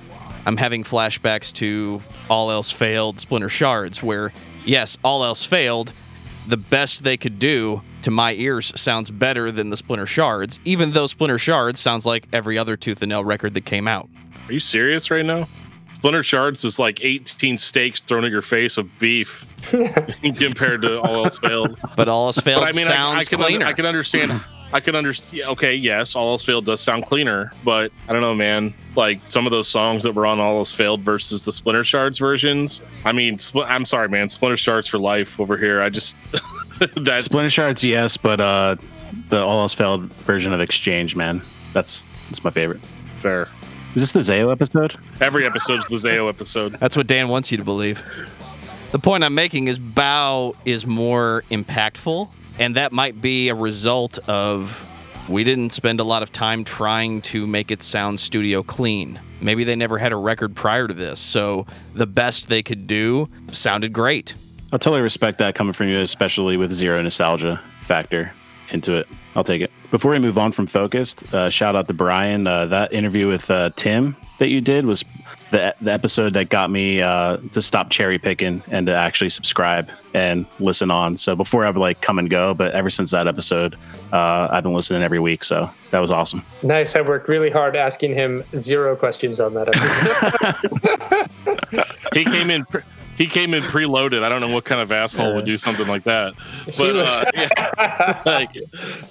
I'm 0.45 0.59
having 0.59 0.85
flashbacks 0.85 1.53
to 1.55 2.03
All 2.29 2.51
Else 2.51 2.71
Failed 2.71 3.21
Splinter 3.21 3.49
Shards, 3.49 4.03
where, 4.03 4.33
yes, 4.65 4.99
All 5.03 5.25
Else 5.25 5.45
Failed, 5.45 5.93
the 6.47 6.57
best 6.57 7.05
they 7.05 7.17
could 7.17 7.39
do 7.39 7.83
to 8.03 8.11
my 8.11 8.33
ears 8.35 8.73
sounds 8.81 9.11
better 9.11 9.51
than 9.51 9.71
the 9.71 9.77
Splinter 9.77 10.07
Shards, 10.07 10.59
even 10.65 10.93
though 10.93 11.07
Splinter 11.07 11.39
Shards 11.39 11.81
sounds 11.81 12.07
like 12.07 12.27
every 12.33 12.57
other 12.59 12.77
Tooth 12.77 13.03
and 13.03 13.11
Nail 13.11 13.25
record 13.25 13.55
that 13.55 13.65
came 13.65 13.87
out. 13.87 14.09
Are 14.49 14.53
you 14.53 14.61
serious 14.61 15.11
right 15.11 15.25
now? 15.25 15.47
Splinter 15.97 16.23
Shards 16.23 16.65
is 16.65 16.79
like 16.79 17.05
18 17.05 17.59
steaks 17.59 18.01
thrown 18.01 18.25
at 18.25 18.31
your 18.31 18.41
face 18.43 18.79
of 18.79 18.89
beef 18.99 19.45
compared 20.39 20.81
to 20.83 21.01
all 21.03 21.25
else 21.27 21.39
failed. 21.39 21.79
But 21.95 22.09
All 22.09 22.27
Else 22.27 22.39
Failed 22.41 22.63
But 22.63 22.75
I 22.75 22.77
mean, 22.77 22.87
I, 22.87 22.91
sounds 22.91 23.21
I 23.21 23.25
can 23.25 23.39
cleaner. 23.39 23.55
under, 23.57 23.67
I 23.67 23.73
can 23.75 23.85
understand. 23.87 24.41
I 24.73 24.81
can 24.81 24.95
understand. 24.97 25.43
Okay, 25.51 25.75
yes, 25.75 26.17
all 26.17 26.31
else 26.31 26.43
failed 26.45 26.65
does 26.65 26.81
sound 26.81 27.05
cleaner, 27.05 27.53
but 27.65 27.93
I 28.09 28.13
don't 28.15 28.23
know, 28.23 28.35
man. 28.35 28.73
Like 28.97 29.23
some 29.23 29.45
of 29.45 29.51
those 29.51 29.69
songs 29.69 30.03
that 30.05 30.13
were 30.15 30.25
on 30.25 30.41
all 30.41 30.57
else 30.59 30.73
failed 30.73 31.03
versus 31.03 31.43
the 31.43 31.53
Splinter 31.53 31.85
Shards 31.85 32.19
versions. 32.19 32.81
I 33.05 33.13
mean, 33.13 33.37
Spl- 33.37 33.67
I'm 33.69 33.85
sorry, 33.85 34.09
man. 34.09 34.29
Splinter 34.31 34.57
Shards 34.57 34.87
for 34.89 34.99
life 34.99 35.39
over 35.39 35.59
here. 35.59 35.83
I 35.83 35.91
just 35.91 36.17
that's 36.97 37.25
Splinter 37.25 37.51
Shards, 37.51 37.85
yes, 37.85 38.17
but 38.17 38.41
uh, 38.41 38.77
the 39.29 39.43
All 39.43 39.61
Else 39.61 39.75
Failed 39.75 40.13
version 40.25 40.53
of 40.53 40.61
Exchange, 40.61 41.15
man, 41.17 41.43
that's 41.73 42.05
that's 42.29 42.43
my 42.45 42.51
favorite. 42.51 42.81
fair. 43.21 43.49
Is 43.95 44.03
this 44.03 44.13
the 44.13 44.21
Zao 44.21 44.53
episode? 44.53 44.97
Every 45.21 45.45
episode's 45.45 45.89
the 45.89 45.97
Zao 45.97 46.29
episode. 46.29 46.73
That's 46.75 46.97
what 46.97 47.09
Dan 47.09 47.29
wants 47.29 47.51
you 47.51 47.59
to 47.59 47.65
believe. 47.65 48.05
The 48.93 49.01
point 49.01 49.25
I'm 49.25 49.35
making 49.35 49.67
is 49.67 49.81
Bow 49.81 50.55
is 50.65 50.87
more 50.87 51.43
impactful, 51.51 52.29
and 52.61 52.77
that 52.77 52.93
might 52.93 53.21
be 53.21 53.49
a 53.49 53.55
result 53.55 54.19
of 54.29 54.87
we 55.29 55.45
didn't 55.45 55.73
spend 55.73 55.99
a 56.01 56.05
lot 56.05 56.23
of 56.23 56.31
time 56.33 56.63
trying 56.65 57.21
to 57.23 57.47
make 57.47 57.71
it 57.71 57.83
sound 57.83 58.21
studio 58.21 58.63
clean. 58.63 59.21
Maybe 59.41 59.65
they 59.65 59.77
never 59.77 59.99
had 59.99 60.13
a 60.13 60.17
record 60.17 60.55
prior 60.55 60.87
to 60.87 60.95
this, 60.95 61.19
so 61.19 61.67
the 61.95 62.07
best 62.07 62.49
they 62.49 62.63
could 62.63 62.87
do 62.87 63.29
sounded 63.51 63.93
great. 63.93 64.35
I 64.73 64.77
totally 64.79 65.03
respect 65.03 65.39
that 65.39 65.55
coming 65.55 65.73
from 65.73 65.89
you, 65.89 65.99
especially 65.99 66.57
with 66.57 66.73
zero 66.73 67.03
nostalgia 67.03 67.61
factor 67.81 68.33
into 68.71 68.95
it. 68.95 69.09
I'll 69.35 69.43
take 69.43 69.63
it. 69.63 69.73
Before 69.91 70.13
we 70.13 70.21
move 70.21 70.39
on 70.39 70.53
from 70.53 70.69
Focused, 70.69 71.35
uh, 71.35 71.51
shout 71.51 71.75
out 71.75 71.89
to 71.89 71.95
Brian. 71.95 72.47
Uh, 72.47 72.67
that 72.67 72.93
interview 72.93 73.27
with 73.27 73.51
uh, 73.51 73.71
Tim 73.75 74.15
that 74.39 74.49
you 74.49 74.61
did 74.61 74.87
was 74.87 75.05
the, 75.51 75.75
the 75.81 75.93
episode 75.93 76.35
that 76.35 76.51
got 76.51 76.71
me 76.71 77.03
uh, 77.03 77.39
to 77.51 77.61
stop 77.61 77.91
cherry 77.91 78.17
picking 78.19 78.63
and 78.71 78.87
to 78.87 78.95
actually 78.95 79.31
subscribe 79.31 79.91
and 80.15 80.47
listen 80.61 80.93
on. 80.93 81.19
So 81.19 81.35
before 81.35 81.65
I 81.65 81.71
would 81.71 81.81
like 81.81 82.01
come 82.01 82.21
and 82.21 82.31
go, 82.31 82.55
but 82.55 82.73
ever 82.73 82.91
since 82.91 83.11
that 83.11 83.27
episode, 83.27 83.75
uh, 84.13 84.47
I've 84.53 84.63
been 84.63 84.75
listening 84.75 85.03
every 85.03 85.19
week. 85.19 85.43
So 85.43 85.69
that 85.91 85.99
was 85.99 86.13
awesome. 86.13 86.45
Nice. 86.63 86.95
I 86.95 87.01
worked 87.01 87.29
really 87.29 87.51
hard 87.51 87.75
asking 87.75 88.15
him 88.15 88.45
zero 88.57 88.95
questions 88.95 89.41
on 89.41 89.55
that 89.55 89.69
episode. 89.75 91.27
He 92.13 92.25
came 92.25 92.51
in. 92.51 92.65
Pre- 92.65 92.83
he 93.21 93.27
came 93.27 93.53
in 93.53 93.63
preloaded. 93.63 94.23
I 94.23 94.31
don't 94.31 94.41
know 94.41 94.49
what 94.49 94.65
kind 94.65 94.81
of 94.81 94.91
asshole 94.91 95.35
would 95.35 95.45
do 95.45 95.59
something 95.59 95.87
like 95.87 96.05
that. 96.05 96.33
But 96.79 96.95
was- 96.95 97.07
uh, 97.07 97.31
yeah. 97.35 98.23
Like, 98.25 98.57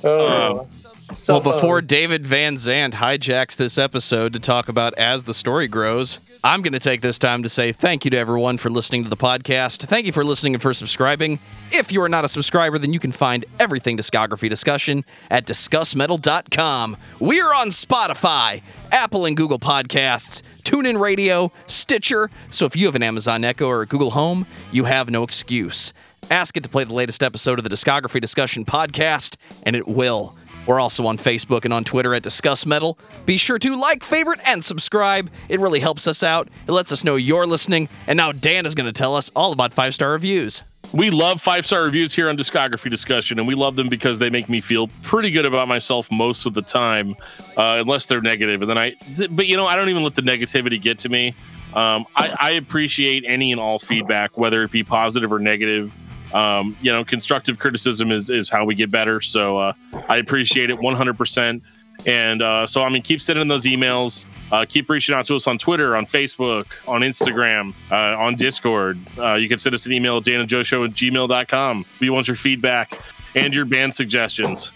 oh. 0.04 0.65
Cell 0.72 0.88
well, 1.28 1.41
before. 1.41 1.82
David 1.82 2.26
Van 2.26 2.58
Zandt 2.58 2.95
hijacks 2.95 3.56
this 3.56 3.78
episode 3.78 4.34
to 4.34 4.39
talk 4.39 4.69
about 4.69 4.93
as 4.95 5.24
the 5.24 5.34
story 5.34 5.67
grows, 5.67 6.19
I'm 6.43 6.62
going 6.62 6.74
to 6.74 6.80
take 6.80 7.02
this 7.02 7.19
time 7.19 7.43
to 7.43 7.50
say 7.50 7.72
thank 7.72 8.06
you 8.06 8.12
to 8.12 8.17
everyone 8.17 8.58
for 8.58 8.69
listening 8.69 9.04
to 9.04 9.10
the 9.10 9.17
podcast. 9.17 9.86
Thank 9.86 10.06
you 10.06 10.12
for 10.12 10.24
listening 10.24 10.56
and 10.56 10.62
for 10.62 10.74
subscribing. 10.74 11.39
If 11.72 11.91
you 11.91 12.02
are 12.02 12.10
not 12.10 12.26
a 12.26 12.30
subscriber, 12.30 12.78
then 12.78 12.93
you 12.93 13.00
can 13.00 13.12
find 13.12 13.45
everything 13.60 13.98
discography 13.98 14.50
discussion 14.50 15.06
at 15.30 15.45
discussmetal.com. 15.45 16.98
We 17.19 17.41
are 17.41 17.54
on 17.54 17.69
Spotify, 17.69 18.62
Apple 18.91 19.26
and 19.26 19.38
Google 19.38 19.60
Podcasts, 19.60 20.41
TuneIn 20.63 21.00
Radio, 21.00 21.52
Stitcher. 21.67 22.30
So 22.50 22.65
if 22.65 22.76
you 22.76 22.86
have 22.86 22.95
an 22.95 23.04
Amazon 23.04 23.43
Echo 23.43 23.67
or 23.67 23.82
a 23.82 23.86
Google 23.86 24.12
Home, 24.12 24.45
you 24.72 24.86
have 24.86 25.10
no 25.10 25.24
excuse. 25.24 25.93
Ask 26.32 26.58
it 26.58 26.63
to 26.63 26.69
play 26.69 26.84
the 26.84 26.93
latest 26.93 27.24
episode 27.24 27.58
of 27.58 27.63
the 27.63 27.69
Discography 27.69 28.22
Discussion 28.22 28.65
podcast, 28.65 29.36
and 29.63 29.76
it 29.76 29.88
will. 29.88 30.36
We're 30.69 30.79
also 30.79 31.08
on 31.08 31.17
Facebook 31.17 31.65
and 31.65 31.73
on 31.73 31.84
Twitter 31.84 32.13
at 32.13 32.21
Discuss 32.21 32.63
Metal. 32.63 32.99
Be 33.25 33.38
sure 33.38 33.58
to 33.58 33.75
like, 33.75 34.03
favorite, 34.03 34.39
and 34.45 34.63
subscribe. 34.63 35.32
It 35.49 35.60
really 35.60 35.79
helps 35.79 36.05
us 36.05 36.21
out. 36.21 36.47
It 36.67 36.71
lets 36.71 36.91
us 36.91 37.03
know 37.03 37.15
you're 37.15 37.47
listening. 37.47 37.89
And 38.05 38.17
now 38.17 38.32
Dan 38.34 38.67
is 38.67 38.75
going 38.75 38.86
to 38.86 38.93
tell 38.93 39.15
us 39.15 39.32
all 39.36 39.51
about 39.51 39.73
five 39.73 39.95
star 39.95 40.12
reviews. 40.12 40.62
we 40.93 41.10
love 41.10 41.41
five 41.41 41.65
star 41.65 41.82
reviews 41.82 42.13
here 42.13 42.29
on 42.29 42.38
Discography 42.38 42.91
Discussion, 42.91 43.39
and 43.39 43.47
we 43.47 43.55
love 43.55 43.77
them 43.77 43.89
because 43.89 44.19
they 44.19 44.29
make 44.29 44.47
me 44.47 44.62
feel 44.62 44.89
pretty 45.01 45.32
good 45.32 45.45
about 45.45 45.67
myself 45.67 46.12
most 46.12 46.45
of 46.45 46.53
the 46.53 46.62
time, 46.62 47.15
uh, 47.58 47.77
unless 47.79 48.05
they're 48.05 48.21
negative. 48.21 48.62
And 48.62 48.69
then 48.69 48.77
I, 48.77 48.91
th- 49.15 49.32
but 49.36 49.47
you 49.47 49.58
know, 49.58 49.65
I 49.65 49.75
don't 49.75 49.89
even 49.89 50.03
let 50.03 50.13
the 50.13 50.21
negativity 50.21 50.79
get 50.79 50.99
to 50.99 51.10
me. 51.10 51.29
Um, 51.73 52.05
I, 52.15 52.36
I 52.39 52.51
appreciate 52.51 53.23
any 53.25 53.51
and 53.51 53.60
all 53.60 53.79
feedback, 53.79 54.38
whether 54.38 54.62
it 54.62 54.69
be 54.69 54.84
positive 54.84 55.34
or 55.34 55.39
negative. 55.39 55.95
Um, 56.34 56.78
you 56.82 56.92
know, 56.92 57.04
constructive 57.04 57.60
criticism 57.60 58.12
is 58.12 58.30
is 58.30 58.50
how 58.50 58.65
we 58.65 58.76
get 58.76 58.92
better. 58.92 59.22
So 59.22 59.58
uh, 59.58 59.73
I 60.08 60.17
appreciate 60.17 60.69
it 60.69 60.77
100%. 60.77 61.62
And 62.06 62.42
uh, 62.42 62.65
so, 62.65 62.82
I 62.82 62.90
mean, 62.90 63.02
keep 63.02 63.21
sending 63.21 63.48
those 63.48 63.65
emails. 63.65 64.25
Uh, 64.52 64.65
keep 64.67 64.90
reaching 64.90 65.13
out 65.13 65.25
to 65.25 65.36
us 65.36 65.48
on 65.48 65.58
Twitter, 65.58 65.96
on 65.96 66.06
Facebook, 66.06 66.67
on 66.88 67.02
Instagram, 67.02 67.73
uh, 67.92 68.17
on 68.17 68.36
Discord. 68.36 68.98
Uh, 69.17 69.34
you 69.34 69.50
can 69.50 69.60
send 69.60 69.75
us 69.75 69.86
an 69.86 69.92
email 69.92 70.17
at 70.17 70.23
danandjoeshow 70.23 70.86
at 70.86 70.92
gmail.com. 70.92 71.86
We 72.00 72.10
want 72.10 72.27
your 72.27 72.38
feedback 72.38 73.00
and 73.36 73.54
your 73.54 73.65
band 73.65 73.94
suggestions. 73.94 74.71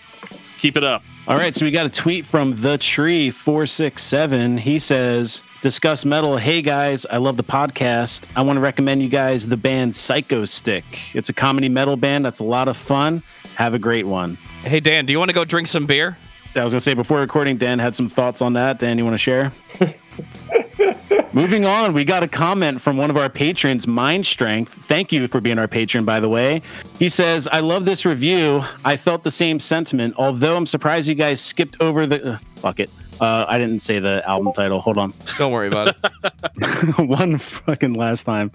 Keep 0.58 0.78
it 0.78 0.84
up. 0.84 1.04
All 1.28 1.38
right, 1.38 1.56
so 1.56 1.66
we 1.66 1.72
got 1.72 1.86
a 1.86 1.90
tweet 1.90 2.26
from 2.26 2.58
the 2.58 2.78
tree 2.78 3.32
four 3.32 3.66
six 3.66 4.04
seven. 4.04 4.58
He 4.58 4.78
says, 4.78 5.42
"Discuss 5.64 6.04
metal. 6.04 6.36
Hey 6.36 6.62
guys, 6.62 7.06
I 7.06 7.18
love 7.18 7.38
the 7.38 7.44
podcast. 7.44 8.26
I 8.36 8.42
want 8.42 8.58
to 8.58 8.62
recommend 8.62 9.02
you 9.02 9.08
guys 9.08 9.48
the 9.48 9.56
band 9.56 9.94
Psychostick. 9.94 10.84
It's 11.14 11.30
a 11.30 11.34
comedy 11.34 11.70
metal 11.70 11.96
band 11.96 12.26
that's 12.26 12.40
a 12.40 12.44
lot 12.44 12.68
of 12.68 12.76
fun. 12.76 13.24
Have 13.56 13.74
a 13.74 13.80
great 13.80 14.06
one." 14.06 14.38
Hey, 14.66 14.82
Dan, 14.82 15.06
do 15.06 15.14
you 15.14 15.20
want 15.20 15.30
to 15.30 15.34
go 15.34 15.46
drink 15.46 15.68
some 15.68 15.86
beer? 15.86 16.18
I 16.54 16.66
was 16.66 16.74
gonna 16.74 16.82
say 16.82 16.94
before 16.94 17.22
recording, 17.22 17.56
Dan 17.56 17.80
had 17.80 17.96
some 17.96 18.10
thoughts 18.10 18.42
on 18.42 18.52
that. 18.54 18.78
Dan, 18.78 18.98
you 18.98 19.06
want 19.06 19.14
to 19.14 19.18
share? 19.18 19.54
Moving 21.34 21.66
on, 21.66 21.94
we 21.94 22.04
got 22.04 22.24
a 22.24 22.28
comment 22.28 22.82
from 22.82 22.98
one 22.98 23.10
of 23.10 23.16
our 23.16 23.30
patrons, 23.30 23.88
Mind 23.88 24.26
Strength. 24.26 24.74
Thank 24.84 25.14
you 25.14 25.30
for 25.30 25.40
being 25.40 25.60
our 25.60 25.70
patron, 25.70 26.04
by 26.04 26.20
the 26.20 26.28
way. 26.28 26.62
He 27.00 27.08
says, 27.08 27.48
I 27.48 27.62
love 27.62 27.86
this 27.86 28.06
review. 28.06 28.64
I 28.84 28.98
felt 28.98 29.24
the 29.24 29.32
same 29.32 29.60
sentiment, 29.60 30.14
although 30.18 30.58
I'm 30.58 30.66
surprised 30.66 31.08
you 31.08 31.16
guys 31.16 31.40
skipped 31.40 31.78
over 31.80 32.06
the. 32.06 32.34
Uh, 32.34 32.38
fuck 32.58 32.82
it. 32.82 32.90
Uh, 33.22 33.46
I 33.48 33.58
didn't 33.58 33.80
say 33.80 34.00
the 34.00 34.28
album 34.28 34.54
title. 34.54 34.80
Hold 34.82 34.98
on. 34.98 35.14
Don't 35.38 35.52
worry 35.52 35.68
about 35.68 35.90
it. 35.90 36.98
One 37.08 37.38
fucking 37.38 37.94
last 37.94 38.24
time. 38.24 38.52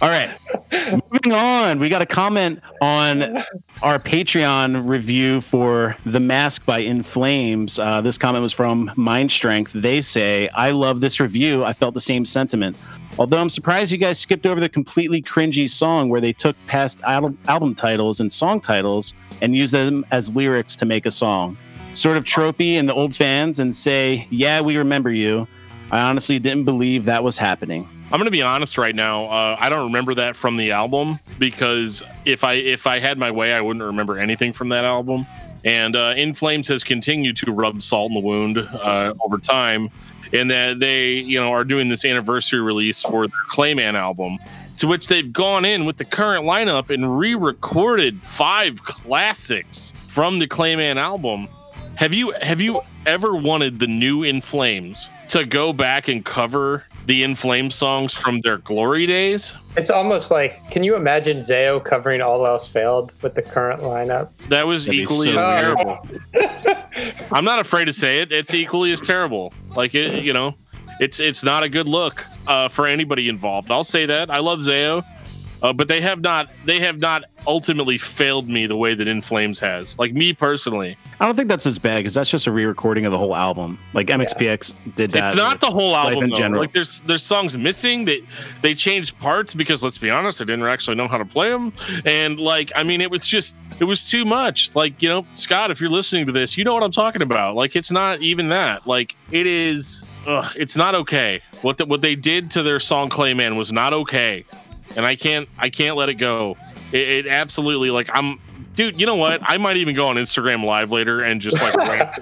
All 0.00 0.08
right. 0.08 0.30
Moving 1.12 1.32
on. 1.32 1.78
We 1.78 1.88
got 1.88 2.02
a 2.02 2.06
comment 2.06 2.60
on 2.80 3.22
our 3.82 3.98
Patreon 3.98 4.88
review 4.88 5.40
for 5.40 5.96
The 6.04 6.20
Mask 6.20 6.64
by 6.64 6.78
In 6.78 7.02
Flames. 7.02 7.78
Uh, 7.78 8.00
this 8.00 8.18
comment 8.18 8.42
was 8.42 8.52
from 8.52 8.90
Mind 8.96 9.30
Strength. 9.30 9.72
They 9.72 10.00
say, 10.00 10.48
I 10.48 10.70
love 10.70 11.00
this 11.00 11.20
review. 11.20 11.64
I 11.64 11.72
felt 11.72 11.94
the 11.94 12.00
same 12.00 12.24
sentiment. 12.24 12.76
Although 13.18 13.38
I'm 13.38 13.50
surprised 13.50 13.92
you 13.92 13.98
guys 13.98 14.18
skipped 14.18 14.44
over 14.44 14.60
the 14.60 14.68
completely 14.68 15.22
cringy 15.22 15.70
song 15.70 16.10
where 16.10 16.20
they 16.20 16.32
took 16.32 16.54
past 16.66 17.00
album, 17.02 17.38
album 17.48 17.74
titles 17.74 18.20
and 18.20 18.32
song 18.32 18.60
titles 18.60 19.14
and 19.40 19.56
used 19.56 19.72
them 19.72 20.04
as 20.10 20.34
lyrics 20.34 20.76
to 20.76 20.84
make 20.84 21.06
a 21.06 21.10
song 21.10 21.56
sort 21.96 22.16
of 22.16 22.24
tropey 22.24 22.74
in 22.74 22.86
the 22.86 22.94
old 22.94 23.16
fans 23.16 23.58
and 23.58 23.74
say, 23.74 24.26
"Yeah, 24.30 24.60
we 24.60 24.76
remember 24.76 25.10
you." 25.10 25.48
I 25.90 26.00
honestly 26.00 26.38
didn't 26.38 26.64
believe 26.64 27.04
that 27.04 27.22
was 27.22 27.38
happening. 27.38 27.88
I'm 28.12 28.18
gonna 28.18 28.30
be 28.30 28.42
honest 28.42 28.78
right 28.78 28.94
now. 28.94 29.26
Uh, 29.26 29.56
I 29.58 29.68
don't 29.68 29.86
remember 29.86 30.14
that 30.14 30.36
from 30.36 30.56
the 30.56 30.70
album 30.72 31.18
because 31.38 32.02
if 32.24 32.44
I 32.44 32.54
if 32.54 32.86
I 32.86 32.98
had 32.98 33.18
my 33.18 33.30
way, 33.30 33.52
I 33.52 33.60
wouldn't 33.60 33.84
remember 33.84 34.18
anything 34.18 34.52
from 34.52 34.68
that 34.68 34.84
album. 34.84 35.26
And 35.64 35.96
uh, 35.96 36.14
In 36.16 36.32
Flames 36.32 36.68
has 36.68 36.84
continued 36.84 37.36
to 37.38 37.50
rub 37.50 37.82
salt 37.82 38.10
in 38.10 38.14
the 38.14 38.20
wound 38.20 38.58
uh, 38.58 39.14
over 39.24 39.38
time, 39.38 39.90
and 40.32 40.50
that 40.50 40.78
they 40.78 41.14
you 41.14 41.40
know 41.40 41.50
are 41.50 41.64
doing 41.64 41.88
this 41.88 42.04
anniversary 42.04 42.60
release 42.60 43.02
for 43.02 43.26
their 43.26 43.40
Clayman 43.50 43.94
album, 43.94 44.38
to 44.78 44.86
which 44.86 45.08
they've 45.08 45.32
gone 45.32 45.64
in 45.64 45.84
with 45.84 45.96
the 45.96 46.04
current 46.04 46.44
lineup 46.44 46.90
and 46.90 47.18
re-recorded 47.18 48.22
five 48.22 48.84
classics 48.84 49.92
from 49.96 50.38
the 50.38 50.46
Clayman 50.46 50.96
album 50.96 51.48
have 51.96 52.12
you 52.14 52.32
have 52.42 52.60
you 52.60 52.80
ever 53.06 53.34
wanted 53.34 53.78
the 53.78 53.86
new 53.86 54.22
In 54.22 54.40
Flames 54.40 55.10
to 55.28 55.44
go 55.46 55.72
back 55.72 56.08
and 56.08 56.24
cover 56.24 56.84
the 57.06 57.22
In 57.22 57.34
Flames 57.36 57.74
songs 57.74 58.14
from 58.14 58.40
their 58.40 58.58
glory 58.58 59.06
days? 59.06 59.54
It's 59.76 59.90
almost 59.90 60.30
like, 60.30 60.70
can 60.70 60.82
you 60.82 60.96
imagine 60.96 61.38
Zao 61.38 61.82
covering 61.84 62.20
All 62.20 62.46
Else 62.46 62.66
Failed 62.68 63.12
with 63.22 63.34
the 63.34 63.42
current 63.42 63.82
lineup? 63.82 64.30
That 64.48 64.66
was 64.66 64.84
That'd 64.86 65.00
equally 65.00 65.32
so 65.32 65.38
as 65.38 65.46
weird. 65.46 65.78
terrible. 65.78 67.26
I'm 67.32 67.44
not 67.44 67.58
afraid 67.60 67.84
to 67.86 67.92
say 67.92 68.20
it. 68.20 68.32
It's 68.32 68.52
equally 68.54 68.92
as 68.92 69.00
terrible. 69.00 69.52
Like 69.76 69.94
it, 69.94 70.22
you 70.24 70.32
know, 70.32 70.54
it's 71.00 71.20
it's 71.20 71.44
not 71.44 71.62
a 71.62 71.68
good 71.68 71.88
look 71.88 72.24
uh, 72.46 72.68
for 72.68 72.86
anybody 72.86 73.28
involved. 73.28 73.70
I'll 73.70 73.84
say 73.84 74.06
that. 74.06 74.30
I 74.30 74.38
love 74.38 74.60
Zao, 74.60 75.04
uh, 75.62 75.72
but 75.72 75.88
they 75.88 76.00
have 76.00 76.20
not 76.20 76.50
they 76.64 76.80
have 76.80 76.98
not 76.98 77.24
ultimately 77.46 77.98
failed 77.98 78.48
me 78.48 78.66
the 78.66 78.76
way 78.76 78.94
that 78.94 79.06
In 79.06 79.20
Flames 79.20 79.58
has. 79.60 79.98
Like 79.98 80.12
me 80.12 80.32
personally, 80.32 80.96
I 81.20 81.26
don't 81.26 81.36
think 81.36 81.48
that's 81.48 81.66
as 81.66 81.78
bad 81.78 81.98
because 81.98 82.14
that's 82.14 82.30
just 82.30 82.46
a 82.46 82.52
re-recording 82.52 83.06
of 83.06 83.12
the 83.12 83.18
whole 83.18 83.34
album. 83.34 83.78
Like 83.92 84.08
MXPX 84.08 84.74
did 84.96 85.12
that. 85.12 85.28
It's 85.28 85.36
not 85.36 85.60
the 85.60 85.70
whole 85.70 85.94
album 85.94 86.24
in 86.24 86.30
though. 86.30 86.36
general. 86.36 86.60
Like 86.60 86.72
there's 86.72 87.02
there's 87.02 87.22
songs 87.22 87.56
missing 87.56 88.04
that 88.06 88.20
they 88.62 88.74
changed 88.74 89.18
parts 89.18 89.54
because 89.54 89.82
let's 89.82 89.98
be 89.98 90.10
honest, 90.10 90.40
I 90.40 90.44
didn't 90.44 90.64
actually 90.64 90.96
know 90.96 91.08
how 91.08 91.18
to 91.18 91.24
play 91.24 91.50
them. 91.50 91.72
And 92.04 92.38
like 92.38 92.72
I 92.76 92.82
mean, 92.82 93.00
it 93.00 93.10
was 93.10 93.26
just 93.26 93.56
it 93.78 93.84
was 93.84 94.04
too 94.04 94.24
much. 94.24 94.74
Like 94.74 95.00
you 95.02 95.08
know, 95.08 95.26
Scott, 95.32 95.70
if 95.70 95.80
you're 95.80 95.90
listening 95.90 96.26
to 96.26 96.32
this, 96.32 96.56
you 96.56 96.64
know 96.64 96.74
what 96.74 96.82
I'm 96.82 96.92
talking 96.92 97.22
about. 97.22 97.54
Like 97.54 97.76
it's 97.76 97.90
not 97.90 98.20
even 98.20 98.48
that. 98.50 98.86
Like 98.86 99.16
it 99.30 99.46
is. 99.46 100.04
Ugh, 100.26 100.52
it's 100.56 100.76
not 100.76 100.94
okay. 100.94 101.40
What 101.62 101.78
the, 101.78 101.86
what 101.86 102.00
they 102.00 102.16
did 102.16 102.50
to 102.52 102.62
their 102.62 102.80
song 102.80 103.08
Clayman 103.08 103.56
was 103.56 103.72
not 103.72 103.92
okay, 103.92 104.44
and 104.94 105.06
I 105.06 105.16
can't 105.16 105.48
I 105.58 105.70
can't 105.70 105.96
let 105.96 106.08
it 106.08 106.14
go. 106.14 106.56
It, 106.92 107.08
it 107.08 107.26
absolutely 107.26 107.90
like 107.90 108.10
I'm. 108.12 108.40
Dude, 108.74 109.00
you 109.00 109.06
know 109.06 109.16
what? 109.16 109.40
I 109.42 109.56
might 109.56 109.78
even 109.78 109.94
go 109.94 110.06
on 110.08 110.16
Instagram 110.16 110.62
live 110.62 110.92
later 110.92 111.22
and 111.22 111.40
just 111.40 111.62
like 111.62 111.74
rant, 111.76 112.18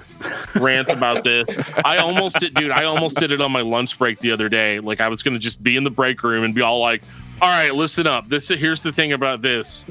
rant 0.55 0.87
about 0.87 1.25
this. 1.25 1.57
I 1.83 1.97
almost 1.97 2.39
did, 2.39 2.53
dude. 2.53 2.71
I 2.71 2.85
almost 2.85 3.17
did 3.17 3.31
it 3.31 3.41
on 3.41 3.51
my 3.51 3.59
lunch 3.59 3.99
break 3.99 4.19
the 4.19 4.31
other 4.31 4.47
day. 4.47 4.79
Like 4.79 5.01
I 5.01 5.09
was 5.09 5.21
gonna 5.21 5.37
just 5.39 5.61
be 5.61 5.75
in 5.75 5.83
the 5.83 5.91
break 5.91 6.23
room 6.23 6.45
and 6.45 6.55
be 6.55 6.61
all 6.61 6.79
like, 6.79 7.03
"All 7.41 7.49
right, 7.49 7.75
listen 7.75 8.07
up. 8.07 8.29
This 8.29 8.47
here's 8.47 8.83
the 8.83 8.93
thing 8.93 9.11
about 9.11 9.41
this," 9.41 9.85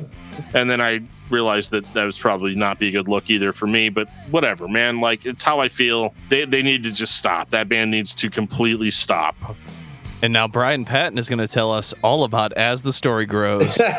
and 0.55 0.71
then 0.71 0.81
I 0.81 1.03
realized 1.29 1.71
that 1.73 1.91
that 1.93 2.05
was 2.05 2.19
probably 2.19 2.55
not 2.55 2.79
be 2.79 2.89
a 2.89 2.91
good 2.91 3.09
look 3.09 3.29
either 3.29 3.53
for 3.53 3.67
me. 3.67 3.91
But 3.91 4.09
whatever, 4.31 4.67
man. 4.67 5.01
Like 5.01 5.27
it's 5.27 5.43
how 5.43 5.61
I 5.61 5.69
feel. 5.69 6.15
They 6.31 6.47
they 6.47 6.63
need 6.63 6.83
to 6.85 6.91
just 6.91 7.19
stop. 7.19 7.51
That 7.51 7.69
band 7.69 7.91
needs 7.91 8.15
to 8.15 8.31
completely 8.31 8.91
stop. 8.91 9.37
And 10.23 10.33
now 10.33 10.49
Brian 10.49 10.85
Patton 10.85 11.19
is 11.19 11.29
going 11.29 11.39
to 11.39 11.49
tell 11.49 11.73
us 11.73 11.93
all 12.03 12.25
about 12.25 12.53
As 12.55 12.83
the 12.83 12.93
Story 12.93 13.27
Grows. 13.27 13.81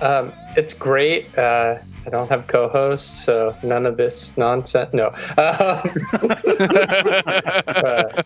Um, 0.00 0.32
it's 0.56 0.72
great. 0.72 1.36
Uh, 1.36 1.76
I 2.06 2.10
don't 2.10 2.28
have 2.30 2.46
co-hosts, 2.46 3.24
so 3.24 3.54
none 3.62 3.84
of 3.86 3.96
this 3.96 4.36
nonsense. 4.36 4.92
No. 4.94 5.08
Um, 5.08 5.14
uh, 7.66 8.22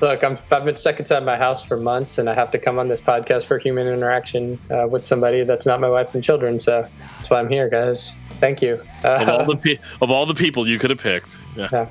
look, 0.00 0.24
I'm, 0.24 0.38
I've 0.50 0.64
been 0.64 0.76
stuck 0.76 0.98
inside 0.98 1.24
my 1.24 1.36
house 1.36 1.64
for 1.64 1.76
months, 1.76 2.18
and 2.18 2.28
I 2.30 2.34
have 2.34 2.50
to 2.52 2.58
come 2.58 2.78
on 2.78 2.88
this 2.88 3.00
podcast 3.00 3.46
for 3.46 3.58
human 3.58 3.86
interaction 3.86 4.58
uh, 4.70 4.86
with 4.88 5.06
somebody 5.06 5.44
that's 5.44 5.66
not 5.66 5.80
my 5.80 5.88
wife 5.88 6.14
and 6.14 6.22
children. 6.24 6.58
So 6.60 6.86
that's 7.16 7.30
why 7.30 7.38
I'm 7.40 7.48
here, 7.48 7.68
guys. 7.68 8.12
Thank 8.40 8.60
you. 8.62 8.82
Of 9.04 9.28
all 9.28 9.40
Uh, 9.40 9.44
the 9.44 9.56
pe- 9.56 9.78
of 10.02 10.10
all 10.10 10.26
the 10.26 10.34
people 10.34 10.68
you 10.68 10.78
could 10.78 10.90
have 10.90 11.00
picked, 11.00 11.36
yeah. 11.56 11.88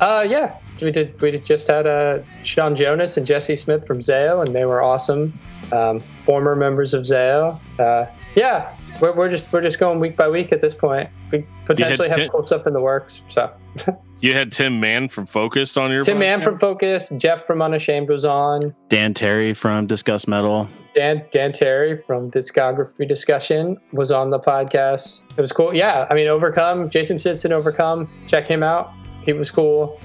uh, 0.00 0.24
yeah, 0.26 0.56
we 0.80 0.90
did. 0.90 1.20
We 1.20 1.36
just 1.38 1.66
had 1.66 1.86
uh, 1.86 2.20
Shawn 2.44 2.76
Jonas 2.76 3.16
and 3.18 3.26
Jesse 3.26 3.56
Smith 3.56 3.86
from 3.86 3.98
Zao, 4.00 4.44
and 4.44 4.54
they 4.54 4.64
were 4.64 4.82
awesome. 4.82 5.38
Um, 5.72 6.00
former 6.24 6.54
members 6.56 6.94
of 6.94 7.02
Zao. 7.02 7.58
Uh, 7.78 8.06
yeah, 8.36 8.74
we're, 9.00 9.14
we're 9.14 9.30
just 9.30 9.52
we're 9.52 9.62
just 9.62 9.78
going 9.78 10.00
week 10.00 10.16
by 10.16 10.28
week 10.28 10.52
at 10.52 10.60
this 10.60 10.74
point. 10.74 11.08
We 11.32 11.46
potentially 11.64 12.08
have 12.08 12.18
Tim- 12.18 12.30
cool 12.30 12.46
stuff 12.46 12.66
in 12.66 12.72
the 12.72 12.80
works. 12.80 13.22
So 13.30 13.50
You 14.20 14.32
had 14.32 14.50
Tim 14.50 14.80
Mann 14.80 15.08
from 15.08 15.26
Focused 15.26 15.76
on 15.76 15.90
your 15.90 16.02
Tim 16.02 16.18
Mann 16.18 16.42
from 16.42 16.58
Focus, 16.58 17.12
Jeff 17.18 17.46
from 17.46 17.60
Unashamed 17.60 18.08
was 18.08 18.24
on. 18.24 18.74
Dan 18.88 19.12
Terry 19.12 19.52
from 19.52 19.86
Discuss 19.86 20.26
Metal. 20.26 20.68
Dan 20.94 21.22
Dan 21.30 21.52
Terry 21.52 22.00
from 22.00 22.30
Discography 22.30 23.06
Discussion 23.06 23.78
was 23.92 24.10
on 24.10 24.30
the 24.30 24.40
podcast. 24.40 25.20
It 25.36 25.40
was 25.42 25.52
cool. 25.52 25.74
Yeah, 25.74 26.06
I 26.08 26.14
mean, 26.14 26.28
Overcome. 26.28 26.88
Jason 26.88 27.18
sits 27.18 27.44
Overcome. 27.44 28.08
Check 28.26 28.46
him 28.46 28.62
out. 28.62 28.92
He 29.22 29.34
was 29.34 29.50
cool. 29.50 30.00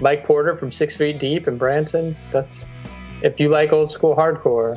Mike 0.00 0.24
Porter 0.24 0.56
from 0.56 0.72
Six 0.72 0.96
Feet 0.96 1.20
Deep 1.20 1.46
in 1.46 1.56
Branson. 1.56 2.16
That's 2.32 2.68
if 3.22 3.38
you 3.38 3.48
like 3.48 3.72
old 3.72 3.90
school 3.90 4.16
hardcore. 4.16 4.76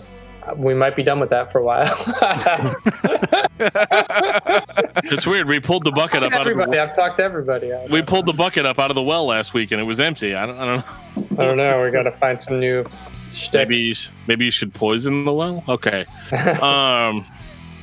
We 0.56 0.74
might 0.74 0.96
be 0.96 1.04
done 1.04 1.20
with 1.20 1.30
that 1.30 1.52
for 1.52 1.60
a 1.60 1.64
while. 1.64 1.96
It's 5.08 5.28
weird. 5.28 5.48
We 5.48 5.60
pulled 5.60 5.84
the 5.84 5.92
bucket 5.92 6.24
up 6.24 6.34
out 6.34 6.48
of 6.48 6.58
the, 6.58 6.82
I've 6.82 6.96
talked 6.96 7.18
to 7.18 7.24
everybody. 7.24 7.72
We 7.90 8.02
pulled 8.02 8.26
the 8.26 8.34
bucket 8.34 8.66
up 8.66 8.80
out 8.80 8.90
of 8.92 8.96
the 8.96 9.04
well 9.04 9.26
last 9.26 9.54
week 9.54 9.72
and 9.72 9.80
it 9.80 9.84
was 9.84 10.00
empty. 10.00 10.34
I 10.36 10.46
don't, 10.46 10.58
I 10.58 10.66
don't 10.66 10.78
know. 10.78 11.44
I 11.44 11.48
don't 11.48 11.58
know. 11.58 11.84
We 11.84 11.92
got 11.92 12.04
to 12.04 12.12
find 12.12 12.42
some 12.42 12.60
new. 12.60 12.86
shtick. 13.32 13.54
Maybe 13.70 13.78
you, 13.78 13.96
maybe 14.28 14.46
you 14.46 14.52
should 14.52 14.74
poison 14.74 15.26
the 15.26 15.34
well. 15.34 15.64
Okay. 15.68 16.06
Um, 16.62 17.26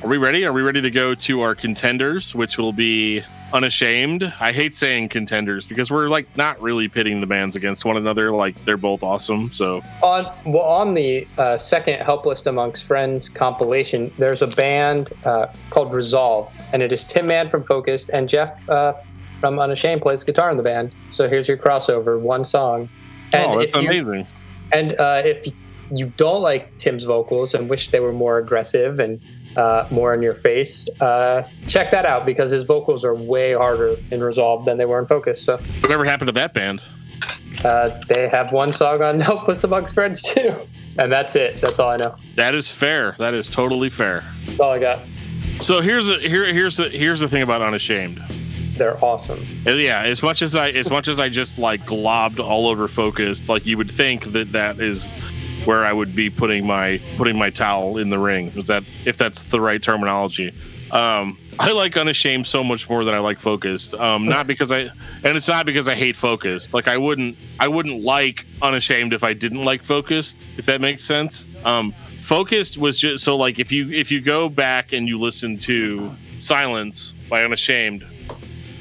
are 0.01 0.09
we 0.09 0.17
ready? 0.17 0.45
Are 0.45 0.51
we 0.51 0.61
ready 0.61 0.81
to 0.81 0.91
go 0.91 1.15
to 1.15 1.41
our 1.41 1.55
contenders, 1.55 2.35
which 2.35 2.57
will 2.57 2.73
be 2.73 3.23
unashamed? 3.53 4.33
I 4.39 4.51
hate 4.51 4.73
saying 4.73 5.09
contenders 5.09 5.65
because 5.65 5.91
we're 5.91 6.09
like 6.09 6.35
not 6.35 6.59
really 6.61 6.87
pitting 6.87 7.21
the 7.21 7.27
bands 7.27 7.55
against 7.55 7.85
one 7.85 7.97
another. 7.97 8.31
Like 8.31 8.63
they're 8.65 8.77
both 8.77 9.03
awesome. 9.03 9.51
So 9.51 9.81
on 10.01 10.31
well 10.45 10.65
on 10.65 10.93
the 10.93 11.27
uh, 11.37 11.57
second 11.57 12.01
helpless 12.01 12.45
amongst 12.45 12.85
friends 12.85 13.29
compilation 13.29 14.11
there's 14.17 14.41
a 14.41 14.47
band 14.47 15.11
uh, 15.25 15.47
called 15.69 15.93
resolve 15.93 16.53
and 16.73 16.81
it 16.81 16.91
is 16.91 17.03
tim 17.03 17.27
mann 17.27 17.49
from 17.49 17.63
focused 17.63 18.09
and 18.11 18.27
jeff 18.27 18.57
uh, 18.69 18.93
from 19.39 19.59
unashamed 19.59 20.01
plays 20.01 20.23
guitar 20.23 20.49
in 20.49 20.57
the 20.57 20.63
band 20.63 20.91
so 21.09 21.27
here's 21.29 21.47
your 21.47 21.57
crossover 21.57 22.19
one 22.19 22.43
song 22.43 22.89
and 23.33 23.51
oh, 23.51 23.59
that's 23.59 23.73
amazing. 23.73 24.27
and 24.71 24.99
uh, 24.99 25.21
if 25.23 25.47
you 25.95 26.11
don't 26.17 26.41
like 26.41 26.75
Tim's 26.77 27.03
vocals 27.03 27.53
and 27.53 27.69
wish 27.69 27.91
they 27.91 27.99
were 27.99 28.13
more 28.13 28.37
aggressive 28.37 28.99
and 28.99 29.21
uh, 29.55 29.87
more 29.91 30.13
in 30.13 30.21
your 30.21 30.35
face, 30.35 30.85
uh, 31.01 31.43
check 31.67 31.91
that 31.91 32.05
out 32.05 32.25
because 32.25 32.51
his 32.51 32.63
vocals 32.63 33.03
are 33.05 33.13
way 33.15 33.53
harder 33.53 33.95
in 34.11 34.23
Resolve 34.23 34.65
than 34.65 34.77
they 34.77 34.85
were 34.85 34.99
in 34.99 35.05
Focus. 35.05 35.41
So 35.43 35.57
Whatever 35.81 36.05
happened 36.05 36.27
to 36.29 36.33
that 36.33 36.53
band? 36.53 36.81
uh, 37.63 38.01
they 38.09 38.27
have 38.27 38.51
one 38.51 38.73
song 38.73 39.01
on 39.01 39.19
Helpless 39.21 39.63
Amongst 39.63 39.93
Friends 39.93 40.21
too, 40.21 40.53
and 40.97 41.11
that's 41.11 41.35
it. 41.35 41.61
That's 41.61 41.79
all 41.79 41.89
I 41.89 41.97
know. 41.97 42.15
That 42.35 42.55
is 42.55 42.69
fair. 42.71 43.15
That 43.19 43.33
is 43.33 43.49
totally 43.49 43.89
fair. 43.89 44.23
That's 44.45 44.59
all 44.59 44.71
I 44.71 44.79
got. 44.79 44.99
So 45.61 45.81
here's 45.81 46.09
a, 46.09 46.17
here 46.19 46.51
here's 46.51 46.77
the 46.77 46.89
here's 46.89 47.19
the 47.19 47.29
thing 47.29 47.41
about 47.43 47.61
Unashamed. 47.61 48.21
They're 48.75 49.01
awesome. 49.05 49.45
Uh, 49.67 49.73
Yeah, 49.73 50.01
as 50.01 50.23
much 50.23 50.41
as 50.41 50.55
I 50.55 50.69
as 50.71 50.89
much 50.89 51.07
as 51.07 51.19
I 51.19 51.29
just 51.29 51.59
like 51.59 51.81
globbed 51.85 52.39
all 52.39 52.67
over 52.67 52.87
focused, 52.87 53.47
like 53.47 53.65
you 53.67 53.77
would 53.77 53.91
think 53.91 54.31
that 54.33 54.51
that 54.51 54.79
is 54.79 55.11
where 55.65 55.85
I 55.85 55.93
would 55.93 56.15
be 56.15 56.29
putting 56.29 56.65
my 56.65 56.99
putting 57.17 57.37
my 57.37 57.49
towel 57.49 57.97
in 57.97 58.09
the 58.09 58.19
ring. 58.19 58.51
Is 58.55 58.67
that 58.67 58.83
if 59.05 59.17
that's 59.17 59.43
the 59.43 59.61
right 59.61 59.81
terminology? 59.81 60.53
Um, 60.91 61.39
I 61.59 61.71
like 61.71 61.97
Unashamed 61.97 62.45
so 62.45 62.63
much 62.63 62.89
more 62.89 63.03
than 63.03 63.13
I 63.15 63.19
like 63.19 63.39
Focused. 63.39 63.93
Um, 63.95 64.27
not 64.27 64.47
because 64.47 64.71
I 64.71 64.89
and 65.23 65.37
it's 65.37 65.47
not 65.47 65.65
because 65.65 65.87
I 65.87 65.95
hate 65.95 66.15
Focused. 66.15 66.73
Like 66.73 66.87
I 66.87 66.97
wouldn't 66.97 67.37
I 67.59 67.67
wouldn't 67.67 68.03
like 68.03 68.45
Unashamed 68.61 69.13
if 69.13 69.23
I 69.23 69.33
didn't 69.33 69.63
like 69.65 69.83
Focused. 69.83 70.47
If 70.57 70.65
that 70.67 70.81
makes 70.81 71.03
sense. 71.03 71.45
Um, 71.65 71.93
Focused 72.21 72.77
was 72.77 72.99
just 72.99 73.23
so 73.23 73.35
like 73.35 73.59
if 73.59 73.71
you 73.71 73.89
if 73.91 74.11
you 74.11 74.21
go 74.21 74.49
back 74.49 74.93
and 74.93 75.07
you 75.07 75.19
listen 75.19 75.57
to 75.57 76.11
Silence 76.37 77.13
by 77.29 77.43
Unashamed, 77.43 78.05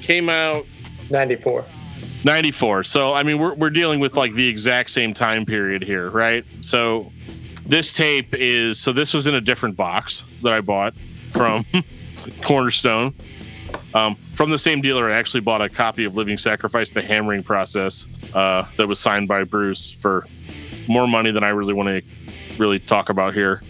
came 0.01 0.29
out 0.29 0.67
94. 1.11 1.65
94. 2.25 2.85
So, 2.85 3.15
I 3.15 3.23
mean, 3.23 3.39
we're, 3.39 3.55
we're 3.55 3.71
dealing 3.71 4.01
with 4.01 4.17
like 4.17 4.33
the 4.35 4.47
exact 4.47 4.91
same 4.91 5.15
time 5.15 5.45
period 5.45 5.83
here, 5.83 6.11
right? 6.11 6.45
So, 6.61 7.13
this 7.65 7.93
tape 7.93 8.35
is 8.35 8.79
so 8.79 8.93
this 8.93 9.15
was 9.15 9.27
in 9.27 9.35
a 9.35 9.41
different 9.41 9.77
box 9.77 10.23
that 10.43 10.53
I 10.53 10.61
bought 10.61 10.95
from 11.31 11.65
Cornerstone. 12.43 13.15
Um, 13.95 14.17
from 14.35 14.51
the 14.51 14.59
same 14.59 14.81
dealer, 14.81 15.11
I 15.11 15.15
actually 15.15 15.41
bought 15.41 15.63
a 15.63 15.69
copy 15.69 16.05
of 16.05 16.17
Living 16.17 16.39
Sacrifice, 16.39 16.91
the 16.91 17.03
hammering 17.03 17.43
process, 17.43 18.09
uh, 18.35 18.65
that 18.77 18.87
was 18.87 19.01
signed 19.01 19.29
by 19.29 19.45
Bruce 19.45 19.91
for 19.91 20.27
more 20.89 21.07
money 21.07 21.31
than 21.31 21.45
I 21.45 21.51
really 21.51 21.75
want 21.75 21.89
to 21.89 22.03
really 22.59 22.79
talk 22.79 23.09
about 23.09 23.35
here. 23.35 23.63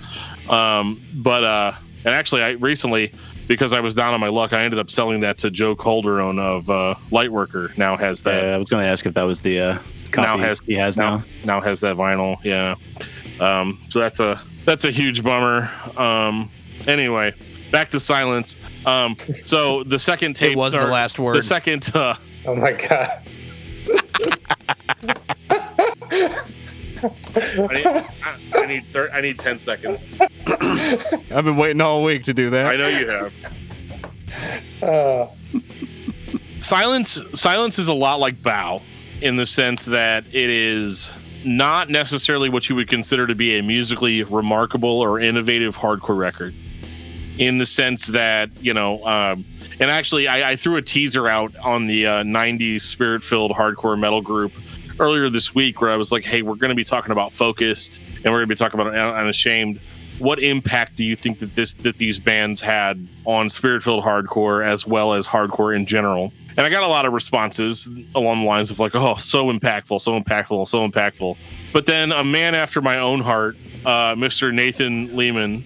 Um, 0.48 1.00
but, 1.14 1.44
uh, 1.44 1.72
and 2.04 2.14
actually, 2.14 2.42
I 2.42 2.50
recently, 2.50 3.12
because 3.48 3.72
I 3.72 3.80
was 3.80 3.94
down 3.94 4.14
on 4.14 4.20
my 4.20 4.28
luck, 4.28 4.52
I 4.52 4.62
ended 4.62 4.78
up 4.78 4.90
selling 4.90 5.20
that 5.20 5.38
to 5.38 5.50
Joe 5.50 5.74
Calderon 5.74 6.38
of 6.38 6.68
uh, 6.70 6.94
Lightworker. 7.10 7.76
Now 7.76 7.96
has 7.96 8.22
that. 8.22 8.44
Uh, 8.44 8.54
I 8.54 8.56
was 8.56 8.70
going 8.70 8.82
to 8.82 8.88
ask 8.88 9.06
if 9.06 9.14
that 9.14 9.22
was 9.22 9.40
the 9.40 9.60
uh, 9.60 9.78
copy 10.10 10.26
now 10.26 10.38
has 10.38 10.60
he 10.60 10.74
has 10.74 10.96
now, 10.96 11.18
now. 11.18 11.24
now 11.44 11.60
has 11.60 11.80
that 11.80 11.96
vinyl. 11.96 12.42
Yeah. 12.44 12.74
Um, 13.40 13.78
so 13.88 13.98
that's 13.98 14.20
a 14.20 14.40
that's 14.64 14.84
a 14.84 14.90
huge 14.90 15.22
bummer. 15.22 15.70
Um, 15.96 16.50
anyway, 16.86 17.34
back 17.70 17.88
to 17.90 18.00
silence. 18.00 18.56
Um, 18.86 19.16
so 19.44 19.82
the 19.84 19.98
second 19.98 20.34
tape 20.36 20.56
was 20.56 20.74
the 20.74 20.86
last 20.86 21.18
word. 21.18 21.36
The 21.36 21.42
second. 21.42 21.90
Uh, 21.94 22.14
Oh 22.44 22.56
my 22.56 22.72
god. 22.72 23.22
I 27.02 27.74
need, 27.74 27.86
I, 27.86 28.06
I 28.54 28.66
need 28.66 28.86
thir- 28.86 29.10
I 29.12 29.20
need 29.20 29.38
ten 29.38 29.58
seconds. 29.58 30.04
I've 30.46 31.44
been 31.44 31.56
waiting 31.56 31.80
all 31.80 32.02
week 32.02 32.24
to 32.24 32.34
do 32.34 32.50
that. 32.50 32.66
I 32.66 32.76
know 32.76 32.88
you 32.88 33.08
have. 33.08 34.82
Uh, 34.82 35.28
silence 36.60 37.20
silence 37.34 37.78
is 37.78 37.88
a 37.88 37.94
lot 37.94 38.20
like 38.20 38.42
bow 38.42 38.80
in 39.20 39.36
the 39.36 39.46
sense 39.46 39.84
that 39.86 40.24
it 40.26 40.50
is 40.50 41.12
not 41.44 41.90
necessarily 41.90 42.48
what 42.48 42.68
you 42.68 42.76
would 42.76 42.88
consider 42.88 43.26
to 43.26 43.34
be 43.34 43.58
a 43.58 43.62
musically 43.62 44.22
remarkable 44.22 45.00
or 45.00 45.18
innovative 45.20 45.76
hardcore 45.76 46.16
record 46.16 46.54
in 47.38 47.58
the 47.58 47.66
sense 47.66 48.08
that 48.08 48.50
you 48.60 48.74
know 48.74 49.04
um, 49.04 49.44
and 49.80 49.90
actually 49.90 50.28
I, 50.28 50.50
I 50.50 50.56
threw 50.56 50.76
a 50.76 50.82
teaser 50.82 51.28
out 51.28 51.54
on 51.56 51.86
the 51.86 52.06
uh, 52.06 52.22
90s 52.22 52.82
spirit 52.82 53.22
filled 53.22 53.52
hardcore 53.52 53.98
metal 53.98 54.20
group 54.20 54.52
earlier 55.02 55.28
this 55.28 55.54
week 55.54 55.80
where 55.80 55.90
i 55.90 55.96
was 55.96 56.12
like 56.12 56.24
hey 56.24 56.42
we're 56.42 56.54
going 56.54 56.70
to 56.70 56.74
be 56.74 56.84
talking 56.84 57.12
about 57.12 57.32
focused 57.32 58.00
and 58.24 58.32
we're 58.32 58.38
going 58.38 58.48
to 58.48 58.54
be 58.54 58.54
talking 58.54 58.80
about 58.80 58.94
unashamed. 58.94 59.80
What 60.18 60.40
impact 60.40 60.96
do 60.96 61.04
you 61.04 61.16
think 61.16 61.40
that 61.40 61.54
this 61.54 61.72
that 61.74 61.98
these 61.98 62.20
bands 62.20 62.60
had 62.60 63.08
on 63.24 63.50
spirit 63.50 63.82
filled 63.82 64.04
hardcore 64.04 64.64
as 64.64 64.86
well 64.86 65.14
as 65.14 65.26
hardcore 65.26 65.74
in 65.74 65.86
general? 65.86 66.32
And 66.56 66.66
i 66.66 66.68
got 66.68 66.82
a 66.82 66.88
lot 66.88 67.06
of 67.06 67.12
responses 67.12 67.88
along 68.14 68.40
the 68.40 68.46
lines 68.46 68.70
of 68.70 68.78
like 68.78 68.94
oh 68.94 69.16
so 69.16 69.46
impactful 69.46 70.00
so 70.00 70.20
impactful 70.20 70.68
so 70.68 70.88
impactful. 70.88 71.36
But 71.72 71.86
then 71.86 72.12
a 72.12 72.22
man 72.22 72.54
after 72.54 72.80
my 72.80 72.98
own 72.98 73.20
heart 73.20 73.56
uh, 73.84 74.14
mr 74.14 74.52
nathan 74.54 75.16
lehman 75.16 75.64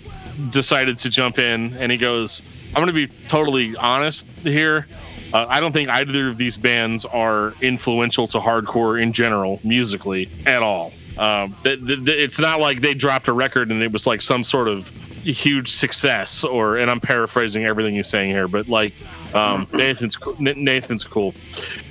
decided 0.51 0.97
to 0.99 1.11
jump 1.11 1.39
in 1.39 1.75
and 1.75 1.91
he 1.93 1.99
goes 1.99 2.41
i'm 2.75 2.83
going 2.83 2.87
to 2.89 2.93
be 2.93 3.07
totally 3.29 3.77
honest 3.77 4.27
here. 4.43 4.87
Uh, 5.33 5.47
i 5.49 5.61
don't 5.61 5.73
think 5.73 5.89
either 5.89 6.29
of 6.29 6.37
these 6.37 6.57
bands 6.57 7.05
are 7.05 7.55
influential 7.61 8.27
to 8.29 8.39
hardcore 8.39 9.01
in 9.01 9.13
general 9.13 9.59
musically 9.65 10.31
at 10.47 10.63
all. 10.63 10.93
Um, 11.19 11.57
th- 11.63 11.85
th- 11.85 12.05
th- 12.05 12.19
it's 12.19 12.39
not 12.39 12.61
like 12.61 12.81
they 12.81 12.93
dropped 12.95 13.29
a 13.29 13.33
record 13.33 13.71
and 13.71 13.83
it 13.83 13.91
was 13.93 14.07
like 14.07 14.21
some 14.21 14.45
sort 14.45 14.69
of 14.69 14.89
huge 15.25 15.73
success 15.73 16.45
or 16.45 16.77
and 16.77 16.89
i'm 16.89 17.01
paraphrasing 17.01 17.65
everything 17.65 17.95
he's 17.97 18.07
saying 18.07 18.31
here 18.31 18.47
but 18.47 18.69
like 18.69 18.93
um, 19.35 19.67
nathan's 19.73 20.17
nathan's 20.39 21.03
cool. 21.05 21.35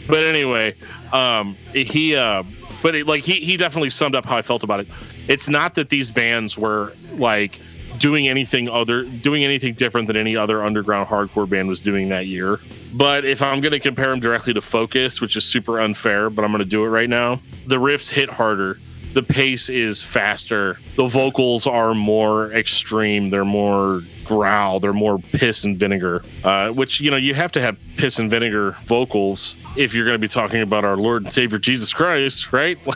But 0.08 0.24
anyway 0.24 0.76
um, 1.12 1.58
he 1.74 2.16
uh, 2.16 2.44
but 2.82 2.96
it, 2.96 3.08
like 3.08 3.24
he, 3.24 3.34
he 3.34 3.58
definitely 3.58 3.90
summed 3.90 4.16
up 4.16 4.26
how 4.26 4.38
i 4.38 4.42
felt 4.42 4.64
about 4.64 4.80
it. 4.80 4.88
It's 5.28 5.50
not 5.50 5.76
that 5.76 5.90
these 5.90 6.12
bands 6.12 6.58
were 6.58 6.94
like 7.18 7.60
doing 8.00 8.28
anything 8.28 8.70
other 8.70 9.04
doing 9.04 9.44
anything 9.44 9.74
different 9.74 10.08
than 10.08 10.16
any 10.18 10.36
other 10.36 10.64
underground 10.64 11.08
hardcore 11.08 11.50
band 11.50 11.68
was 11.68 11.82
doing 11.82 12.10
that 12.10 12.28
year. 12.28 12.60
But 12.94 13.26
if 13.26 13.42
i'm 13.42 13.62
going 13.62 13.72
to 13.72 13.80
compare 13.80 14.10
them 14.10 14.20
directly 14.20 14.54
to 14.54 14.62
focus 14.62 15.22
which 15.22 15.36
is 15.36 15.46
super 15.46 15.80
unfair 15.80 16.30
but 16.30 16.46
i'm 16.46 16.52
going 16.52 16.60
to 16.60 16.66
do 16.66 16.84
it 16.86 16.90
right 16.90 17.10
now 17.10 17.40
the 17.66 17.78
riffs 17.78 18.10
hit 18.10 18.30
harder. 18.30 18.80
The 19.14 19.24
pace 19.24 19.70
is 19.70 20.04
faster. 20.04 20.78
The 20.98 21.08
vocals 21.08 21.66
are 21.68 21.94
more 21.94 22.52
extreme. 22.52 23.30
They're 23.30 23.46
more 23.46 24.02
growl. 24.26 24.82
They're 24.82 24.92
more 24.92 25.20
piss 25.20 25.64
and 25.64 25.78
vinegar 25.78 26.22
uh, 26.44 26.72
which 26.72 27.00
you 27.00 27.12
know 27.12 27.18
you 27.18 27.34
have 27.34 27.52
to 27.54 27.62
have 27.62 27.78
piss 27.96 28.20
and 28.20 28.30
vinegar 28.30 28.72
vocals 28.84 29.56
if 29.78 29.94
you're 29.94 30.04
going 30.06 30.16
to 30.16 30.20
be 30.20 30.28
talking 30.28 30.62
about 30.62 30.84
our 30.84 30.98
lord 30.98 31.24
and 31.24 31.32
savior 31.32 31.60
jesus 31.60 31.94
christ 31.94 32.52
right? 32.52 32.78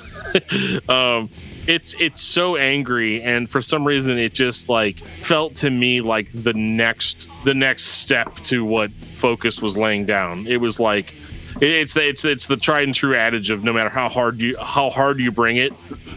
Um, 0.88 1.30
it's 1.70 1.94
it's 2.00 2.20
so 2.20 2.56
angry 2.58 3.22
and 3.22 3.50
for 3.50 3.62
some 3.62 3.86
reason 3.86 4.18
it 4.18 4.34
just 4.34 4.70
like 4.70 4.98
felt 5.00 5.54
to 5.56 5.70
me 5.70 6.02
like 6.02 6.30
the 6.34 6.54
next 6.54 7.28
the 7.46 7.54
next 7.54 7.84
step 7.84 8.34
to 8.38 8.66
what 8.66 8.92
focus 8.92 9.62
was 9.62 9.78
laying 9.78 10.06
down. 10.06 10.48
It 10.48 10.58
was 10.58 10.80
like 10.80 11.14
it- 11.62 11.72
it's 11.72 11.94
the, 11.94 12.06
it's 12.08 12.26
it's 12.26 12.48
the 12.48 12.58
tried 12.58 12.86
and 12.86 12.96
true 12.96 13.16
adage 13.16 13.50
of 13.52 13.64
no 13.64 13.72
matter 13.74 13.90
how 13.90 14.10
hard 14.10 14.42
you 14.42 14.58
how 14.58 14.90
hard 14.90 15.20
you 15.20 15.32
bring 15.32 15.58
it 15.58 15.74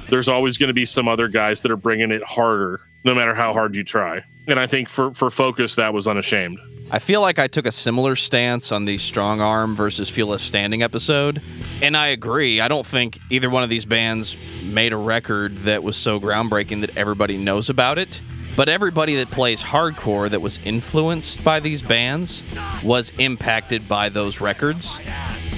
there's 0.09 0.29
always 0.29 0.57
going 0.57 0.69
to 0.69 0.75
be 0.75 0.85
some 0.85 1.09
other 1.09 1.29
guys 1.29 1.61
that 1.61 1.71
are 1.71 1.77
bringing 1.77 2.11
it 2.11 2.23
harder 2.23 2.81
no 3.05 3.15
matter 3.15 3.35
how 3.35 3.53
hard 3.53 3.75
you 3.75 3.85
try 3.85 4.23
and 4.47 4.59
i 4.59 4.67
think 4.67 4.89
for 4.89 5.13
for 5.13 5.31
focus 5.31 5.77
that 5.77 5.93
was 5.93 6.07
unashamed 6.07 6.59
I 6.91 6.99
feel 6.99 7.23
like 7.23 7.39
I 7.39 7.47
took 7.47 7.65
a 7.65 7.73
similar 7.73 8.17
stance 8.17 8.71
on 8.71 8.85
the 8.85 8.99
strong 8.99 9.41
arm 9.41 9.75
versus 9.75 10.11
Few 10.11 10.27
Left 10.27 10.45
Standing 10.45 10.83
episode, 10.83 11.41
and 11.81 11.97
I 11.97 12.09
agree. 12.09 12.61
I 12.61 12.69
don't 12.69 12.85
think 12.85 13.19
either 13.31 13.49
one 13.49 13.63
of 13.63 13.71
these 13.71 13.87
bands 13.87 14.37
made 14.65 14.93
a 14.93 14.97
record 14.97 15.57
that 15.59 15.83
was 15.83 15.97
so 15.97 16.21
groundbreaking 16.21 16.83
that 16.83 16.95
everybody 16.97 17.39
knows 17.39 17.71
about 17.71 17.99
it. 17.99 18.21
But 18.55 18.69
everybody 18.69 19.17
that 19.17 19.31
plays 19.31 19.63
hardcore 19.63 20.29
that 20.29 20.43
was 20.43 20.61
influenced 20.67 21.43
by 21.43 21.61
these 21.61 21.81
bands 21.81 22.43
was 22.85 23.11
impacted 23.19 23.89
by 23.89 24.11
those 24.11 24.43
records. 24.43 25.01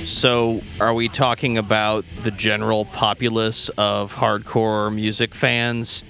So, 0.04 0.60
are 0.80 0.94
we 0.94 1.08
talking 1.08 1.58
about 1.58 2.04
the 2.20 2.30
general 2.30 2.84
populace 2.84 3.70
of 3.70 4.14
hardcore 4.14 4.94
music 4.94 5.34
fans 5.34 6.04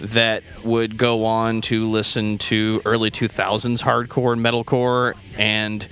that 0.00 0.42
would 0.64 0.96
go 0.96 1.24
on 1.24 1.60
to 1.60 1.88
listen 1.88 2.38
to 2.38 2.80
early 2.84 3.10
2000s 3.10 3.82
hardcore 3.82 4.32
and 4.32 4.42
metalcore 4.44 5.14
and 5.38 5.88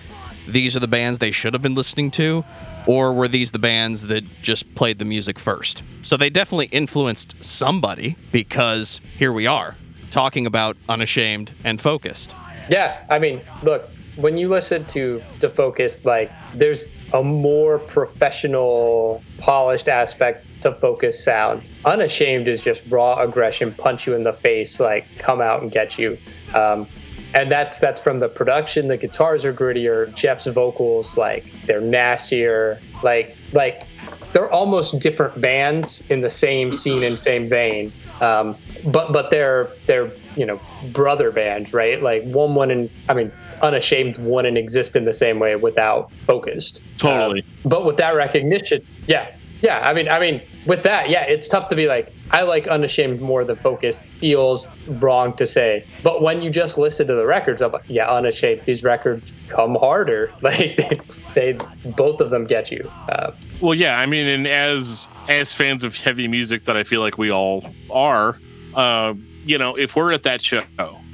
these 0.47 0.77
are 0.77 0.81
the 0.81 0.89
bands 0.89 1.19
they 1.19 1.31
should 1.31 1.53
have 1.53 1.63
been 1.63 1.75
listening 1.75 2.11
to 2.11 2.45
or 2.87 3.13
were 3.13 3.27
these 3.27 3.51
the 3.53 3.59
bands 3.59 4.07
that 4.07 4.25
just 4.43 4.73
played 4.75 4.99
the 4.99 5.05
music 5.05 5.39
first 5.39 5.83
so 6.03 6.17
they 6.17 6.31
definitely 6.31 6.67
influenced 6.67 7.43
somebody 7.45 8.17
because 8.33 9.01
here 9.19 9.33
we 9.33 9.47
are 9.47 9.77
talking 10.11 10.47
about 10.47 10.77
unashamed 10.89 11.53
and 11.65 11.81
focused 11.81 12.33
yeah, 12.69 13.05
I 13.09 13.19
mean, 13.19 13.43
look, 13.63 13.89
when 14.17 14.37
you 14.37 14.49
listen 14.49 14.85
to 14.87 15.23
to 15.41 15.49
Focus, 15.49 16.05
like 16.05 16.31
there's 16.55 16.89
a 17.13 17.23
more 17.23 17.79
professional, 17.79 19.23
polished 19.39 19.89
aspect 19.89 20.47
to 20.63 20.73
Focus 20.75 21.23
sound. 21.23 21.63
Unashamed 21.87 22.49
is 22.49 22.63
just 22.63 22.83
raw 22.89 23.21
aggression, 23.21 23.73
punch 23.73 24.07
you 24.07 24.15
in 24.15 24.25
the 24.25 24.33
face, 24.33 24.81
like 24.81 25.07
come 25.19 25.41
out 25.41 25.63
and 25.63 25.71
get 25.71 25.99
you. 25.99 26.19
Um, 26.55 26.87
and 27.35 27.51
that's 27.51 27.79
that's 27.79 28.01
from 28.01 28.19
the 28.19 28.29
production. 28.29 28.89
The 28.89 28.97
guitars 28.97 29.45
are 29.45 29.53
grittier. 29.53 30.13
Jeff's 30.15 30.47
vocals, 30.47 31.17
like 31.17 31.45
they're 31.65 31.81
nastier. 31.81 32.81
Like 33.03 33.37
like 33.53 33.87
they're 34.33 34.51
almost 34.51 34.99
different 34.99 35.41
bands 35.41 36.03
in 36.09 36.21
the 36.21 36.31
same 36.31 36.73
scene 36.73 37.03
and 37.03 37.19
same 37.19 37.49
vein. 37.49 37.93
Um, 38.21 38.57
but 38.87 39.13
but 39.13 39.31
they're 39.31 39.69
they're 39.87 40.11
you 40.37 40.47
know 40.47 40.61
brother 40.93 41.31
bands, 41.31 41.73
right? 41.73 42.03
Like 42.03 42.25
one 42.25 42.55
wouldn't. 42.55 42.91
I 43.09 43.15
mean, 43.15 43.33
unashamed 43.63 44.19
wouldn't 44.19 44.59
exist 44.59 44.97
in 44.97 45.05
the 45.05 45.13
same 45.13 45.39
way 45.39 45.57
without 45.57 46.13
focused. 46.27 46.81
Totally. 46.99 47.41
Um, 47.41 47.47
but 47.65 47.85
with 47.85 47.97
that 47.99 48.15
recognition, 48.15 48.87
yeah, 49.07 49.35
yeah. 49.63 49.81
I 49.89 49.93
mean, 49.95 50.09
I 50.09 50.19
mean, 50.19 50.43
with 50.67 50.83
that, 50.83 51.09
yeah, 51.11 51.23
it's 51.25 51.49
tough 51.49 51.69
to 51.69 51.77
be 51.77 51.87
like, 51.87 52.13
I 52.31 52.43
like 52.43 52.67
unashamed 52.67 53.21
more 53.21 53.45
than 53.45 53.57
Focus. 53.57 54.03
Feels 54.21 54.67
wrong 54.87 55.37
to 55.37 55.47
say, 55.47 55.85
but 56.03 56.23
when 56.23 56.43
you 56.43 56.51
just 56.51 56.77
listen 56.77 57.07
to 57.07 57.15
the 57.15 57.27
records, 57.27 57.63
I'm 57.63 57.73
like, 57.73 57.85
yeah, 57.87 58.11
unashamed. 58.11 58.63
These 58.65 58.83
records 58.83 59.33
come 59.49 59.75
harder. 59.77 60.33
Like 60.43 60.77
they, 60.77 61.01
they 61.35 61.59
both 61.97 62.21
of 62.21 62.31
them 62.31 62.47
get 62.47 62.71
you. 62.71 62.91
Uh, 63.09 63.33
Well, 63.61 63.75
yeah, 63.75 63.99
I 63.99 64.07
mean, 64.07 64.27
and 64.27 64.47
as 64.47 65.09
as 65.29 65.53
fans 65.53 65.83
of 65.85 65.97
heavy 65.97 66.29
music 66.29 66.65
that 66.65 66.77
I 66.77 66.85
feel 66.85 67.01
like 67.01 67.19
we 67.19 67.31
all 67.31 67.65
are, 67.91 68.39
uh, 68.75 69.15
you 69.45 69.59
know, 69.59 69.77
if 69.77 69.97
we're 69.97 70.13
at 70.13 70.23
that 70.25 70.43
show 70.43 70.63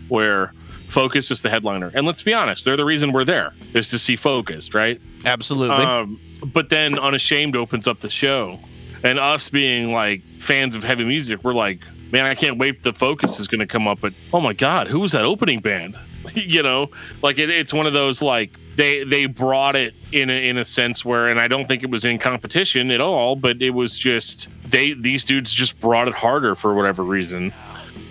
where 0.08 0.52
Focus 0.88 1.30
is 1.30 1.40
the 1.42 1.48
headliner, 1.50 1.90
and 1.94 2.06
let's 2.06 2.22
be 2.22 2.34
honest, 2.34 2.64
they're 2.64 2.76
the 2.76 2.84
reason 2.84 3.12
we're 3.12 3.24
there 3.24 3.54
is 3.72 3.88
to 3.88 3.98
see 3.98 4.16
Focused, 4.16 4.74
right? 4.74 5.00
Absolutely. 5.24 5.84
Um, 5.84 6.20
but 6.44 6.68
then 6.68 6.98
Unashamed 6.98 7.56
opens 7.56 7.86
up 7.86 8.00
the 8.00 8.10
show, 8.10 8.58
and 9.02 9.18
us 9.18 9.48
being 9.48 9.92
like 9.92 10.22
fans 10.22 10.74
of 10.74 10.84
heavy 10.84 11.04
music, 11.04 11.42
we're 11.44 11.54
like, 11.54 11.80
man, 12.12 12.24
I 12.24 12.34
can't 12.34 12.58
wait. 12.58 12.82
The 12.82 12.92
Focus 12.92 13.40
is 13.40 13.46
going 13.46 13.60
to 13.60 13.66
come 13.66 13.88
up, 13.88 14.00
but 14.00 14.12
oh 14.32 14.40
my 14.40 14.52
god, 14.52 14.88
who 14.88 15.00
was 15.00 15.12
that 15.12 15.24
opening 15.24 15.60
band? 15.60 15.98
you 16.34 16.62
know, 16.62 16.90
like 17.22 17.38
it, 17.38 17.50
it's 17.50 17.72
one 17.72 17.86
of 17.86 17.92
those 17.92 18.22
like 18.22 18.56
they 18.76 19.04
they 19.04 19.26
brought 19.26 19.76
it 19.76 19.94
in 20.12 20.30
a, 20.30 20.48
in 20.48 20.58
a 20.58 20.64
sense 20.64 21.04
where, 21.04 21.28
and 21.28 21.40
I 21.40 21.48
don't 21.48 21.66
think 21.66 21.82
it 21.82 21.90
was 21.90 22.04
in 22.04 22.18
competition 22.18 22.90
at 22.90 23.00
all, 23.00 23.36
but 23.36 23.60
it 23.60 23.70
was 23.70 23.98
just 23.98 24.48
they 24.64 24.92
these 24.92 25.24
dudes 25.24 25.52
just 25.52 25.80
brought 25.80 26.08
it 26.08 26.14
harder 26.14 26.54
for 26.54 26.74
whatever 26.74 27.02
reason. 27.02 27.52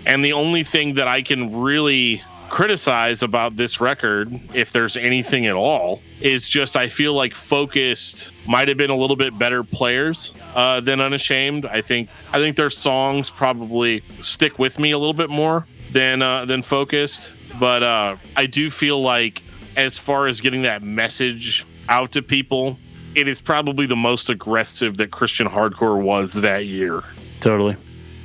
And 0.04 0.24
the 0.24 0.32
only 0.32 0.64
thing 0.64 0.94
that 0.94 1.06
I 1.08 1.22
can 1.22 1.60
really 1.60 2.22
criticize 2.52 3.22
about 3.22 3.56
this 3.56 3.80
record, 3.80 4.30
if 4.52 4.72
there's 4.72 4.94
anything 4.98 5.46
at 5.46 5.54
all, 5.54 6.02
is 6.20 6.46
just 6.46 6.76
I 6.76 6.86
feel 6.86 7.14
like 7.14 7.34
Focused 7.34 8.30
might 8.46 8.68
have 8.68 8.76
been 8.76 8.90
a 8.90 8.96
little 8.96 9.16
bit 9.16 9.36
better 9.38 9.64
players 9.64 10.34
uh, 10.54 10.78
than 10.80 11.00
Unashamed. 11.00 11.64
I 11.64 11.80
think 11.80 12.10
I 12.30 12.38
think 12.38 12.56
their 12.56 12.68
songs 12.68 13.30
probably 13.30 14.02
stick 14.20 14.58
with 14.58 14.78
me 14.78 14.90
a 14.90 14.98
little 14.98 15.14
bit 15.14 15.30
more 15.30 15.66
than 15.92 16.20
uh, 16.20 16.44
than 16.44 16.62
Focused, 16.62 17.30
but 17.58 17.82
uh, 17.82 18.16
I 18.36 18.44
do 18.44 18.68
feel 18.68 19.00
like 19.00 19.42
as 19.78 19.96
far 19.96 20.26
as 20.26 20.42
getting 20.42 20.62
that 20.62 20.82
message 20.82 21.64
out 21.88 22.12
to 22.12 22.20
people, 22.20 22.76
it 23.14 23.28
is 23.28 23.40
probably 23.40 23.86
the 23.86 23.96
most 23.96 24.28
aggressive 24.28 24.98
that 24.98 25.10
Christian 25.10 25.48
hardcore 25.48 26.00
was 26.00 26.34
that 26.34 26.66
year. 26.66 27.02
Totally. 27.40 27.76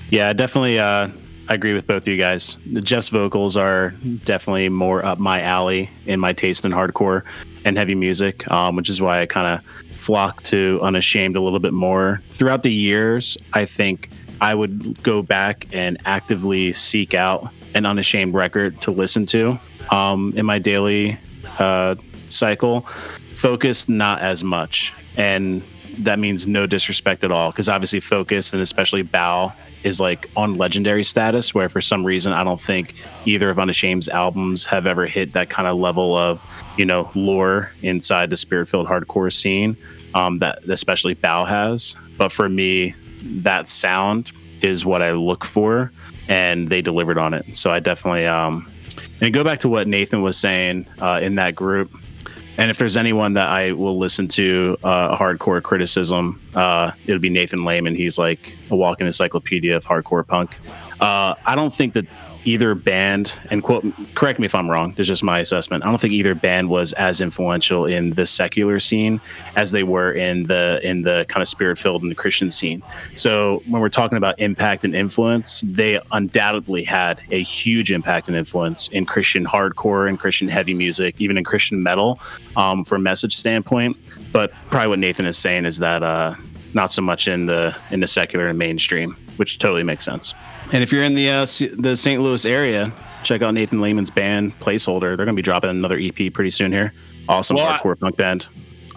Yeah, 0.10 0.34
definitely. 0.34 0.80
Uh, 0.80 1.12
I 1.50 1.54
agree 1.54 1.74
with 1.74 1.88
both 1.88 2.04
of 2.04 2.08
you 2.10 2.18
guys. 2.18 2.58
Jeff's 2.74 3.10
vocals 3.10 3.56
are 3.56 3.92
definitely 4.26 4.68
more 4.70 5.04
up 5.06 5.18
my 5.18 5.42
alley 5.42 5.90
in 6.06 6.20
my 6.20 6.34
taste 6.34 6.66
in 6.66 6.72
hardcore 6.72 7.24
and 7.64 7.78
heavy 7.78 7.96
music, 7.96 8.50
um, 8.52 8.76
which 8.76 8.90
is 8.90 9.02
why 9.02 9.22
I 9.22 9.26
kind 9.26 9.48
of 9.48 9.66
flock 9.98 10.44
to 10.44 10.80
Unashamed 10.82 11.36
a 11.36 11.42
little 11.42 11.60
bit 11.60 11.74
more. 11.74 12.22
Throughout 12.32 12.64
the 12.64 12.74
years, 12.74 13.38
I 13.54 13.66
think 13.66 14.10
I 14.42 14.56
would 14.56 15.02
go 15.04 15.22
back 15.22 15.68
and 15.72 15.98
actively 16.06 16.74
seek 16.74 17.14
out 17.14 17.52
an 17.74 17.86
Unashamed 17.86 18.34
record 18.34 18.82
to 18.82 18.92
listen 18.92 19.26
to 19.28 19.58
um, 19.92 20.34
in 20.36 20.46
my 20.46 20.60
daily 20.60 21.18
uh, 21.60 21.96
cycle. 22.30 22.82
Focus, 23.36 23.88
not 23.88 24.22
as 24.22 24.44
much. 24.44 24.94
And 25.16 25.64
that 26.00 26.20
means 26.20 26.48
no 26.48 26.68
disrespect 26.68 27.24
at 27.24 27.32
all 27.32 27.52
because 27.52 27.68
obviously 27.68 28.00
focus 28.00 28.54
and 28.54 28.62
especially 28.62 29.02
bow 29.02 29.52
is 29.84 30.00
like 30.00 30.30
on 30.36 30.56
legendary 30.56 31.04
status 31.04 31.54
where 31.54 31.70
for 31.70 31.82
some 31.82 32.06
reason 32.06 32.32
i 32.34 32.44
don't 32.44 32.62
think 32.62 32.94
either 33.26 33.50
of 33.50 33.58
unashamed's 33.58 34.08
albums 34.10 34.66
have 34.66 34.86
ever 34.86 35.06
hit 35.06 35.34
that 35.34 35.50
kind 35.50 35.68
of 35.68 35.78
level 35.78 36.16
of 36.16 36.44
you 36.78 36.86
know 36.86 37.10
lore 37.16 37.72
inside 37.82 38.30
the 38.30 38.38
spirit 38.38 38.70
filled 38.70 38.88
hardcore 38.88 39.34
scene 39.34 39.76
um, 40.14 40.40
that 40.40 40.64
especially 40.70 41.14
bow 41.14 41.46
has. 41.46 41.96
But 42.18 42.32
for 42.32 42.50
me 42.50 42.96
that 43.22 43.68
sound 43.68 44.32
is 44.62 44.86
what 44.86 45.02
i 45.02 45.12
look 45.12 45.44
for 45.44 45.92
and 46.28 46.70
they 46.70 46.82
delivered 46.82 47.18
on 47.18 47.34
it. 47.34 47.58
So 47.58 47.72
i 47.72 47.80
definitely 47.80 48.26
um 48.26 48.72
and 49.22 49.34
go 49.34 49.44
back 49.44 49.60
to 49.60 49.70
what 49.70 49.88
nathan 49.88 50.22
was 50.22 50.38
saying 50.38 50.86
uh, 51.02 51.20
in 51.22 51.36
that 51.36 51.56
group 51.56 51.92
and 52.58 52.72
if 52.72 52.78
there's 52.78 52.98
anyone 52.98 53.34
that 53.34 53.50
I 53.50 53.72
will 53.74 53.98
listen 53.98 54.28
to 54.30 54.78
uh, 54.84 55.16
hardcore 55.16 55.62
criticism, 55.62 56.42
uh, 56.56 56.92
it'll 57.06 57.22
be 57.22 57.30
Nathan 57.30 57.66
Lehman. 57.66 57.96
He's 57.96 58.18
like 58.18 58.58
a 58.72 58.76
walking 58.76 59.06
encyclopedia 59.06 59.76
of 59.76 59.86
hardcore 59.86 60.26
punk. 60.26 60.56
Uh, 61.00 61.36
I 61.46 61.56
don't 61.56 61.74
think 61.74 61.94
that 61.94 62.06
either 62.48 62.74
band, 62.74 63.38
and 63.52 63.62
quote, 63.62 63.86
correct 64.16 64.40
me 64.40 64.46
if 64.46 64.56
I'm 64.56 64.72
wrong. 64.72 64.96
It's 64.98 65.08
just 65.08 65.22
my 65.22 65.40
assessment. 65.40 65.84
I 65.84 65.90
don't 65.90 66.00
think 66.00 66.14
either 66.14 66.34
band 66.34 66.70
was 66.70 66.94
as 66.94 67.20
influential 67.20 67.86
in 67.86 68.12
the 68.12 68.26
secular 68.26 68.80
scene 68.80 69.20
as 69.58 69.72
they 69.72 69.84
were 69.84 70.14
in 70.14 70.44
the 70.44 70.80
in 70.82 71.02
the 71.02 71.26
kind 71.28 71.42
of 71.42 71.50
spirit 71.50 71.78
filled 71.78 72.04
and 72.04 72.10
the 72.10 72.16
Christian 72.16 72.50
scene. 72.50 72.82
So 73.16 73.62
when 73.68 73.82
we're 73.82 73.90
talking 73.90 74.18
about 74.18 74.40
impact 74.40 74.86
and 74.86 74.96
influence, 74.96 75.60
they 75.62 76.00
undoubtedly 76.14 76.86
had 76.86 77.20
a 77.32 77.44
huge 77.44 77.92
impact 77.92 78.30
and 78.30 78.38
influence 78.38 78.88
in 78.88 79.06
Christian 79.06 79.46
hardcore 79.46 80.08
and 80.08 80.18
Christian 80.18 80.48
heavy 80.48 80.74
music, 80.74 81.16
even 81.20 81.38
in 81.38 81.44
Christian 81.44 81.84
metal, 81.84 82.18
um, 82.56 82.86
from 82.86 83.04
message 83.04 83.36
standpoint. 83.36 83.98
But 84.32 84.54
probably 84.70 84.88
what 84.88 85.00
Nathan 85.00 85.26
is 85.26 85.38
saying 85.38 85.66
is 85.66 85.80
that 85.80 86.02
uh, 86.02 86.36
not 86.74 86.92
so 86.92 87.02
much 87.02 87.28
in 87.28 87.46
the 87.46 87.76
in 87.92 88.00
the 88.00 88.08
secular 88.08 88.48
and 88.48 88.58
mainstream, 88.58 89.18
which 89.36 89.60
totally 89.60 89.84
makes 89.84 90.06
sense. 90.06 90.34
And 90.74 90.84
if 90.84 90.92
you're 90.92 91.04
in 91.04 91.16
the 91.16 91.30
uh, 91.30 91.42
S- 91.44 91.64
the 91.78 91.96
St. 91.96 92.22
Louis 92.22 92.46
area, 92.46 92.92
check 93.24 93.42
out 93.42 93.54
Nathan 93.54 93.80
Lehman's 93.82 94.10
band 94.10 94.58
Placeholder. 94.60 95.16
They're 95.16 95.26
gonna 95.26 95.34
be 95.34 95.42
dropping 95.42 95.70
another 95.70 95.98
EP 95.98 96.34
pretty 96.34 96.52
soon 96.52 96.72
here. 96.72 96.94
Awesome 97.30 97.56
Well, 97.56 97.68
I- 97.68 97.78
hardcore 97.78 98.00
punk 98.00 98.18
band. 98.18 98.48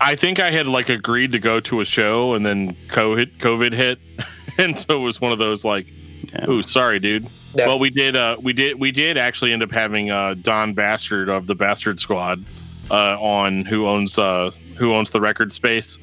I 0.02 0.16
think 0.16 0.40
I 0.40 0.50
had 0.50 0.66
like 0.66 0.88
agreed 0.88 1.32
to 1.32 1.38
go 1.38 1.60
to 1.60 1.80
a 1.80 1.84
show 1.84 2.34
and 2.34 2.44
then 2.44 2.74
COVID 2.88 3.36
COVID 3.38 3.72
hit, 3.74 3.98
and 4.58 4.78
so 4.78 4.96
it 4.96 5.04
was 5.04 5.20
one 5.20 5.30
of 5.32 5.38
those 5.38 5.64
like, 5.64 5.86
Yeah. 6.32 6.48
"Ooh, 6.50 6.62
sorry, 6.62 6.98
dude." 6.98 7.26
Yeah. 7.54 7.66
Well, 7.66 7.78
we 7.78 7.90
did. 7.90 8.16
Uh, 8.16 8.36
we 8.40 8.52
did. 8.52 8.80
We 8.80 8.92
did 8.92 9.18
actually 9.18 9.52
end 9.52 9.62
up 9.62 9.70
having 9.70 10.10
uh, 10.10 10.34
Don 10.40 10.72
Bastard 10.74 11.28
of 11.28 11.46
the 11.46 11.54
Bastard 11.54 12.00
Squad 12.00 12.42
uh, 12.90 13.20
on, 13.20 13.64
who 13.66 13.86
owns 13.86 14.18
uh, 14.18 14.50
who 14.76 14.94
owns 14.94 15.10
the 15.10 15.20
record 15.20 15.52
space 15.52 15.98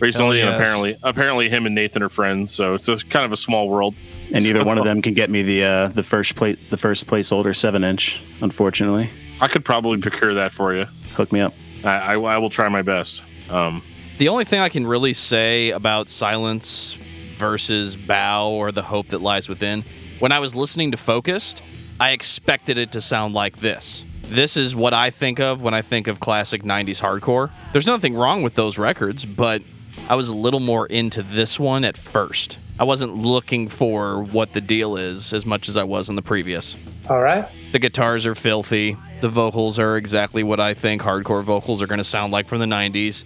recently, 0.00 0.38
Hell 0.40 0.52
and 0.52 0.60
apparently, 0.62 0.96
apparently, 1.02 1.48
him 1.50 1.66
and 1.66 1.74
Nathan 1.74 2.02
are 2.02 2.08
friends. 2.08 2.52
So 2.54 2.74
it's 2.74 2.86
a 2.88 2.96
kind 2.98 3.24
of 3.26 3.32
a 3.32 3.36
small 3.36 3.68
world. 3.68 3.94
And 4.34 4.44
neither 4.44 4.60
So- 4.60 4.64
one 4.66 4.78
of 4.78 4.84
them 4.84 5.02
can 5.02 5.14
get 5.14 5.28
me 5.30 5.42
the 5.42 5.64
uh, 5.64 5.88
the 5.88 6.02
first 6.02 6.34
plate 6.36 6.58
the 6.70 6.76
first 6.76 7.06
placeholder 7.06 7.54
seven 7.56 7.82
inch. 7.84 8.20
Unfortunately, 8.40 9.10
I 9.40 9.48
could 9.48 9.64
probably 9.64 9.98
procure 9.98 10.34
that 10.34 10.52
for 10.52 10.74
you. 10.74 10.84
hook 11.14 11.32
me 11.32 11.40
up. 11.40 11.54
I, 11.84 12.14
I, 12.14 12.14
I 12.14 12.38
will 12.38 12.50
try 12.50 12.68
my 12.68 12.82
best. 12.82 13.22
Um, 13.48 13.82
The 14.18 14.28
only 14.28 14.44
thing 14.44 14.60
I 14.60 14.68
can 14.68 14.86
really 14.86 15.14
say 15.14 15.70
about 15.70 16.08
Silence 16.08 16.96
versus 17.36 17.96
Bow 17.96 18.50
or 18.50 18.70
the 18.70 18.82
hope 18.82 19.08
that 19.08 19.20
lies 19.22 19.48
within, 19.48 19.82
when 20.18 20.30
I 20.30 20.38
was 20.40 20.54
listening 20.54 20.90
to 20.90 20.96
Focused, 20.98 21.62
I 21.98 22.10
expected 22.10 22.76
it 22.78 22.92
to 22.92 23.00
sound 23.00 23.34
like 23.34 23.56
this. 23.58 24.04
This 24.24 24.56
is 24.56 24.76
what 24.76 24.92
I 24.94 25.10
think 25.10 25.40
of 25.40 25.62
when 25.62 25.72
I 25.74 25.82
think 25.82 26.06
of 26.06 26.20
classic 26.20 26.62
90s 26.62 27.00
hardcore. 27.00 27.50
There's 27.72 27.86
nothing 27.86 28.14
wrong 28.14 28.42
with 28.42 28.54
those 28.54 28.78
records, 28.78 29.24
but 29.24 29.62
I 30.08 30.14
was 30.14 30.28
a 30.28 30.34
little 30.36 30.60
more 30.60 30.86
into 30.86 31.22
this 31.22 31.58
one 31.58 31.84
at 31.84 31.96
first. 31.96 32.58
I 32.80 32.84
wasn't 32.84 33.14
looking 33.18 33.68
for 33.68 34.22
what 34.22 34.54
the 34.54 34.62
deal 34.62 34.96
is 34.96 35.34
as 35.34 35.44
much 35.44 35.68
as 35.68 35.76
I 35.76 35.84
was 35.84 36.08
in 36.08 36.16
the 36.16 36.22
previous. 36.22 36.76
all 37.10 37.20
right. 37.20 37.46
The 37.72 37.78
guitars 37.78 38.24
are 38.24 38.34
filthy. 38.34 38.96
The 39.20 39.28
vocals 39.28 39.78
are 39.78 39.98
exactly 39.98 40.42
what 40.42 40.60
I 40.60 40.72
think 40.72 41.02
hardcore 41.02 41.44
vocals 41.44 41.82
are 41.82 41.86
going 41.86 41.98
to 41.98 42.04
sound 42.04 42.32
like 42.32 42.48
from 42.48 42.58
the 42.58 42.64
90s. 42.64 43.24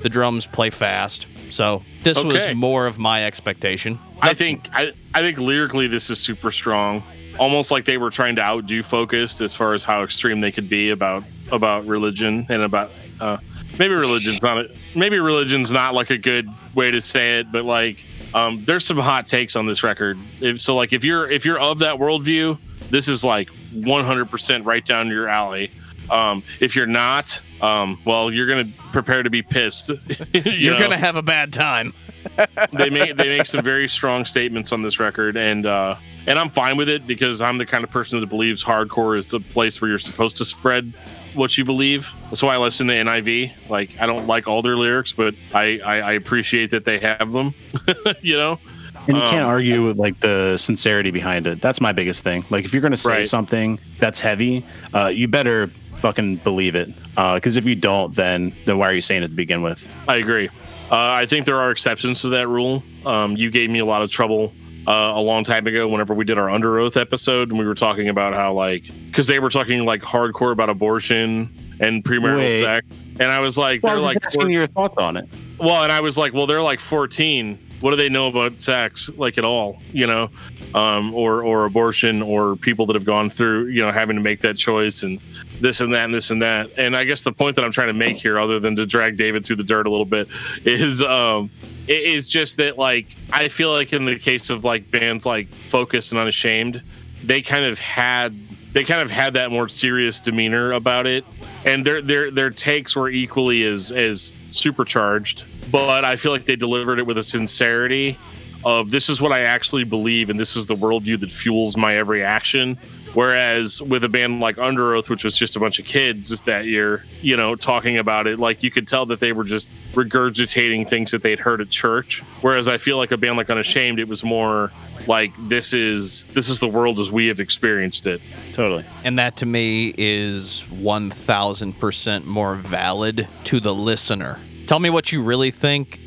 The 0.00 0.08
drums 0.08 0.46
play 0.46 0.70
fast. 0.70 1.26
So 1.50 1.82
this 2.02 2.24
was 2.24 2.54
more 2.54 2.86
of 2.86 2.98
my 2.98 3.26
expectation. 3.26 3.98
I 4.22 4.32
think 4.32 4.70
I, 4.72 4.92
I 5.14 5.20
think 5.20 5.36
lyrically 5.36 5.86
this 5.86 6.08
is 6.08 6.18
super 6.18 6.50
strong. 6.50 7.02
Almost 7.38 7.70
like 7.70 7.84
they 7.84 7.98
were 7.98 8.10
trying 8.10 8.36
to 8.36 8.42
outdo 8.42 8.82
focused 8.82 9.42
as 9.42 9.54
far 9.54 9.74
as 9.74 9.84
how 9.84 10.02
extreme 10.02 10.40
they 10.40 10.50
could 10.50 10.70
be 10.70 10.90
about 10.90 11.24
about 11.52 11.84
religion 11.84 12.46
and 12.48 12.62
about 12.62 12.90
uh, 13.20 13.36
maybe 13.78 13.94
religion's 13.94 14.40
not 14.40 14.58
a, 14.58 14.70
maybe 14.96 15.18
religion's 15.18 15.70
not 15.70 15.92
like 15.92 16.08
a 16.08 16.18
good 16.18 16.48
way 16.74 16.90
to 16.90 17.02
say 17.02 17.40
it, 17.40 17.52
but 17.52 17.64
like 17.66 17.98
um, 18.34 18.64
there's 18.64 18.84
some 18.84 18.98
hot 18.98 19.26
takes 19.26 19.56
on 19.56 19.66
this 19.66 19.82
record. 19.82 20.18
If, 20.40 20.60
so 20.60 20.74
like 20.74 20.92
if 20.92 21.04
you're 21.04 21.30
if 21.30 21.44
you're 21.44 21.58
of 21.58 21.78
that 21.78 21.96
worldview, 21.96 22.58
this 22.90 23.08
is 23.08 23.24
like 23.24 23.48
100% 23.72 24.66
right 24.66 24.84
down 24.84 25.08
your 25.08 25.28
alley. 25.28 25.70
Um, 26.10 26.42
if 26.60 26.76
you're 26.76 26.86
not, 26.86 27.40
um, 27.62 27.98
well, 28.04 28.30
you're 28.30 28.46
gonna 28.46 28.68
prepare 28.92 29.22
to 29.22 29.30
be 29.30 29.42
pissed. 29.42 29.90
You 30.32 30.76
going 30.76 30.90
to 30.90 30.96
have 30.96 31.16
a 31.16 31.22
bad 31.22 31.52
time. 31.52 31.94
they 32.72 32.90
make 32.90 33.16
they 33.16 33.28
make 33.28 33.46
some 33.46 33.62
very 33.62 33.88
strong 33.88 34.24
statements 34.24 34.72
on 34.72 34.82
this 34.82 34.98
record, 34.98 35.36
and 35.36 35.64
uh, 35.64 35.96
and 36.26 36.38
I'm 36.38 36.48
fine 36.50 36.76
with 36.76 36.88
it 36.88 37.06
because 37.06 37.40
I'm 37.40 37.58
the 37.58 37.66
kind 37.66 37.84
of 37.84 37.90
person 37.90 38.20
that 38.20 38.26
believes 38.26 38.64
hardcore 38.64 39.16
is 39.18 39.30
the 39.30 39.40
place 39.40 39.80
where 39.80 39.88
you're 39.88 39.98
supposed 39.98 40.36
to 40.38 40.44
spread 40.44 40.92
what 41.34 41.56
you 41.58 41.64
believe. 41.64 42.12
That's 42.24 42.42
why 42.42 42.54
I 42.54 42.58
listen 42.58 42.86
to 42.88 42.94
NIV. 42.94 43.68
Like 43.68 43.98
I 44.00 44.06
don't 44.06 44.26
like 44.26 44.46
all 44.48 44.62
their 44.62 44.76
lyrics, 44.76 45.12
but 45.12 45.34
I 45.54 45.80
I, 45.84 45.96
I 46.00 46.12
appreciate 46.12 46.70
that 46.70 46.84
they 46.84 46.98
have 46.98 47.32
them. 47.32 47.54
you 48.22 48.36
know. 48.36 48.58
And 49.06 49.16
you 49.18 49.22
Um, 49.22 49.30
can't 49.30 49.44
argue 49.46 49.84
with 49.86 49.98
like 49.98 50.18
the 50.20 50.56
sincerity 50.56 51.10
behind 51.10 51.46
it. 51.46 51.60
That's 51.60 51.80
my 51.80 51.92
biggest 51.92 52.24
thing. 52.24 52.42
Like 52.50 52.64
if 52.64 52.72
you're 52.72 52.80
gonna 52.82 52.96
say 52.96 53.12
Right. 53.18 53.26
something 53.26 53.78
that's 53.98 54.18
heavy, 54.18 54.64
uh, 54.94 55.08
you 55.08 55.28
better 55.28 55.66
fucking 56.00 56.36
believe 56.36 56.74
it. 56.74 56.88
Because 57.14 57.56
if 57.56 57.64
you 57.66 57.74
don't, 57.74 58.14
then 58.14 58.52
then 58.64 58.78
why 58.78 58.88
are 58.88 58.92
you 58.94 59.00
saying 59.02 59.22
it 59.22 59.28
to 59.28 59.34
begin 59.34 59.62
with? 59.62 59.86
I 60.08 60.16
agree. 60.16 60.48
Uh, 60.90 60.96
I 60.96 61.26
think 61.26 61.44
there 61.46 61.58
are 61.60 61.70
exceptions 61.70 62.20
to 62.22 62.28
that 62.30 62.46
rule. 62.48 62.82
Um, 63.06 63.36
you 63.36 63.50
gave 63.50 63.68
me 63.70 63.78
a 63.80 63.84
lot 63.86 64.02
of 64.02 64.10
trouble 64.10 64.52
uh, 64.86 65.12
a 65.14 65.20
long 65.20 65.44
time 65.44 65.66
ago 65.66 65.88
whenever 65.88 66.14
we 66.14 66.24
did 66.24 66.38
our 66.38 66.48
Underoath 66.48 67.00
episode, 67.00 67.50
and 67.50 67.58
we 67.58 67.66
were 67.66 67.74
talking 67.74 68.08
about 68.08 68.34
how, 68.34 68.52
like, 68.52 68.84
because 69.06 69.26
they 69.26 69.38
were 69.38 69.50
talking 69.50 69.84
like 69.84 70.02
hardcore 70.02 70.52
about 70.52 70.68
abortion 70.70 71.76
and 71.80 72.04
premarital 72.04 72.38
Wait. 72.38 72.58
sex. 72.60 72.86
And 73.20 73.30
I 73.32 73.40
was 73.40 73.56
like, 73.58 73.82
Well, 73.82 73.94
they're 73.94 74.02
was 74.02 74.14
like, 74.14 74.24
asking 74.24 74.42
four- 74.42 74.50
your 74.50 74.66
thoughts 74.66 74.96
on 74.98 75.16
it. 75.16 75.28
well, 75.58 75.82
and 75.82 75.90
I 75.92 76.00
was 76.00 76.18
like, 76.18 76.32
well, 76.34 76.46
they're 76.46 76.62
like 76.62 76.80
14. 76.80 77.58
What 77.80 77.90
do 77.90 77.96
they 77.96 78.08
know 78.08 78.28
about 78.28 78.60
sex, 78.62 79.10
like 79.16 79.36
at 79.36 79.44
all, 79.44 79.78
you 79.92 80.06
know, 80.06 80.30
um, 80.74 81.12
or 81.14 81.42
or 81.42 81.66
abortion, 81.66 82.22
or 82.22 82.56
people 82.56 82.86
that 82.86 82.94
have 82.94 83.04
gone 83.04 83.28
through, 83.28 83.66
you 83.66 83.82
know, 83.82 83.92
having 83.92 84.16
to 84.16 84.22
make 84.22 84.40
that 84.40 84.56
choice 84.56 85.02
and 85.02 85.20
this 85.60 85.80
and 85.82 85.92
that 85.92 86.04
and 86.06 86.14
this 86.14 86.30
and 86.30 86.40
that. 86.40 86.70
And 86.78 86.96
I 86.96 87.04
guess 87.04 87.22
the 87.22 87.32
point 87.32 87.56
that 87.56 87.64
I'm 87.64 87.72
trying 87.72 87.88
to 87.88 87.92
make 87.92 88.16
here, 88.16 88.38
other 88.38 88.58
than 88.58 88.74
to 88.76 88.86
drag 88.86 89.18
David 89.18 89.44
through 89.44 89.56
the 89.56 89.64
dirt 89.64 89.86
a 89.86 89.90
little 89.90 90.06
bit, 90.06 90.28
is 90.64 91.02
um, 91.02 91.50
it 91.86 92.02
is 92.02 92.28
just 92.28 92.56
that 92.56 92.78
like 92.78 93.06
I 93.32 93.48
feel 93.48 93.70
like 93.70 93.92
in 93.92 94.04
the 94.04 94.18
case 94.18 94.50
of 94.50 94.64
like 94.64 94.90
bands 94.90 95.26
like 95.26 95.48
Focus 95.48 96.12
and 96.12 96.20
Unashamed, 96.20 96.82
they 97.22 97.42
kind 97.42 97.64
of 97.64 97.78
had 97.78 98.34
they 98.72 98.84
kind 98.84 99.00
of 99.00 99.10
had 99.10 99.34
that 99.34 99.50
more 99.50 99.68
serious 99.68 100.20
demeanor 100.20 100.72
about 100.72 101.06
it, 101.06 101.24
and 101.64 101.86
their 101.86 102.02
their 102.02 102.30
their 102.30 102.50
takes 102.50 102.96
were 102.96 103.08
equally 103.08 103.64
as 103.64 103.92
as 103.92 104.34
supercharged. 104.50 105.44
But 105.70 106.04
I 106.04 106.16
feel 106.16 106.32
like 106.32 106.44
they 106.44 106.56
delivered 106.56 106.98
it 106.98 107.06
with 107.06 107.18
a 107.18 107.22
sincerity 107.22 108.18
of 108.64 108.90
this 108.90 109.08
is 109.08 109.20
what 109.20 109.32
I 109.32 109.42
actually 109.42 109.84
believe, 109.84 110.30
and 110.30 110.40
this 110.40 110.56
is 110.56 110.66
the 110.66 110.74
worldview 110.74 111.20
that 111.20 111.30
fuels 111.30 111.76
my 111.76 111.96
every 111.96 112.22
action. 112.22 112.78
Whereas 113.14 113.80
with 113.80 114.04
a 114.04 114.08
band 114.08 114.40
like 114.40 114.56
Underoath, 114.56 115.08
which 115.08 115.24
was 115.24 115.36
just 115.36 115.56
a 115.56 115.60
bunch 115.60 115.78
of 115.78 115.84
kids 115.84 116.38
that 116.40 116.66
year, 116.66 117.04
you 117.22 117.36
know, 117.36 117.54
talking 117.54 117.98
about 117.98 118.26
it, 118.26 118.38
like 118.38 118.62
you 118.62 118.70
could 118.70 118.88
tell 118.88 119.06
that 119.06 119.20
they 119.20 119.32
were 119.32 119.44
just 119.44 119.72
regurgitating 119.92 120.88
things 120.88 121.12
that 121.12 121.22
they'd 121.22 121.38
heard 121.38 121.60
at 121.60 121.70
church. 121.70 122.20
Whereas 122.40 122.68
I 122.68 122.78
feel 122.78 122.96
like 122.96 123.12
a 123.12 123.16
band 123.16 123.36
like 123.36 123.50
Unashamed, 123.50 124.00
it 124.00 124.08
was 124.08 124.24
more 124.24 124.72
like 125.06 125.32
this 125.48 125.72
is 125.72 126.26
this 126.26 126.48
is 126.48 126.58
the 126.58 126.68
world 126.68 126.98
as 126.98 127.12
we 127.12 127.28
have 127.28 127.40
experienced 127.40 128.06
it. 128.06 128.20
Totally. 128.52 128.84
And 129.04 129.18
that 129.18 129.36
to 129.36 129.46
me 129.46 129.94
is 129.96 130.64
1000% 130.70 132.24
more 132.24 132.54
valid 132.56 133.28
to 133.44 133.60
the 133.60 133.74
listener. 133.74 134.38
Tell 134.66 134.78
me 134.78 134.90
what 134.90 135.12
you 135.12 135.22
really 135.22 135.50
think 135.50 136.00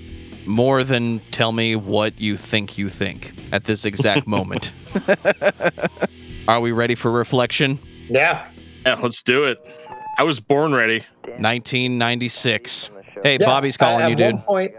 more 0.45 0.83
than 0.83 1.19
tell 1.31 1.51
me 1.51 1.75
what 1.75 2.19
you 2.19 2.37
think 2.37 2.77
you 2.77 2.89
think 2.89 3.33
at 3.51 3.65
this 3.65 3.85
exact 3.85 4.27
moment. 4.37 4.71
Are 6.47 6.59
we 6.61 6.71
ready 6.71 6.95
for 6.95 7.11
reflection? 7.11 7.79
Yeah. 8.09 8.47
Yeah, 8.85 8.95
let's 8.95 9.21
do 9.21 9.43
it. 9.45 9.59
I 10.17 10.23
was 10.23 10.39
born 10.39 10.73
ready. 10.73 11.03
1996. 11.23 12.91
Hey, 13.23 13.37
Yeah, 13.39 13.45
Bobby's 13.45 13.77
calling 13.77 14.01
at 14.03 14.09
you, 14.09 14.15
dude. 14.15 14.35
One 14.35 14.43
point, 14.43 14.73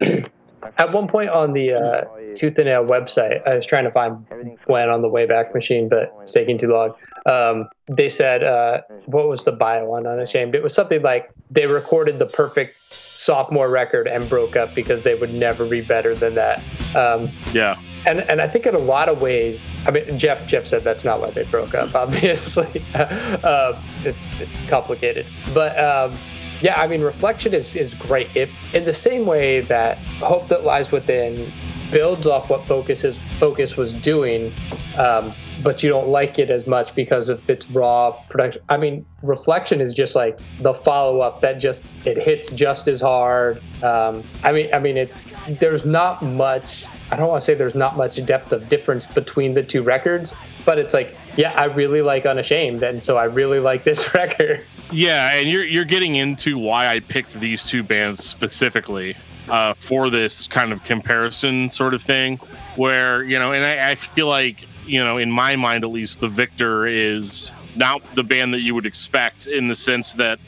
at 0.78 0.92
one 0.92 1.06
point 1.08 1.28
on 1.30 1.52
the 1.52 1.72
uh, 1.74 2.04
Tooth 2.34 2.58
and 2.58 2.68
Nail 2.68 2.84
website, 2.84 3.46
I 3.46 3.56
was 3.56 3.66
trying 3.66 3.84
to 3.84 3.90
find 3.90 4.24
when 4.66 4.88
on 4.88 5.02
the 5.02 5.08
Wayback 5.08 5.54
Machine, 5.54 5.88
but 5.88 6.14
it's 6.20 6.32
taking 6.32 6.58
too 6.58 6.68
long. 6.68 6.94
Um, 7.26 7.68
they 7.86 8.08
said, 8.08 8.42
uh, 8.42 8.80
what 9.06 9.28
was 9.28 9.44
the 9.44 9.52
bio 9.52 9.92
on 9.92 10.06
Unashamed? 10.06 10.54
It 10.54 10.62
was 10.62 10.74
something 10.74 11.02
like 11.02 11.30
they 11.50 11.66
recorded 11.66 12.18
the 12.18 12.26
perfect 12.26 12.76
sophomore 12.92 13.68
record 13.70 14.08
and 14.08 14.28
broke 14.28 14.56
up 14.56 14.74
because 14.74 15.02
they 15.02 15.14
would 15.14 15.32
never 15.32 15.66
be 15.68 15.82
better 15.82 16.14
than 16.14 16.34
that. 16.34 16.60
Um, 16.96 17.30
Yeah. 17.52 17.76
And 18.06 18.20
and 18.20 18.40
I 18.40 18.48
think 18.48 18.66
in 18.66 18.74
a 18.74 18.78
lot 18.78 19.08
of 19.08 19.20
ways, 19.20 19.66
I 19.86 19.90
mean, 19.90 20.18
Jeff 20.18 20.46
Jeff 20.46 20.66
said 20.66 20.82
that's 20.82 21.04
not 21.04 21.20
why 21.20 21.30
they 21.30 21.44
broke 21.44 21.74
up. 21.74 21.94
Obviously, 21.94 22.82
uh, 22.94 23.80
it, 24.04 24.16
it's 24.38 24.68
complicated, 24.68 25.26
but 25.54 25.78
um, 25.78 26.16
yeah, 26.60 26.80
I 26.80 26.86
mean, 26.86 27.02
reflection 27.02 27.54
is 27.54 27.74
is 27.76 27.94
great. 27.94 28.34
It, 28.36 28.48
in 28.72 28.84
the 28.84 28.94
same 28.94 29.26
way 29.26 29.60
that 29.62 29.98
hope 30.20 30.48
that 30.48 30.64
lies 30.64 30.92
within 30.92 31.50
builds 31.92 32.26
off 32.26 32.48
what 32.48 32.66
focus 32.66 33.04
is 33.04 33.18
focus 33.38 33.76
was 33.76 33.92
doing, 33.92 34.52
um, 34.98 35.32
but 35.62 35.82
you 35.82 35.90
don't 35.90 36.08
like 36.08 36.38
it 36.38 36.50
as 36.50 36.66
much 36.66 36.94
because 36.94 37.28
of 37.28 37.48
its 37.50 37.70
raw 37.70 38.12
production. 38.30 38.62
I 38.68 38.78
mean, 38.78 39.04
reflection 39.22 39.80
is 39.80 39.92
just 39.92 40.16
like 40.16 40.38
the 40.60 40.72
follow 40.72 41.20
up 41.20 41.42
that 41.42 41.58
just 41.58 41.84
it 42.04 42.16
hits 42.16 42.48
just 42.48 42.88
as 42.88 43.00
hard. 43.00 43.62
Um, 43.82 44.24
I 44.42 44.52
mean, 44.52 44.72
I 44.72 44.78
mean, 44.78 44.96
it's 44.96 45.26
there's 45.48 45.84
not 45.84 46.22
much. 46.22 46.86
I 47.12 47.16
don't 47.16 47.28
want 47.28 47.42
to 47.42 47.44
say 47.44 47.52
there's 47.52 47.74
not 47.74 47.98
much 47.98 48.24
depth 48.24 48.52
of 48.52 48.70
difference 48.70 49.06
between 49.06 49.52
the 49.52 49.62
two 49.62 49.82
records, 49.82 50.34
but 50.64 50.78
it's 50.78 50.94
like, 50.94 51.14
yeah, 51.36 51.52
I 51.52 51.66
really 51.66 52.00
like 52.00 52.24
Unashamed, 52.24 52.82
and 52.82 53.04
so 53.04 53.18
I 53.18 53.24
really 53.24 53.60
like 53.60 53.84
this 53.84 54.14
record. 54.14 54.64
Yeah, 54.90 55.34
and 55.34 55.48
you're 55.48 55.64
you're 55.64 55.84
getting 55.84 56.16
into 56.16 56.56
why 56.56 56.88
I 56.88 57.00
picked 57.00 57.34
these 57.34 57.66
two 57.66 57.82
bands 57.82 58.24
specifically 58.24 59.14
uh, 59.50 59.74
for 59.74 60.08
this 60.08 60.46
kind 60.46 60.72
of 60.72 60.82
comparison 60.84 61.68
sort 61.68 61.92
of 61.92 62.00
thing, 62.00 62.38
where 62.76 63.22
you 63.22 63.38
know, 63.38 63.52
and 63.52 63.64
I, 63.64 63.90
I 63.90 63.94
feel 63.94 64.26
like 64.26 64.66
you 64.86 65.04
know, 65.04 65.18
in 65.18 65.30
my 65.30 65.54
mind 65.54 65.84
at 65.84 65.90
least, 65.90 66.20
the 66.20 66.28
Victor 66.28 66.86
is 66.86 67.52
not 67.76 68.02
the 68.14 68.22
band 68.22 68.54
that 68.54 68.60
you 68.60 68.74
would 68.74 68.86
expect 68.86 69.46
in 69.46 69.68
the 69.68 69.74
sense 69.74 70.14
that, 70.14 70.38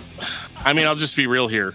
I 0.64 0.72
mean, 0.72 0.86
I'll 0.86 0.94
just 0.94 1.16
be 1.16 1.26
real 1.26 1.48
here. 1.48 1.74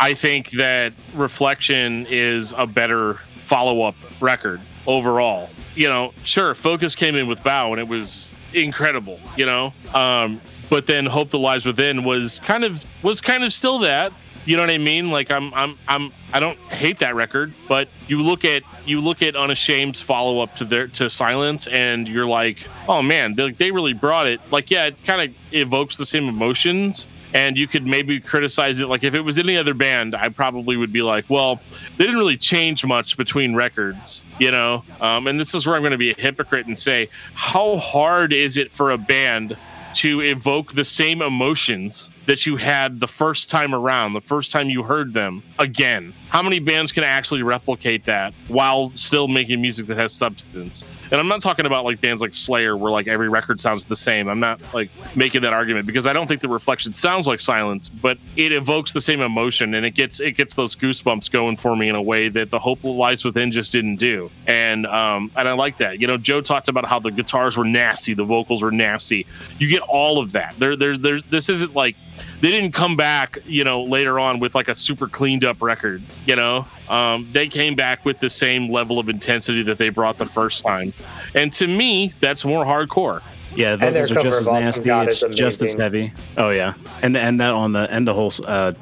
I 0.00 0.14
think 0.14 0.50
that 0.52 0.92
Reflection 1.14 2.06
is 2.08 2.54
a 2.56 2.66
better 2.66 3.18
follow 3.44 3.82
up 3.82 3.94
record 4.20 4.60
overall. 4.86 5.50
You 5.74 5.88
know, 5.88 6.12
sure, 6.24 6.54
Focus 6.54 6.94
came 6.94 7.14
in 7.14 7.26
with 7.26 7.42
Bow 7.42 7.72
and 7.72 7.80
it 7.80 7.88
was 7.88 8.34
incredible, 8.54 9.18
you 9.36 9.46
know? 9.46 9.72
Um, 9.94 10.40
but 10.68 10.86
then 10.86 11.06
Hope 11.06 11.30
That 11.30 11.38
Lies 11.38 11.66
Within 11.66 12.04
was 12.04 12.38
kind 12.40 12.64
of 12.64 12.84
was 13.02 13.20
kind 13.20 13.44
of 13.44 13.52
still 13.52 13.80
that. 13.80 14.12
You 14.44 14.56
know 14.56 14.64
what 14.64 14.70
I 14.70 14.78
mean? 14.78 15.10
Like 15.10 15.30
I'm 15.30 15.54
I'm 15.54 15.78
I'm 15.86 16.12
I 16.32 16.40
don't 16.40 16.58
hate 16.58 16.98
that 16.98 17.14
record, 17.14 17.52
but 17.68 17.88
you 18.08 18.22
look 18.22 18.44
at 18.44 18.62
you 18.84 19.00
look 19.00 19.22
at 19.22 19.36
Unashamed's 19.36 20.00
follow 20.00 20.40
up 20.40 20.56
to 20.56 20.64
their 20.64 20.88
to 20.88 21.08
Silence 21.08 21.66
and 21.68 22.08
you're 22.08 22.26
like, 22.26 22.66
oh 22.88 23.02
man, 23.02 23.34
they, 23.34 23.52
they 23.52 23.70
really 23.70 23.92
brought 23.92 24.26
it. 24.26 24.40
Like 24.50 24.70
yeah, 24.70 24.86
it 24.86 25.04
kind 25.04 25.20
of 25.20 25.54
evokes 25.54 25.96
the 25.96 26.06
same 26.06 26.28
emotions 26.28 27.06
and 27.34 27.56
you 27.56 27.66
could 27.66 27.86
maybe 27.86 28.20
criticize 28.20 28.80
it. 28.80 28.88
Like 28.88 29.04
if 29.04 29.14
it 29.14 29.20
was 29.20 29.38
any 29.38 29.56
other 29.56 29.74
band 29.74 30.14
i 30.14 30.28
probably 30.28 30.76
would 30.76 30.92
be 30.92 31.02
like 31.02 31.28
well 31.28 31.60
they 31.96 32.04
didn't 32.04 32.18
really 32.18 32.36
change 32.36 32.84
much 32.84 33.16
between 33.16 33.54
records 33.54 34.22
you 34.38 34.50
know? 34.50 34.82
Um, 35.00 35.26
and 35.26 35.38
this 35.38 35.54
is 35.54 35.66
where 35.66 35.76
i'm 35.76 35.82
going 35.82 35.92
to 35.92 35.98
be 35.98 36.10
a 36.10 36.20
hypocrite 36.20 36.66
and 36.66 36.78
say 36.78 37.08
how 37.34 37.76
hard 37.76 38.32
is 38.32 38.56
it 38.56 38.72
for 38.72 38.90
a 38.90 38.98
band 38.98 39.56
to 39.94 40.20
evoke 40.20 40.72
the 40.72 40.84
same 40.84 41.22
emotions 41.22 42.10
that 42.26 42.46
you 42.46 42.56
had 42.56 43.00
the 43.00 43.08
first 43.08 43.50
time 43.50 43.74
around 43.74 44.12
the 44.12 44.20
first 44.20 44.52
time 44.52 44.70
you 44.70 44.82
heard 44.82 45.12
them 45.12 45.42
again. 45.58 46.12
How 46.28 46.42
many 46.42 46.60
bands 46.60 46.92
can 46.92 47.04
actually 47.04 47.42
replicate 47.42 48.04
that 48.04 48.32
while 48.48 48.88
still 48.88 49.28
making 49.28 49.60
music 49.60 49.86
that 49.86 49.98
has 49.98 50.12
substance? 50.12 50.84
And 51.10 51.20
i'm 51.20 51.28
not 51.28 51.40
talking 51.40 51.66
about 51.66 51.84
like 51.84 52.00
bands 52.00 52.22
like 52.22 52.32
slayer 52.32 52.76
where 52.76 52.90
like 52.90 53.06
every 53.06 53.28
record 53.28 53.60
sounds 53.60 53.84
the 53.84 53.96
same. 53.96 54.28
I'm 54.28 54.40
not 54.40 54.60
like 54.72 54.90
making 55.16 55.42
that 55.42 55.52
argument 55.52 55.86
because 55.86 56.06
i 56.06 56.12
don't 56.12 56.26
think 56.26 56.40
the 56.40 56.48
reflection 56.48 56.92
sounds 56.92 57.26
like 57.26 57.40
silence 57.40 57.88
but 57.88 58.18
it 58.36 58.52
evokes 58.52 58.92
the 58.92 59.00
same 59.00 59.20
emotion 59.20 59.74
and 59.74 59.84
it 59.84 59.90
gets 59.90 60.20
it 60.20 60.32
gets 60.32 60.54
those 60.54 60.74
goosebumps 60.76 61.30
going 61.30 61.56
for 61.56 61.76
me 61.76 61.88
in 61.88 61.94
a 61.94 62.02
way 62.02 62.28
that 62.28 62.50
the 62.50 62.58
hope 62.58 62.84
lies 62.84 63.24
within 63.24 63.50
just 63.50 63.72
didn't 63.72 63.96
do. 63.96 64.30
And 64.46 64.86
um 64.86 65.30
and 65.36 65.48
i 65.48 65.52
like 65.52 65.76
that. 65.78 66.00
You 66.00 66.06
know 66.06 66.16
joe 66.16 66.40
talked 66.40 66.68
about 66.68 66.86
how 66.86 66.98
the 66.98 67.10
guitars 67.10 67.56
were 67.56 67.64
nasty 67.64 68.14
the 68.14 68.24
vocals 68.24 68.62
were 68.62 68.70
nasty. 68.70 69.26
You 69.58 69.68
get 69.68 69.82
all 69.82 70.18
of 70.18 70.32
that. 70.32 70.54
There 70.58 70.76
there 70.76 70.96
there 70.96 71.20
this 71.20 71.48
isn't 71.48 71.74
like 71.74 71.96
they 72.42 72.50
didn't 72.50 72.72
come 72.72 72.96
back, 72.96 73.38
you 73.46 73.62
know, 73.62 73.84
later 73.84 74.18
on 74.18 74.40
with 74.40 74.56
like 74.56 74.66
a 74.66 74.74
super 74.74 75.06
cleaned 75.06 75.44
up 75.44 75.62
record, 75.62 76.02
you 76.26 76.34
know. 76.34 76.66
Um, 76.90 77.28
they 77.30 77.46
came 77.46 77.76
back 77.76 78.04
with 78.04 78.18
the 78.18 78.28
same 78.28 78.68
level 78.70 78.98
of 78.98 79.08
intensity 79.08 79.62
that 79.62 79.78
they 79.78 79.90
brought 79.90 80.18
the 80.18 80.26
first 80.26 80.64
time. 80.64 80.92
And 81.36 81.52
to 81.54 81.68
me, 81.68 82.08
that's 82.18 82.44
more 82.44 82.64
hardcore. 82.64 83.22
Yeah, 83.54 83.76
And 83.80 83.94
those 83.94 84.10
are 84.10 84.16
just 84.16 84.40
as 84.40 84.48
nasty. 84.48 84.84
God 84.84 85.08
It's 85.08 85.20
just 85.20 85.62
as 85.62 85.74
heavy. 85.74 86.12
Oh 86.36 86.50
yeah, 86.50 86.74
and 87.02 87.16
and 87.16 87.38
that 87.40 87.52
on 87.52 87.72
the 87.72 87.86
and 87.92 88.08
the 88.08 88.14
whole 88.14 88.32
uh, 88.46 88.72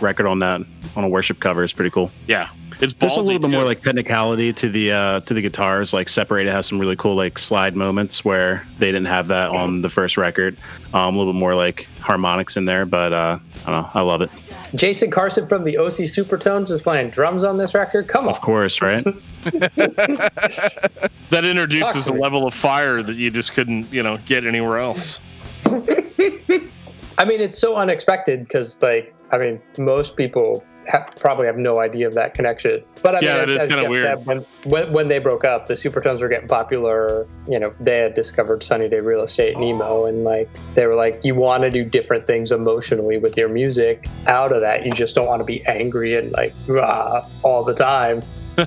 record 0.00 0.26
on 0.26 0.40
that 0.40 0.62
on 0.96 1.04
a 1.04 1.08
worship 1.08 1.40
cover 1.40 1.62
is 1.62 1.72
pretty 1.72 1.90
cool. 1.90 2.10
Yeah. 2.26 2.48
It's 2.80 2.92
There's 2.94 3.16
a 3.16 3.20
little 3.20 3.38
bit 3.38 3.50
more 3.50 3.64
like 3.64 3.80
technicality 3.80 4.52
to 4.54 4.68
the 4.68 4.92
uh, 4.92 5.20
to 5.20 5.34
the 5.34 5.42
guitars. 5.42 5.92
Like 5.92 6.08
Separated 6.08 6.50
has 6.50 6.66
some 6.66 6.78
really 6.78 6.96
cool 6.96 7.14
like 7.14 7.38
slide 7.38 7.76
moments 7.76 8.24
where 8.24 8.66
they 8.78 8.86
didn't 8.86 9.06
have 9.06 9.28
that 9.28 9.50
on 9.50 9.82
the 9.82 9.88
first 9.88 10.16
record. 10.16 10.56
Um, 10.92 11.14
a 11.14 11.18
little 11.18 11.32
bit 11.32 11.38
more 11.38 11.54
like 11.54 11.86
harmonics 12.00 12.56
in 12.56 12.64
there, 12.64 12.86
but 12.86 13.12
uh, 13.12 13.38
I 13.66 13.70
don't 13.70 13.82
know. 13.82 13.90
I 13.94 14.00
love 14.00 14.22
it. 14.22 14.30
Jason 14.74 15.10
Carson 15.10 15.46
from 15.46 15.64
the 15.64 15.78
OC 15.78 16.08
Supertones 16.10 16.70
is 16.70 16.82
playing 16.82 17.10
drums 17.10 17.44
on 17.44 17.58
this 17.58 17.74
record. 17.74 18.08
Come 18.08 18.24
on. 18.24 18.30
Of 18.30 18.40
course, 18.40 18.82
right? 18.82 19.04
that 19.44 21.44
introduces 21.44 22.08
a 22.08 22.12
me. 22.12 22.20
level 22.20 22.46
of 22.46 22.54
fire 22.54 23.02
that 23.02 23.14
you 23.14 23.30
just 23.30 23.52
couldn't, 23.52 23.92
you 23.92 24.02
know, 24.02 24.16
get 24.26 24.44
anywhere 24.44 24.78
else. 24.78 25.20
I 25.66 27.24
mean, 27.24 27.40
it's 27.40 27.60
so 27.60 27.76
unexpected 27.76 28.40
because, 28.40 28.82
like, 28.82 29.14
I 29.30 29.38
mean, 29.38 29.62
most 29.78 30.16
people 30.16 30.64
ha- 30.88 31.06
probably 31.18 31.46
have 31.46 31.56
no 31.56 31.80
idea 31.80 32.06
of 32.06 32.14
that 32.14 32.34
connection. 32.34 32.82
But 33.02 33.16
I 33.16 33.20
mean, 33.20 33.30
Yeah, 33.30 33.36
that 33.38 33.42
as, 33.42 33.48
is 33.50 33.58
as 33.58 33.70
Jeff 33.70 33.88
weird. 33.88 34.04
said, 34.04 34.26
when, 34.26 34.38
when 34.64 34.92
when 34.92 35.08
they 35.08 35.18
broke 35.18 35.44
up, 35.44 35.66
the 35.66 35.74
Supertones 35.74 36.20
were 36.20 36.28
getting 36.28 36.48
popular. 36.48 37.26
You 37.48 37.58
know, 37.58 37.74
they 37.80 37.98
had 37.98 38.14
discovered 38.14 38.62
Sunny 38.62 38.88
Day 38.88 39.00
Real 39.00 39.22
Estate 39.22 39.54
and 39.56 39.64
emo, 39.64 40.06
and 40.06 40.24
like 40.24 40.48
they 40.74 40.86
were 40.86 40.94
like, 40.94 41.24
you 41.24 41.34
want 41.34 41.62
to 41.64 41.70
do 41.70 41.84
different 41.84 42.26
things 42.26 42.52
emotionally 42.52 43.18
with 43.18 43.36
your 43.36 43.48
music. 43.48 44.06
Out 44.26 44.52
of 44.52 44.60
that, 44.62 44.84
you 44.86 44.92
just 44.92 45.14
don't 45.14 45.26
want 45.26 45.40
to 45.40 45.44
be 45.44 45.64
angry 45.66 46.14
and 46.16 46.32
like 46.32 46.52
rah, 46.66 47.26
all 47.42 47.64
the 47.64 47.74
time. 47.74 48.22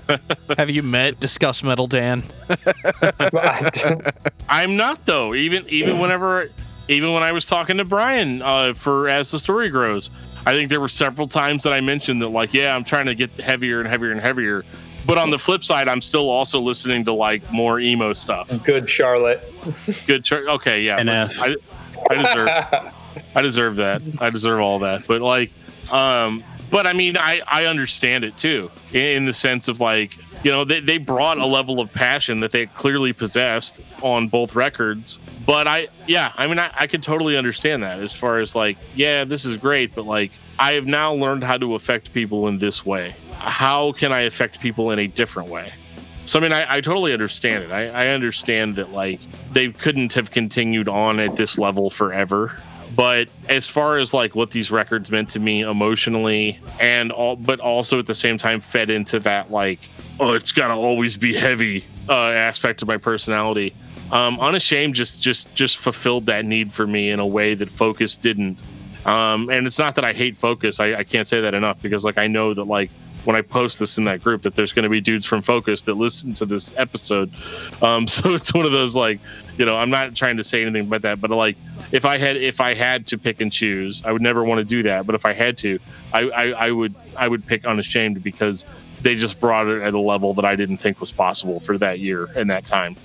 Have 0.57 0.69
you 0.69 0.83
met 0.83 1.19
Discuss 1.19 1.63
Metal 1.63 1.87
Dan? 1.87 2.23
I'm 4.49 4.75
not 4.75 5.05
though. 5.05 5.33
Even 5.33 5.65
even 5.69 5.99
whenever 5.99 6.49
even 6.87 7.13
when 7.13 7.23
I 7.23 7.31
was 7.31 7.45
talking 7.45 7.77
to 7.77 7.85
Brian 7.85 8.41
uh, 8.41 8.73
for 8.73 9.09
as 9.09 9.31
the 9.31 9.39
story 9.39 9.69
grows, 9.69 10.09
I 10.47 10.53
think 10.53 10.69
there 10.69 10.79
were 10.79 10.87
several 10.87 11.27
times 11.27 11.63
that 11.63 11.73
I 11.73 11.81
mentioned 11.81 12.21
that 12.21 12.29
like, 12.29 12.53
yeah, 12.53 12.73
I'm 12.73 12.85
trying 12.85 13.07
to 13.07 13.15
get 13.15 13.31
heavier 13.31 13.81
and 13.81 13.87
heavier 13.87 14.11
and 14.11 14.21
heavier. 14.21 14.63
But 15.05 15.17
on 15.17 15.29
the 15.29 15.37
flip 15.37 15.61
side, 15.61 15.89
I'm 15.89 15.99
still 15.99 16.29
also 16.29 16.61
listening 16.61 17.03
to 17.03 17.11
like 17.11 17.51
more 17.51 17.81
emo 17.81 18.13
stuff. 18.13 18.63
Good 18.63 18.89
Charlotte. 18.89 19.43
Good. 20.05 20.23
Char- 20.23 20.47
okay, 20.51 20.83
yeah. 20.83 20.97
I, 21.37 21.55
I 22.09 22.15
deserve. 22.15 22.47
I 23.35 23.41
deserve 23.41 23.75
that. 23.75 24.01
I 24.19 24.29
deserve 24.29 24.61
all 24.61 24.79
that. 24.79 25.05
But 25.05 25.21
like, 25.21 25.51
um, 25.91 26.45
but 26.71 26.87
I 26.87 26.93
mean, 26.93 27.17
I 27.17 27.41
I 27.45 27.65
understand 27.65 28.23
it 28.23 28.37
too 28.37 28.71
in, 28.93 29.01
in 29.01 29.25
the 29.25 29.33
sense 29.33 29.67
of 29.67 29.81
like, 29.81 30.17
you 30.43 30.51
know, 30.51 30.63
they 30.63 30.79
they 30.79 30.97
brought 30.97 31.37
a 31.37 31.45
level 31.45 31.79
of 31.79 31.91
passion 31.91 32.39
that 32.41 32.51
they 32.51 32.65
clearly 32.67 33.13
possessed 33.13 33.81
on 34.01 34.27
both 34.27 34.55
records. 34.55 35.19
But 35.45 35.67
I, 35.67 35.87
yeah, 36.07 36.31
I 36.35 36.47
mean, 36.47 36.59
I, 36.59 36.71
I 36.73 36.87
could 36.87 37.03
totally 37.03 37.37
understand 37.37 37.83
that 37.83 37.99
as 37.99 38.13
far 38.13 38.39
as 38.39 38.55
like, 38.55 38.77
yeah, 38.95 39.23
this 39.23 39.45
is 39.45 39.57
great, 39.57 39.95
but 39.95 40.05
like, 40.05 40.31
I 40.59 40.73
have 40.73 40.85
now 40.85 41.13
learned 41.13 41.43
how 41.43 41.57
to 41.57 41.75
affect 41.75 42.13
people 42.13 42.47
in 42.47 42.57
this 42.57 42.85
way. 42.85 43.15
How 43.33 43.91
can 43.93 44.11
I 44.11 44.21
affect 44.21 44.59
people 44.59 44.91
in 44.91 44.99
a 44.99 45.07
different 45.07 45.49
way? 45.49 45.73
So 46.25 46.39
I 46.39 46.41
mean, 46.41 46.51
I, 46.51 46.75
I 46.75 46.81
totally 46.81 47.13
understand 47.13 47.63
it. 47.63 47.71
I, 47.71 47.87
I 47.87 48.07
understand 48.09 48.75
that 48.75 48.91
like 48.91 49.21
they 49.53 49.69
couldn't 49.69 50.13
have 50.13 50.29
continued 50.31 50.89
on 50.89 51.19
at 51.19 51.35
this 51.35 51.57
level 51.57 51.89
forever. 51.89 52.57
But 52.95 53.29
as 53.47 53.67
far 53.67 53.97
as 53.97 54.13
like 54.13 54.33
what 54.33 54.51
these 54.51 54.71
records 54.71 55.11
meant 55.11 55.29
to 55.31 55.39
me 55.39 55.61
emotionally, 55.61 56.59
and 56.79 57.11
all, 57.11 57.35
but 57.35 57.59
also 57.59 57.99
at 57.99 58.07
the 58.07 58.15
same 58.15 58.37
time 58.37 58.59
fed 58.59 58.89
into 58.89 59.19
that 59.19 59.51
like, 59.51 59.79
oh, 60.19 60.33
it's 60.33 60.51
got 60.51 60.69
to 60.69 60.73
always 60.73 61.17
be 61.17 61.33
heavy 61.33 61.85
uh, 62.09 62.13
aspect 62.13 62.81
of 62.81 62.87
my 62.87 62.97
personality. 62.97 63.73
Um, 64.11 64.39
Unashamed 64.39 64.95
just 64.95 65.21
just 65.21 65.53
just 65.53 65.77
fulfilled 65.77 66.27
that 66.27 66.45
need 66.45 66.71
for 66.71 66.87
me 66.87 67.09
in 67.09 67.19
a 67.19 67.27
way 67.27 67.55
that 67.55 67.69
Focus 67.69 68.15
didn't. 68.15 68.61
Um, 69.05 69.49
and 69.49 69.67
it's 69.67 69.79
not 69.79 69.95
that 69.95 70.05
I 70.05 70.13
hate 70.13 70.35
Focus. 70.35 70.79
I, 70.79 70.95
I 70.95 71.03
can't 71.03 71.27
say 71.27 71.41
that 71.41 71.53
enough 71.53 71.81
because 71.81 72.05
like 72.05 72.17
I 72.17 72.27
know 72.27 72.53
that 72.53 72.63
like 72.63 72.89
when 73.27 73.35
I 73.35 73.41
post 73.41 73.79
this 73.79 73.97
in 73.97 74.05
that 74.05 74.21
group 74.23 74.43
that 74.43 74.55
there's 74.55 74.71
going 74.71 74.83
to 74.83 74.89
be 74.89 75.01
dudes 75.01 75.25
from 75.25 75.41
Focus 75.41 75.81
that 75.81 75.95
listen 75.95 76.33
to 76.35 76.45
this 76.45 76.73
episode. 76.77 77.29
Um, 77.81 78.07
so 78.07 78.33
it's 78.33 78.53
one 78.53 78.65
of 78.65 78.71
those 78.71 78.95
like, 78.95 79.19
you 79.57 79.65
know, 79.65 79.75
I'm 79.75 79.89
not 79.89 80.15
trying 80.15 80.37
to 80.37 80.43
say 80.45 80.61
anything 80.61 80.87
about 80.87 81.01
that, 81.01 81.19
but 81.19 81.29
like 81.31 81.57
if 81.91 82.05
I 82.05 82.17
had 82.17 82.37
if 82.37 82.61
I 82.61 82.73
had 82.73 83.07
to 83.07 83.17
pick 83.17 83.41
and 83.41 83.51
choose, 83.51 84.03
I 84.05 84.13
would 84.13 84.21
never 84.21 84.43
want 84.45 84.59
to 84.59 84.63
do 84.63 84.83
that. 84.83 85.05
But 85.05 85.15
if 85.15 85.25
I 85.25 85.33
had 85.33 85.57
to, 85.59 85.79
I, 86.13 86.29
I, 86.29 86.43
I 86.67 86.71
would 86.71 86.95
I 87.17 87.27
would 87.27 87.45
pick 87.45 87.65
Unashamed 87.65 88.23
because 88.23 88.65
they 89.01 89.15
just 89.15 89.39
brought 89.39 89.67
it 89.67 89.81
at 89.81 89.93
a 89.93 89.99
level 89.99 90.33
that 90.35 90.45
I 90.45 90.55
didn't 90.55 90.77
think 90.77 90.99
was 90.99 91.11
possible 91.11 91.59
for 91.59 91.77
that 91.77 91.99
year 91.99 92.25
and 92.35 92.49
that 92.49 92.65
time. 92.65 92.95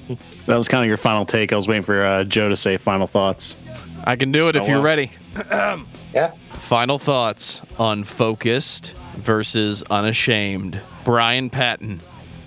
That 0.47 0.57
was 0.57 0.68
kind 0.68 0.82
of 0.84 0.88
your 0.88 0.97
final 0.97 1.24
take. 1.26 1.53
I 1.53 1.57
was 1.57 1.68
waiting 1.68 1.82
for 1.84 2.03
uh, 2.05 2.24
Joe 2.24 2.49
to 2.49 2.57
say 2.57 2.76
final 2.76 3.07
thoughts. 3.07 3.57
I 4.05 4.16
can 4.16 4.32
do 4.32 4.49
it 4.49 4.57
if 4.57 4.62
Oh, 4.62 4.66
you're 4.66 4.76
well. 4.76 4.84
ready. 4.84 5.11
yeah. 6.14 6.32
Final 6.55 6.99
thoughts 6.99 7.62
on 7.78 8.05
Focused 8.05 8.95
versus 9.16 9.82
Unashamed. 9.90 10.80
Brian 11.05 11.51
Patton. 11.51 12.01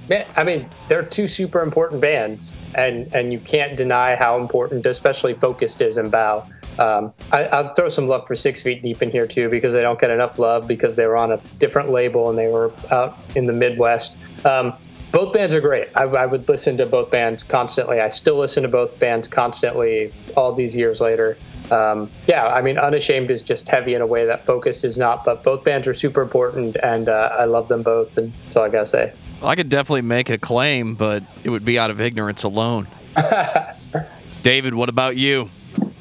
Man, 0.10 0.26
I 0.36 0.44
mean, 0.44 0.70
they're 0.88 1.02
two 1.04 1.28
super 1.28 1.62
important 1.62 2.00
bands, 2.00 2.56
and 2.76 3.12
and 3.16 3.34
you 3.34 3.40
can't 3.40 3.76
deny 3.76 4.16
how 4.16 4.38
important, 4.40 4.86
especially 4.86 5.34
Focused 5.34 5.82
is 5.82 5.98
in 5.98 6.10
Bow. 6.10 6.46
Um, 6.80 7.14
I, 7.32 7.46
I'll 7.46 7.74
throw 7.74 7.90
some 7.90 8.08
love 8.08 8.28
for 8.28 8.36
Six 8.36 8.62
Feet 8.62 8.82
Deep 8.82 9.02
in 9.02 9.12
here 9.12 9.28
too, 9.28 9.50
because 9.50 9.74
they 9.74 9.82
don't 9.82 10.00
get 10.00 10.12
enough 10.12 10.40
love 10.40 10.68
because 10.68 10.96
they 10.96 11.08
were 11.08 11.18
on 11.18 11.32
a 11.32 11.38
different 11.60 11.90
label 11.92 12.30
and 12.30 12.38
they 12.38 12.48
were 12.48 12.72
out 12.92 13.18
in 13.36 13.46
the 13.46 13.54
Midwest. 13.54 14.16
Um, 14.46 14.74
both 15.12 15.34
bands 15.34 15.54
are 15.54 15.62
great. 15.62 15.88
I, 15.96 16.04
I 16.04 16.26
would 16.26 16.48
listen 16.50 16.76
to 16.78 16.86
both 16.86 17.10
bands 17.10 17.44
constantly. 17.44 18.02
I 18.02 18.10
still 18.10 18.38
listen 18.38 18.64
to 18.64 18.70
both 18.70 19.00
bands 19.00 19.28
constantly 19.28 20.12
all 20.36 20.54
these 20.54 20.76
years 20.76 21.00
later. 21.00 21.38
Um, 21.72 22.12
yeah, 22.28 22.48
I 22.48 22.62
mean, 22.62 22.78
Unashamed 22.78 23.32
is 23.32 23.42
just 23.42 23.68
heavy 23.68 23.94
in 23.94 24.02
a 24.02 24.08
way 24.08 24.26
that 24.26 24.46
Focused 24.46 24.84
is 24.84 24.98
not, 24.98 25.26
but 25.26 25.44
both 25.44 25.64
bands 25.64 25.88
are 25.88 25.94
super 25.94 26.22
important, 26.22 26.76
and 26.84 27.10
uh, 27.10 27.30
I 27.32 27.46
love 27.46 27.70
them 27.70 27.82
both, 27.82 28.18
and 28.18 28.32
that's 28.44 28.56
all 28.56 28.64
I 28.64 28.70
gotta 28.70 28.86
say. 28.86 29.14
Well, 29.42 29.50
I 29.50 29.56
could 29.56 29.70
definitely 29.70 30.04
make 30.04 30.30
a 30.30 30.38
claim, 30.38 30.96
but 30.96 31.24
it 31.44 31.50
would 31.50 31.66
be 31.66 31.80
out 31.80 31.90
of 31.90 32.02
ignorance 32.02 32.44
alone. 32.44 32.88
David, 34.44 34.76
what 34.76 34.90
about 34.90 35.18
you? 35.18 35.50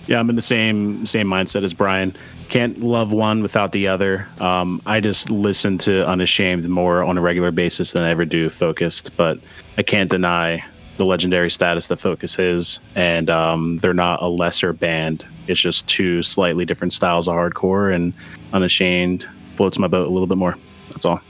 Yeah, 0.06 0.18
I'm 0.20 0.28
in 0.28 0.36
the 0.36 0.42
same 0.42 1.06
same 1.06 1.26
mindset 1.26 1.64
as 1.64 1.72
Brian. 1.72 2.14
Can't 2.48 2.80
love 2.80 3.10
one 3.10 3.42
without 3.42 3.72
the 3.72 3.88
other. 3.88 4.28
Um, 4.38 4.82
I 4.84 5.00
just 5.00 5.30
listen 5.30 5.78
to 5.78 6.06
Unashamed 6.06 6.68
more 6.68 7.02
on 7.02 7.16
a 7.16 7.20
regular 7.22 7.50
basis 7.50 7.92
than 7.92 8.02
I 8.02 8.10
ever 8.10 8.24
do 8.24 8.50
Focused, 8.50 9.16
but 9.16 9.38
I 9.78 9.82
can't 9.82 10.10
deny 10.10 10.64
the 10.98 11.06
legendary 11.06 11.50
status 11.50 11.86
that 11.88 11.96
Focus 11.96 12.38
is, 12.38 12.80
and 12.94 13.30
um, 13.30 13.78
they're 13.78 13.94
not 13.94 14.22
a 14.22 14.28
lesser 14.28 14.72
band. 14.72 15.26
It's 15.48 15.60
just 15.60 15.88
two 15.88 16.22
slightly 16.22 16.64
different 16.64 16.92
styles 16.92 17.26
of 17.26 17.34
hardcore, 17.34 17.92
and 17.92 18.12
Unashamed 18.52 19.26
floats 19.56 19.78
my 19.78 19.88
boat 19.88 20.06
a 20.06 20.10
little 20.10 20.26
bit 20.26 20.38
more. 20.38 20.56
That's 20.90 21.04
all. 21.04 21.20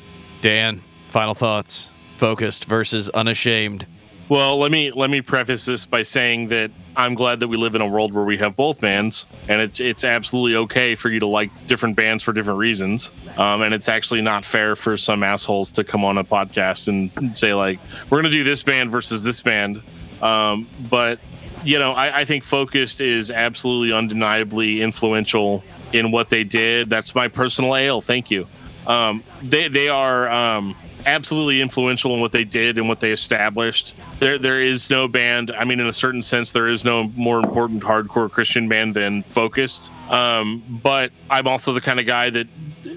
Dan, 0.43 0.81
final 1.09 1.35
thoughts. 1.35 1.91
Focused 2.19 2.67
versus 2.67 3.09
Unashamed. 3.11 3.87
Well, 4.29 4.57
let 4.59 4.71
me 4.73 4.91
let 4.91 5.11
me 5.11 5.21
preface 5.21 5.67
this 5.67 5.85
by 5.85 6.03
saying 6.03 6.49
that 6.49 6.71
I'm 6.97 7.15
glad 7.15 7.41
that 7.41 7.49
we 7.49 7.59
live 7.59 7.75
in 7.75 7.83
a 7.83 7.87
world 7.87 8.15
where 8.15 8.25
we 8.25 8.39
have 8.39 8.57
both 8.57 8.81
bands, 8.81 9.27
and 9.49 9.61
it's 9.61 9.81
it's 9.81 10.03
absolutely 10.03 10.57
okay 10.57 10.95
for 10.95 11.11
you 11.11 11.21
to 11.21 11.27
like 11.27 11.51
different 11.67 11.95
bands 11.95 12.23
for 12.23 12.33
different 12.33 12.59
reasons. 12.59 13.11
Um, 13.37 13.61
and 13.61 13.75
it's 13.75 13.89
actually 13.89 14.23
not 14.23 14.47
fair 14.47 14.77
for 14.77 14.97
some 14.97 15.23
assholes 15.23 15.73
to 15.73 15.85
come 15.85 16.05
on 16.07 16.17
a 16.17 16.25
podcast 16.25 16.89
and 16.89 17.37
say 17.37 17.53
like, 17.53 17.79
"We're 18.05 18.23
going 18.23 18.31
to 18.31 18.37
do 18.37 18.45
this 18.45 18.63
band 18.63 18.91
versus 18.91 19.23
this 19.23 19.43
band." 19.43 19.83
Um, 20.23 20.69
but 20.89 21.19
you 21.63 21.79
know, 21.79 21.93
I, 21.93 22.21
I 22.21 22.25
think 22.25 22.45
Focused 22.45 23.03
is 23.03 23.31
absolutely 23.31 23.93
undeniably 23.93 24.81
influential 24.81 25.63
in 25.93 26.11
what 26.11 26.31
they 26.31 26.45
did. 26.45 26.89
That's 26.89 27.15
my 27.15 27.29
personal 27.29 27.77
ale. 27.77 28.01
Thank 28.01 28.31
you. 28.31 28.47
Um, 28.87 29.23
they 29.43 29.69
they 29.69 29.89
are 29.89 30.29
um, 30.29 30.77
absolutely 31.07 31.61
influential 31.61 32.15
in 32.15 32.21
what 32.21 32.33
they 32.33 32.45
did 32.45 32.79
and 32.79 32.89
what 32.89 33.01
they 33.01 33.13
established. 33.13 33.95
There 34.19 34.39
there 34.39 34.61
is 34.61 34.91
no 34.91 35.09
band. 35.09 35.51
I 35.51 35.65
mean, 35.65 35.81
in 35.81 35.87
a 35.87 35.93
certain 35.93 36.23
sense, 36.23 36.53
there 36.53 36.69
is 36.69 36.85
no 36.85 37.05
more 37.17 37.39
important 37.39 37.83
hardcore 37.83 38.31
Christian 38.31 38.69
band 38.69 38.95
than 38.95 39.23
Focused. 39.25 39.91
Um, 40.11 40.63
but 40.83 41.13
I'm 41.31 41.47
also 41.47 41.73
the 41.73 41.81
kind 41.81 42.01
of 42.01 42.07
guy 42.07 42.31
that 42.31 42.47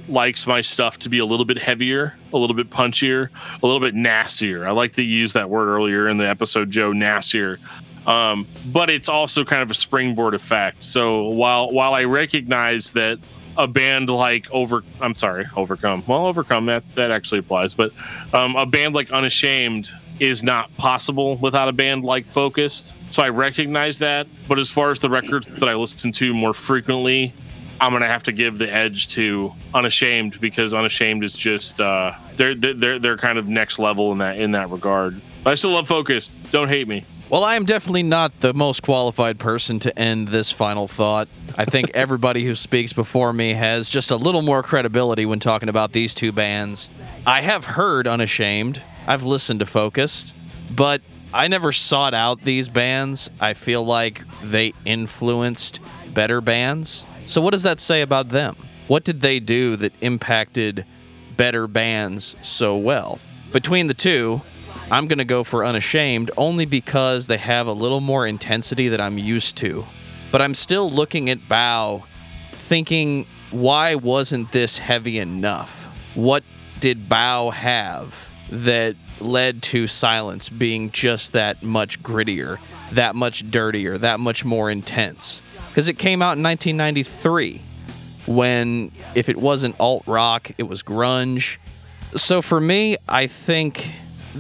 likes 0.08 0.48
my 0.48 0.62
stuff 0.62 1.00
to 1.00 1.10
be 1.10 1.20
a 1.20 1.26
little 1.26 1.46
bit 1.46 1.58
heavier, 1.58 2.16
a 2.34 2.38
little 2.38 2.56
bit 2.56 2.70
punchier, 2.70 3.30
a 3.62 3.66
little 3.66 3.82
bit 3.82 3.96
nastier. 3.96 4.66
I 4.66 4.72
like 4.72 4.94
to 4.94 5.04
use 5.04 5.34
that 5.34 5.50
word 5.50 5.68
earlier 5.68 6.08
in 6.08 6.18
the 6.18 6.28
episode, 6.28 6.70
Joe, 6.70 6.94
nastier. 6.94 7.60
Um, 8.06 8.48
but 8.72 8.90
it's 8.90 9.10
also 9.10 9.44
kind 9.44 9.62
of 9.62 9.70
a 9.70 9.74
springboard 9.74 10.34
effect. 10.34 10.84
So 10.84 11.24
while 11.24 11.72
while 11.72 11.94
I 11.94 12.06
recognize 12.06 12.92
that 12.92 13.20
a 13.58 13.68
band 13.68 14.10
like 14.10 14.50
over 14.52 14.84
I'm 15.02 15.16
sorry, 15.16 15.46
overcome. 15.56 16.04
Well, 16.08 16.26
overcome 16.28 16.68
that 16.68 16.84
that 16.96 17.12
actually 17.12 17.40
applies, 17.40 17.74
but 17.74 17.92
um, 18.34 18.56
a 18.56 18.66
band 18.66 18.96
like 18.96 19.12
Unashamed 19.12 19.90
is 20.20 20.44
not 20.44 20.76
possible 20.78 21.38
without 21.38 21.68
a 21.68 21.74
band 21.74 22.04
like 22.04 22.26
Focused. 22.26 22.94
So 23.12 23.24
I 23.24 23.30
recognize 23.30 24.00
that. 24.00 24.28
But 24.48 24.60
as 24.60 24.70
far 24.70 24.92
as 24.92 25.00
the 25.00 25.10
records 25.10 25.48
that 25.48 25.70
I 25.70 25.76
listen 25.76 26.12
to 26.14 26.34
more 26.34 26.54
frequently, 26.54 27.34
I'm 27.80 27.92
gonna 27.92 28.08
have 28.08 28.24
to 28.24 28.32
give 28.32 28.58
the 28.58 28.72
edge 28.72 29.10
to 29.10 29.54
Unashamed 29.74 30.40
because 30.42 30.74
Unashamed 30.74 31.24
is 31.24 31.36
just 31.36 31.80
uh, 31.80 32.14
they're 32.36 32.56
they're 32.56 33.00
they're 33.00 33.18
kind 33.18 33.38
of 33.38 33.48
next 33.48 33.80
level 33.80 34.12
in 34.12 34.18
that 34.20 34.38
in 34.38 34.52
that 34.54 34.70
regard. 34.70 35.20
But 35.44 35.52
I 35.52 35.56
still 35.56 35.72
love 35.72 35.88
Focused. 35.88 36.34
Don't 36.52 36.70
hate 36.70 36.88
me. 36.88 37.06
Well, 37.30 37.44
I 37.44 37.56
am 37.56 37.66
definitely 37.66 38.04
not 38.04 38.40
the 38.40 38.54
most 38.54 38.84
qualified 38.84 39.38
person 39.38 39.80
to 39.80 40.00
end 40.00 40.30
this 40.30 40.50
final 40.50 40.88
thought. 40.88 41.28
I 41.58 41.66
think 41.66 41.90
everybody 41.94 42.46
who 42.46 42.56
speaks 42.56 42.94
before 42.94 43.34
me 43.34 43.52
has 43.52 43.90
just 43.90 44.12
a 44.12 44.16
little 44.16 44.42
more 44.42 44.64
credibility 44.64 45.26
when 45.26 45.40
talking 45.40 45.68
about 45.68 45.92
these 45.92 46.14
two 46.14 46.32
bands. 46.32 46.88
I 47.26 47.42
have 47.42 47.66
heard 47.66 48.08
Unashamed, 48.08 48.82
I've 49.08 49.24
listened 49.24 49.60
to 49.60 49.66
Focused, 49.66 50.38
but 50.74 51.02
I 51.34 51.50
never 51.50 51.74
sought 51.74 52.14
out 52.14 52.44
these 52.44 52.70
bands. 52.70 53.30
I 53.42 53.56
feel 53.56 53.84
like 53.84 54.24
they 54.42 54.74
influenced 54.86 55.82
better 56.14 56.40
bands. 56.40 57.04
So, 57.26 57.42
what 57.42 57.52
does 57.52 57.64
that 57.64 57.82
say 57.82 58.04
about 58.04 58.30
them? 58.30 58.56
What 58.88 59.04
did 59.04 59.20
they 59.20 59.42
do 59.42 59.76
that 59.76 59.92
impacted 60.00 60.86
better 61.36 61.68
bands 61.68 62.38
so 62.42 62.78
well? 62.78 63.20
Between 63.52 63.88
the 63.88 63.94
two, 63.94 64.42
I'm 64.90 65.08
going 65.08 65.18
to 65.20 65.26
go 65.26 65.44
for 65.44 65.66
Unashamed 65.66 66.32
only 66.38 66.66
because 66.66 67.28
they 67.28 67.38
have 67.38 67.68
a 67.68 67.74
little 67.74 68.00
more 68.00 68.26
intensity 68.26 68.90
that 68.90 69.02
I'm 69.02 69.18
used 69.18 69.58
to. 69.58 69.86
But 70.32 70.42
I'm 70.42 70.54
still 70.54 70.90
looking 70.90 71.30
at 71.30 71.48
Bow 71.50 72.04
thinking, 72.52 73.26
why 73.52 73.96
wasn't 73.96 74.52
this 74.52 74.78
heavy 74.78 75.20
enough? 75.20 75.88
what 76.18 76.44
did 76.80 77.08
Bow 77.08 77.52
have 77.52 78.28
that 78.50 78.96
led 79.20 79.62
to 79.62 79.86
Silence 79.86 80.50
being 80.50 80.92
just 80.92 81.34
that 81.34 81.62
much 81.62 82.02
grittier, 82.02 82.58
that 82.92 83.16
much 83.16 83.50
dirtier, 83.52 84.00
that 84.00 84.20
much 84.20 84.44
more 84.44 84.70
intense? 84.72 85.44
Because 85.70 85.88
it 85.88 86.00
came 86.00 86.24
out 86.24 86.38
in 86.38 86.44
1993 86.44 87.62
when 88.26 88.92
if 89.14 89.30
it 89.30 89.38
wasn't 89.38 89.80
alt 89.80 90.04
rock, 90.08 90.52
it 90.58 90.64
was 90.64 90.82
grunge. 90.82 91.58
So 92.16 92.42
for 92.42 92.60
me, 92.60 92.98
I 93.08 93.28
think 93.28 93.92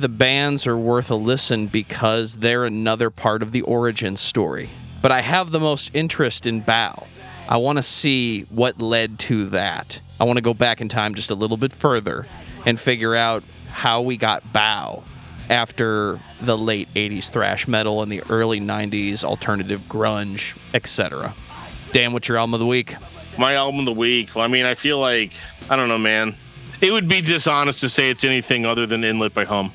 the 0.01 0.09
bands 0.09 0.67
are 0.67 0.77
worth 0.77 1.11
a 1.11 1.15
listen 1.15 1.67
because 1.67 2.37
they're 2.37 2.65
another 2.65 3.09
part 3.09 3.41
of 3.41 3.51
the 3.51 3.61
origin 3.61 4.15
story. 4.15 4.69
But 5.01 5.11
I 5.11 5.21
have 5.21 5.51
the 5.51 5.59
most 5.59 5.91
interest 5.93 6.45
in 6.45 6.61
Bow. 6.61 7.07
I 7.49 7.57
want 7.57 7.77
to 7.77 7.81
see 7.81 8.43
what 8.43 8.81
led 8.81 9.19
to 9.19 9.45
that. 9.49 9.99
I 10.19 10.23
want 10.23 10.37
to 10.37 10.41
go 10.41 10.53
back 10.53 10.81
in 10.81 10.89
time 10.89 11.15
just 11.15 11.31
a 11.31 11.35
little 11.35 11.57
bit 11.57 11.73
further 11.73 12.27
and 12.65 12.79
figure 12.79 13.15
out 13.15 13.43
how 13.69 14.01
we 14.01 14.17
got 14.17 14.51
Bow 14.51 15.03
after 15.49 16.19
the 16.41 16.57
late 16.57 16.89
80s 16.93 17.29
thrash 17.29 17.67
metal 17.67 18.01
and 18.01 18.11
the 18.11 18.21
early 18.29 18.59
90s 18.59 19.23
alternative 19.23 19.81
grunge, 19.87 20.57
etc. 20.73 21.33
Dan, 21.91 22.13
what's 22.13 22.27
your 22.27 22.37
album 22.37 22.55
of 22.55 22.59
the 22.59 22.65
week? 22.65 22.95
My 23.37 23.55
album 23.55 23.79
of 23.79 23.85
the 23.85 23.93
week. 23.93 24.35
Well, 24.35 24.43
I 24.43 24.47
mean, 24.47 24.65
I 24.65 24.75
feel 24.75 24.99
like 24.99 25.31
I 25.69 25.75
don't 25.75 25.89
know, 25.89 25.97
man. 25.97 26.35
It 26.81 26.91
would 26.91 27.07
be 27.07 27.21
dishonest 27.21 27.81
to 27.81 27.89
say 27.89 28.09
it's 28.09 28.23
anything 28.23 28.65
other 28.65 28.85
than 28.85 29.03
Inlet 29.03 29.33
by 29.33 29.45
Hum. 29.45 29.71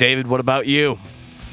David, 0.00 0.28
what 0.28 0.40
about 0.40 0.66
you? 0.66 0.98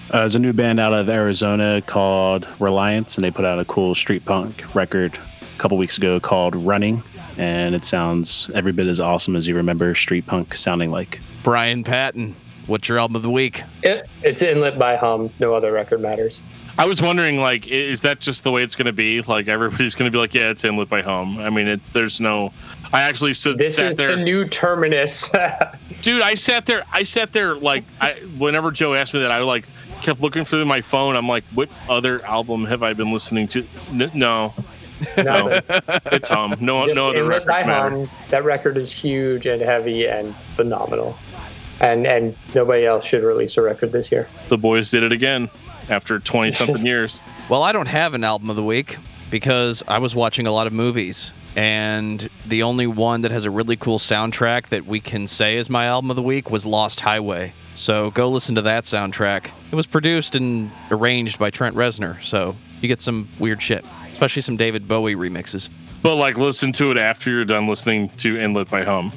Uh, 0.10 0.20
there's 0.20 0.36
a 0.36 0.40
new 0.40 0.54
band 0.54 0.80
out 0.80 0.94
of 0.94 1.10
Arizona 1.10 1.84
called 1.86 2.48
Reliance, 2.62 3.18
and 3.18 3.26
they 3.26 3.30
put 3.30 3.44
out 3.44 3.60
a 3.60 3.66
cool 3.66 3.94
street 3.94 4.24
punk 4.24 4.74
record 4.74 5.16
a 5.16 5.60
couple 5.60 5.78
weeks 5.78 5.98
ago 5.98 6.18
called 6.22 6.56
Running, 6.56 7.04
and 7.38 7.76
it 7.76 7.84
sounds 7.84 8.50
every 8.56 8.72
bit 8.72 8.88
as 8.88 9.02
awesome 9.02 9.36
as 9.36 9.48
you 9.48 9.56
remember 9.56 9.94
street 9.96 10.28
punk 10.28 10.56
sounding 10.56 10.92
like. 10.92 11.20
Brian 11.44 11.84
Patton, 11.84 12.38
what's 12.68 12.88
your 12.88 13.00
album 13.00 13.18
of 13.18 13.22
the 13.22 13.30
week? 13.30 13.64
It, 13.84 14.08
it's 14.24 14.42
inlet 14.42 14.80
by 14.80 14.96
hum. 14.96 15.30
No 15.42 15.54
other 15.54 15.74
record 15.74 16.00
matters. 16.00 16.42
I 16.80 16.86
was 16.86 17.02
wondering, 17.02 17.40
like, 17.40 17.68
is 17.68 18.02
that 18.02 18.20
just 18.20 18.44
the 18.44 18.52
way 18.52 18.62
it's 18.64 18.76
going 18.76 18.86
to 18.86 18.94
be? 18.94 19.22
Like, 19.24 19.48
everybody's 19.48 19.96
going 19.96 20.10
to 20.10 20.16
be 20.16 20.20
like, 20.20 20.36
yeah, 20.36 20.52
it's 20.52 20.64
Inlet 20.64 20.88
by 20.88 21.02
Hum. 21.02 21.40
I 21.40 21.50
mean, 21.50 21.68
it's 21.68 21.90
there's 21.90 22.22
no. 22.22 22.54
I 22.94 23.02
actually 23.02 23.34
sit, 23.34 23.58
This 23.58 23.76
sat 23.76 23.86
is 23.88 23.96
there, 23.96 24.16
the 24.16 24.18
new 24.24 24.48
terminus. 24.48 25.30
dude. 26.02 26.22
I 26.22 26.36
sat 26.36 26.66
there. 26.66 26.84
I 26.92 27.04
sat 27.04 27.34
there 27.34 27.56
like, 27.56 27.84
I 28.00 28.14
whenever 28.38 28.72
Joe 28.72 28.94
asked 28.94 29.14
me 29.14 29.22
that, 29.22 29.32
I 29.32 29.40
like 29.42 29.66
kept 30.02 30.22
looking 30.22 30.46
through 30.46 30.66
my 30.66 30.82
phone. 30.82 31.16
I'm 31.16 31.28
like, 31.28 31.44
what 31.54 31.70
other 31.90 32.24
album 32.26 32.66
have 32.66 32.84
I 32.84 32.94
been 32.94 33.12
listening 33.12 33.48
to? 33.50 33.66
N- 33.92 34.12
no, 34.14 34.54
no, 35.18 35.62
it's 36.08 36.30
Hum. 36.30 36.56
No, 36.60 36.86
Just 36.86 36.96
no 36.96 37.10
other 37.10 37.20
Inlet 37.20 37.46
records 37.46 37.68
matter. 37.68 38.10
That 38.30 38.44
record 38.44 38.78
is 38.78 38.92
huge 38.92 39.46
and 39.46 39.62
heavy 39.62 40.08
and 40.08 40.36
phenomenal. 40.56 41.18
And 41.80 42.08
and 42.08 42.36
nobody 42.56 42.86
else 42.86 43.06
should 43.06 43.24
release 43.24 43.58
a 43.58 43.62
record 43.62 43.92
this 43.92 44.12
year. 44.12 44.28
The 44.50 44.58
boys 44.58 44.90
did 44.90 45.04
it 45.04 45.12
again 45.12 45.50
after 45.90 46.20
20 46.20 46.52
something 46.52 46.86
years. 46.86 47.22
Well, 47.50 47.64
I 47.64 47.72
don't 47.72 47.88
have 47.88 48.14
an 48.14 48.24
album 48.24 48.50
of 48.50 48.56
the 48.56 48.64
week 48.64 48.98
because 49.30 49.84
I 49.88 50.00
was 50.00 50.16
watching 50.16 50.48
a 50.48 50.52
lot 50.52 50.68
of 50.68 50.74
movies. 50.74 51.34
And 51.58 52.30
the 52.46 52.62
only 52.62 52.86
one 52.86 53.22
that 53.22 53.32
has 53.32 53.44
a 53.44 53.50
really 53.50 53.76
cool 53.76 53.98
soundtrack 53.98 54.68
that 54.68 54.86
we 54.86 55.00
can 55.00 55.26
say 55.26 55.58
is 55.58 55.72
my 55.72 55.88
album 55.88 56.12
of 56.12 56.16
the 56.16 56.22
week 56.22 56.52
was 56.52 56.68
Lost 56.68 57.00
Highway. 57.00 57.52
So 57.74 58.12
go 58.12 58.30
listen 58.30 58.54
to 58.56 58.62
that 58.62 58.84
soundtrack. 58.84 59.50
It 59.72 59.76
was 59.76 59.88
produced 59.88 60.36
and 60.36 60.72
arranged 60.92 61.40
by 61.40 61.50
Trent 61.50 61.76
Reznor, 61.76 62.22
so 62.22 62.56
you 62.80 62.88
get 62.88 63.02
some 63.02 63.28
weird 63.40 63.60
shit, 63.60 63.84
especially 64.14 64.44
some 64.44 64.56
David 64.56 64.88
Bowie 64.88 65.16
remixes. 65.16 65.70
But 66.04 66.16
like, 66.18 66.38
listen 66.38 66.72
to 66.74 66.92
it 66.92 66.98
after 66.98 67.32
you're 67.32 67.44
done 67.44 67.68
listening 67.68 68.10
to 68.18 68.38
Inlet 68.38 68.70
by 68.70 68.84
Hum. 68.84 69.12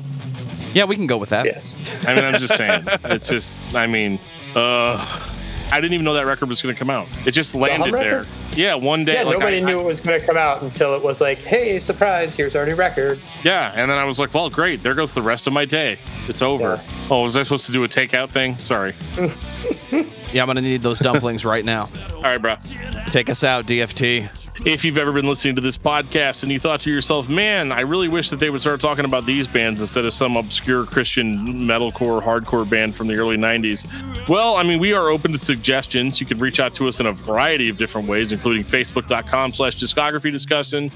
Yeah, 0.73 0.85
we 0.85 0.97
can 0.97 1.07
go 1.07 1.19
with 1.19 1.29
that. 1.31 1.45
Yes. 1.45 1.77
I 2.07 2.15
mean, 2.15 2.25
I'm 2.25 2.41
just 2.41 2.57
saying. 2.57 2.85
It's 3.05 3.29
just, 3.29 3.57
I 3.75 3.87
mean, 3.87 4.19
uh, 4.55 5.30
I 5.73 5.81
didn't 5.81 5.93
even 5.95 6.05
know 6.05 6.15
that 6.15 6.27
record 6.27 6.49
was 6.49 6.61
going 6.61 6.75
to 6.75 6.79
come 6.79 6.91
out. 6.91 7.07
It 7.27 7.31
just 7.31 7.55
landed 7.55 7.95
there. 7.95 8.27
Yeah, 8.55 8.75
one 8.75 9.05
day. 9.05 9.15
Yeah, 9.15 9.23
like, 9.23 9.39
nobody 9.39 9.59
I- 9.59 9.61
knew 9.61 9.79
I- 9.79 9.83
it 9.83 9.87
was 9.87 10.01
going 10.01 10.19
to 10.21 10.27
come 10.27 10.37
out 10.37 10.63
until 10.63 10.95
it 10.97 11.03
was 11.03 11.21
like, 11.21 11.39
hey, 11.39 11.79
surprise, 11.79 12.35
here's 12.35 12.57
our 12.57 12.67
new 12.67 12.75
record. 12.75 13.19
yeah, 13.45 13.73
and 13.77 13.91
then 13.91 13.99
I 13.99 14.05
was 14.05 14.19
like, 14.19 14.35
well, 14.35 14.51
great. 14.51 14.83
There 14.83 14.95
goes 14.95 15.13
the 15.13 15.23
rest 15.23 15.47
of 15.47 15.53
my 15.53 15.65
day. 15.65 15.99
It's 16.29 16.43
over. 16.43 16.75
Yeah. 16.85 17.07
Oh, 17.11 17.23
was 17.23 17.37
I 17.37 17.43
supposed 17.45 17.67
to 17.67 17.73
do 17.73 17.85
a 17.85 17.89
takeout 17.89 18.31
thing? 18.31 18.57
Sorry. 18.59 18.95
Yeah, 20.33 20.43
I'm 20.43 20.47
gonna 20.47 20.61
need 20.61 20.83
those 20.83 21.01
dumplings 21.01 21.45
right 21.45 21.65
now. 21.65 21.89
All 22.15 22.23
right, 22.23 22.39
bro. 22.39 22.57
Take 23.07 23.29
us 23.29 23.43
out, 23.43 23.67
DFT. 23.67 24.29
If 24.67 24.85
you've 24.85 24.99
ever 24.99 25.11
been 25.11 25.27
listening 25.27 25.55
to 25.57 25.63
this 25.63 25.79
podcast 25.79 26.43
and 26.43 26.53
you 26.53 26.61
thought 26.61 26.83
to 26.83 26.91
yourself, 26.91 27.29
man, 27.31 27.73
I 27.73 27.81
really 27.81 28.09
wish 28.09 28.29
that 28.29 28.37
they 28.37 28.51
would 28.51 28.61
start 28.61 28.81
talking 28.81 29.07
about 29.07 29.25
these 29.25 29.49
bands 29.49 29.81
instead 29.81 30.05
of 30.05 30.13
some 30.13 30.37
obscure 30.37 30.85
Christian 30.85 31.39
metalcore, 31.65 32.23
hardcore 32.23 32.69
band 32.69 32.95
from 32.95 33.07
the 33.07 33.15
early 33.17 33.39
90s. 33.39 34.29
Well, 34.29 34.57
I 34.57 34.63
mean, 34.63 34.79
we 34.79 34.93
are 34.93 35.09
open 35.09 35.33
to 35.33 35.39
suggestions. 35.39 36.21
You 36.21 36.27
can 36.27 36.39
reach 36.39 36.61
out 36.61 36.75
to 36.75 36.89
us 36.89 37.01
in 37.01 37.07
a 37.07 37.13
variety 37.13 37.71
of 37.71 37.79
different 37.79 38.07
ways, 38.07 38.33
including 38.33 38.63
facebook.com 38.65 39.55
slash 39.55 39.77
discography 39.77 40.31
discussion. 40.31 40.93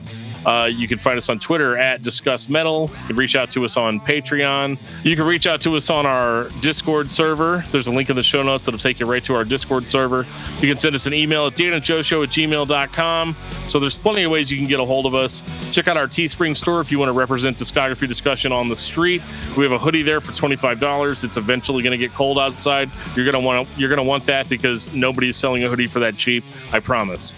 Uh, 0.47 0.67
you 0.67 0.87
can 0.89 0.99
find 0.99 1.17
us 1.17 1.29
on 1.29 1.39
Twitter 1.39 1.77
at 1.77 2.03
Discuss 2.03 2.49
Metal. 2.49 2.91
You 3.03 3.07
can 3.09 3.17
reach 3.17 3.37
out 3.37 3.51
to 3.51 3.65
us 3.65 3.77
on 3.77 4.01
Patreon. 4.01 4.79
You 5.03 5.17
can 5.17 5.27
reach 5.27 5.47
out 5.47 5.61
to 5.63 5.77
us 5.77 5.91
on 5.91 6.07
our 6.07 6.49
Discord 6.61 7.11
server. 7.11 7.65
There's 7.71 7.87
a 7.87 7.93
link 7.93 8.11
in 8.11 8.17
the 8.17 8.23
show 8.23 8.43
notes 8.43 8.65
that'll 8.65 8.79
take 8.79 9.01
you 9.01 9.07
right 9.07 9.25
to 9.25 9.35
our 9.35 9.45
Discord 9.45 9.89
server. 9.89 10.27
You 10.61 10.69
can 10.69 10.77
send 10.77 10.95
us 10.95 11.07
an 11.07 11.15
email 11.15 11.47
at 11.47 11.55
danandjoeshow 11.55 12.25
at 12.25 12.31
gmail.com. 12.31 13.37
So 13.69 13.81
there's 13.81 13.97
plenty 13.97 14.25
of 14.25 14.31
ways 14.31 14.51
you 14.51 14.59
can 14.59 14.67
get 14.67 14.81
a 14.81 14.85
hold 14.85 15.07
of 15.07 15.15
us. 15.15 15.43
Check 15.73 15.89
out 15.89 15.97
our 15.97 16.07
Teespring 16.07 16.57
store 16.57 16.81
if 16.81 16.93
you 16.93 16.99
want 16.99 17.09
to 17.09 17.15
represent 17.15 17.57
discography 17.57 18.07
discussion 18.07 18.53
on 18.53 18.69
the 18.69 18.77
street. 18.77 19.23
We 19.57 19.63
have 19.63 19.73
a 19.73 19.79
hoodie 19.79 20.03
there 20.03 20.21
for 20.21 20.33
$25. 20.33 21.25
It's 21.25 21.37
eventually 21.37 21.83
going 21.83 21.93
to 21.93 21.99
get 21.99 22.13
cold 22.13 22.39
outside. 22.39 22.91
You're 23.17 23.25
going 23.25 23.35
to 23.35 23.41
want 23.41 23.69
you're 23.77 23.89
going 23.89 23.99
to 23.99 24.03
want 24.03 24.27
that 24.27 24.49
because 24.49 24.93
nobody's 24.95 25.37
selling 25.37 25.65
a 25.65 25.69
hoodie 25.69 25.87
for 25.87 26.01
that 26.01 26.17
cheap. 26.17 26.45
I 26.73 26.81
promise. 26.81 27.35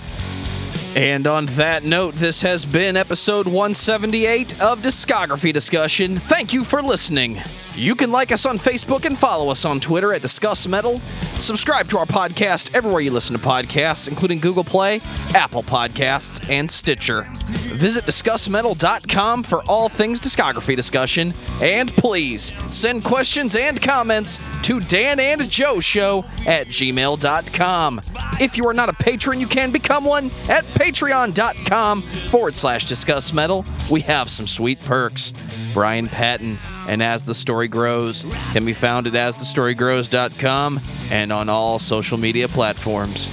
And 0.96 1.26
on 1.26 1.44
that 1.56 1.84
note, 1.84 2.14
this 2.14 2.40
has 2.40 2.64
been 2.64 2.96
episode 2.96 3.46
178 3.46 4.58
of 4.62 4.80
Discography 4.80 5.52
Discussion. 5.52 6.16
Thank 6.16 6.54
you 6.54 6.64
for 6.64 6.80
listening. 6.80 7.42
You 7.76 7.94
can 7.94 8.10
like 8.10 8.32
us 8.32 8.46
on 8.46 8.58
Facebook 8.58 9.04
and 9.04 9.18
follow 9.18 9.50
us 9.50 9.66
on 9.66 9.80
Twitter 9.80 10.14
at 10.14 10.22
Discuss 10.22 10.66
Metal. 10.66 10.98
Subscribe 11.40 11.88
to 11.88 11.98
our 11.98 12.06
podcast 12.06 12.74
everywhere 12.74 13.02
you 13.02 13.10
listen 13.10 13.36
to 13.36 13.42
podcasts, 13.42 14.08
including 14.08 14.40
Google 14.40 14.64
Play, 14.64 15.02
Apple 15.34 15.62
Podcasts, 15.62 16.48
and 16.50 16.70
Stitcher. 16.70 17.26
Visit 17.74 18.06
DiscussMetal.com 18.06 19.42
for 19.42 19.62
all 19.64 19.90
things 19.90 20.22
discography 20.22 20.74
discussion. 20.74 21.34
And 21.60 21.92
please 21.92 22.50
send 22.64 23.04
questions 23.04 23.56
and 23.56 23.80
comments 23.80 24.40
to 24.62 24.80
Dan 24.80 25.20
and 25.20 25.50
Joe 25.50 25.78
Show 25.78 26.24
at 26.46 26.68
gmail.com. 26.68 28.00
If 28.40 28.56
you 28.56 28.66
are 28.66 28.74
not 28.74 28.88
a 28.88 28.94
patron, 28.94 29.38
you 29.38 29.46
can 29.46 29.70
become 29.70 30.06
one 30.06 30.30
at 30.48 30.64
patreon.com 30.64 32.00
forward 32.00 32.56
slash 32.56 32.86
discuss 32.86 33.34
metal. 33.34 33.66
We 33.90 34.00
have 34.00 34.30
some 34.30 34.46
sweet 34.46 34.80
perks. 34.84 35.34
Brian 35.74 36.06
Patton 36.06 36.58
and 36.88 37.02
As 37.02 37.24
the 37.24 37.34
Story 37.34 37.68
Grows 37.68 38.24
can 38.52 38.64
be 38.64 38.72
found 38.72 39.06
at 39.06 39.12
asthestorygrows.com 39.12 40.80
and 41.10 41.32
on 41.32 41.48
all 41.48 41.78
social 41.78 42.18
media 42.18 42.48
platforms. 42.48 43.30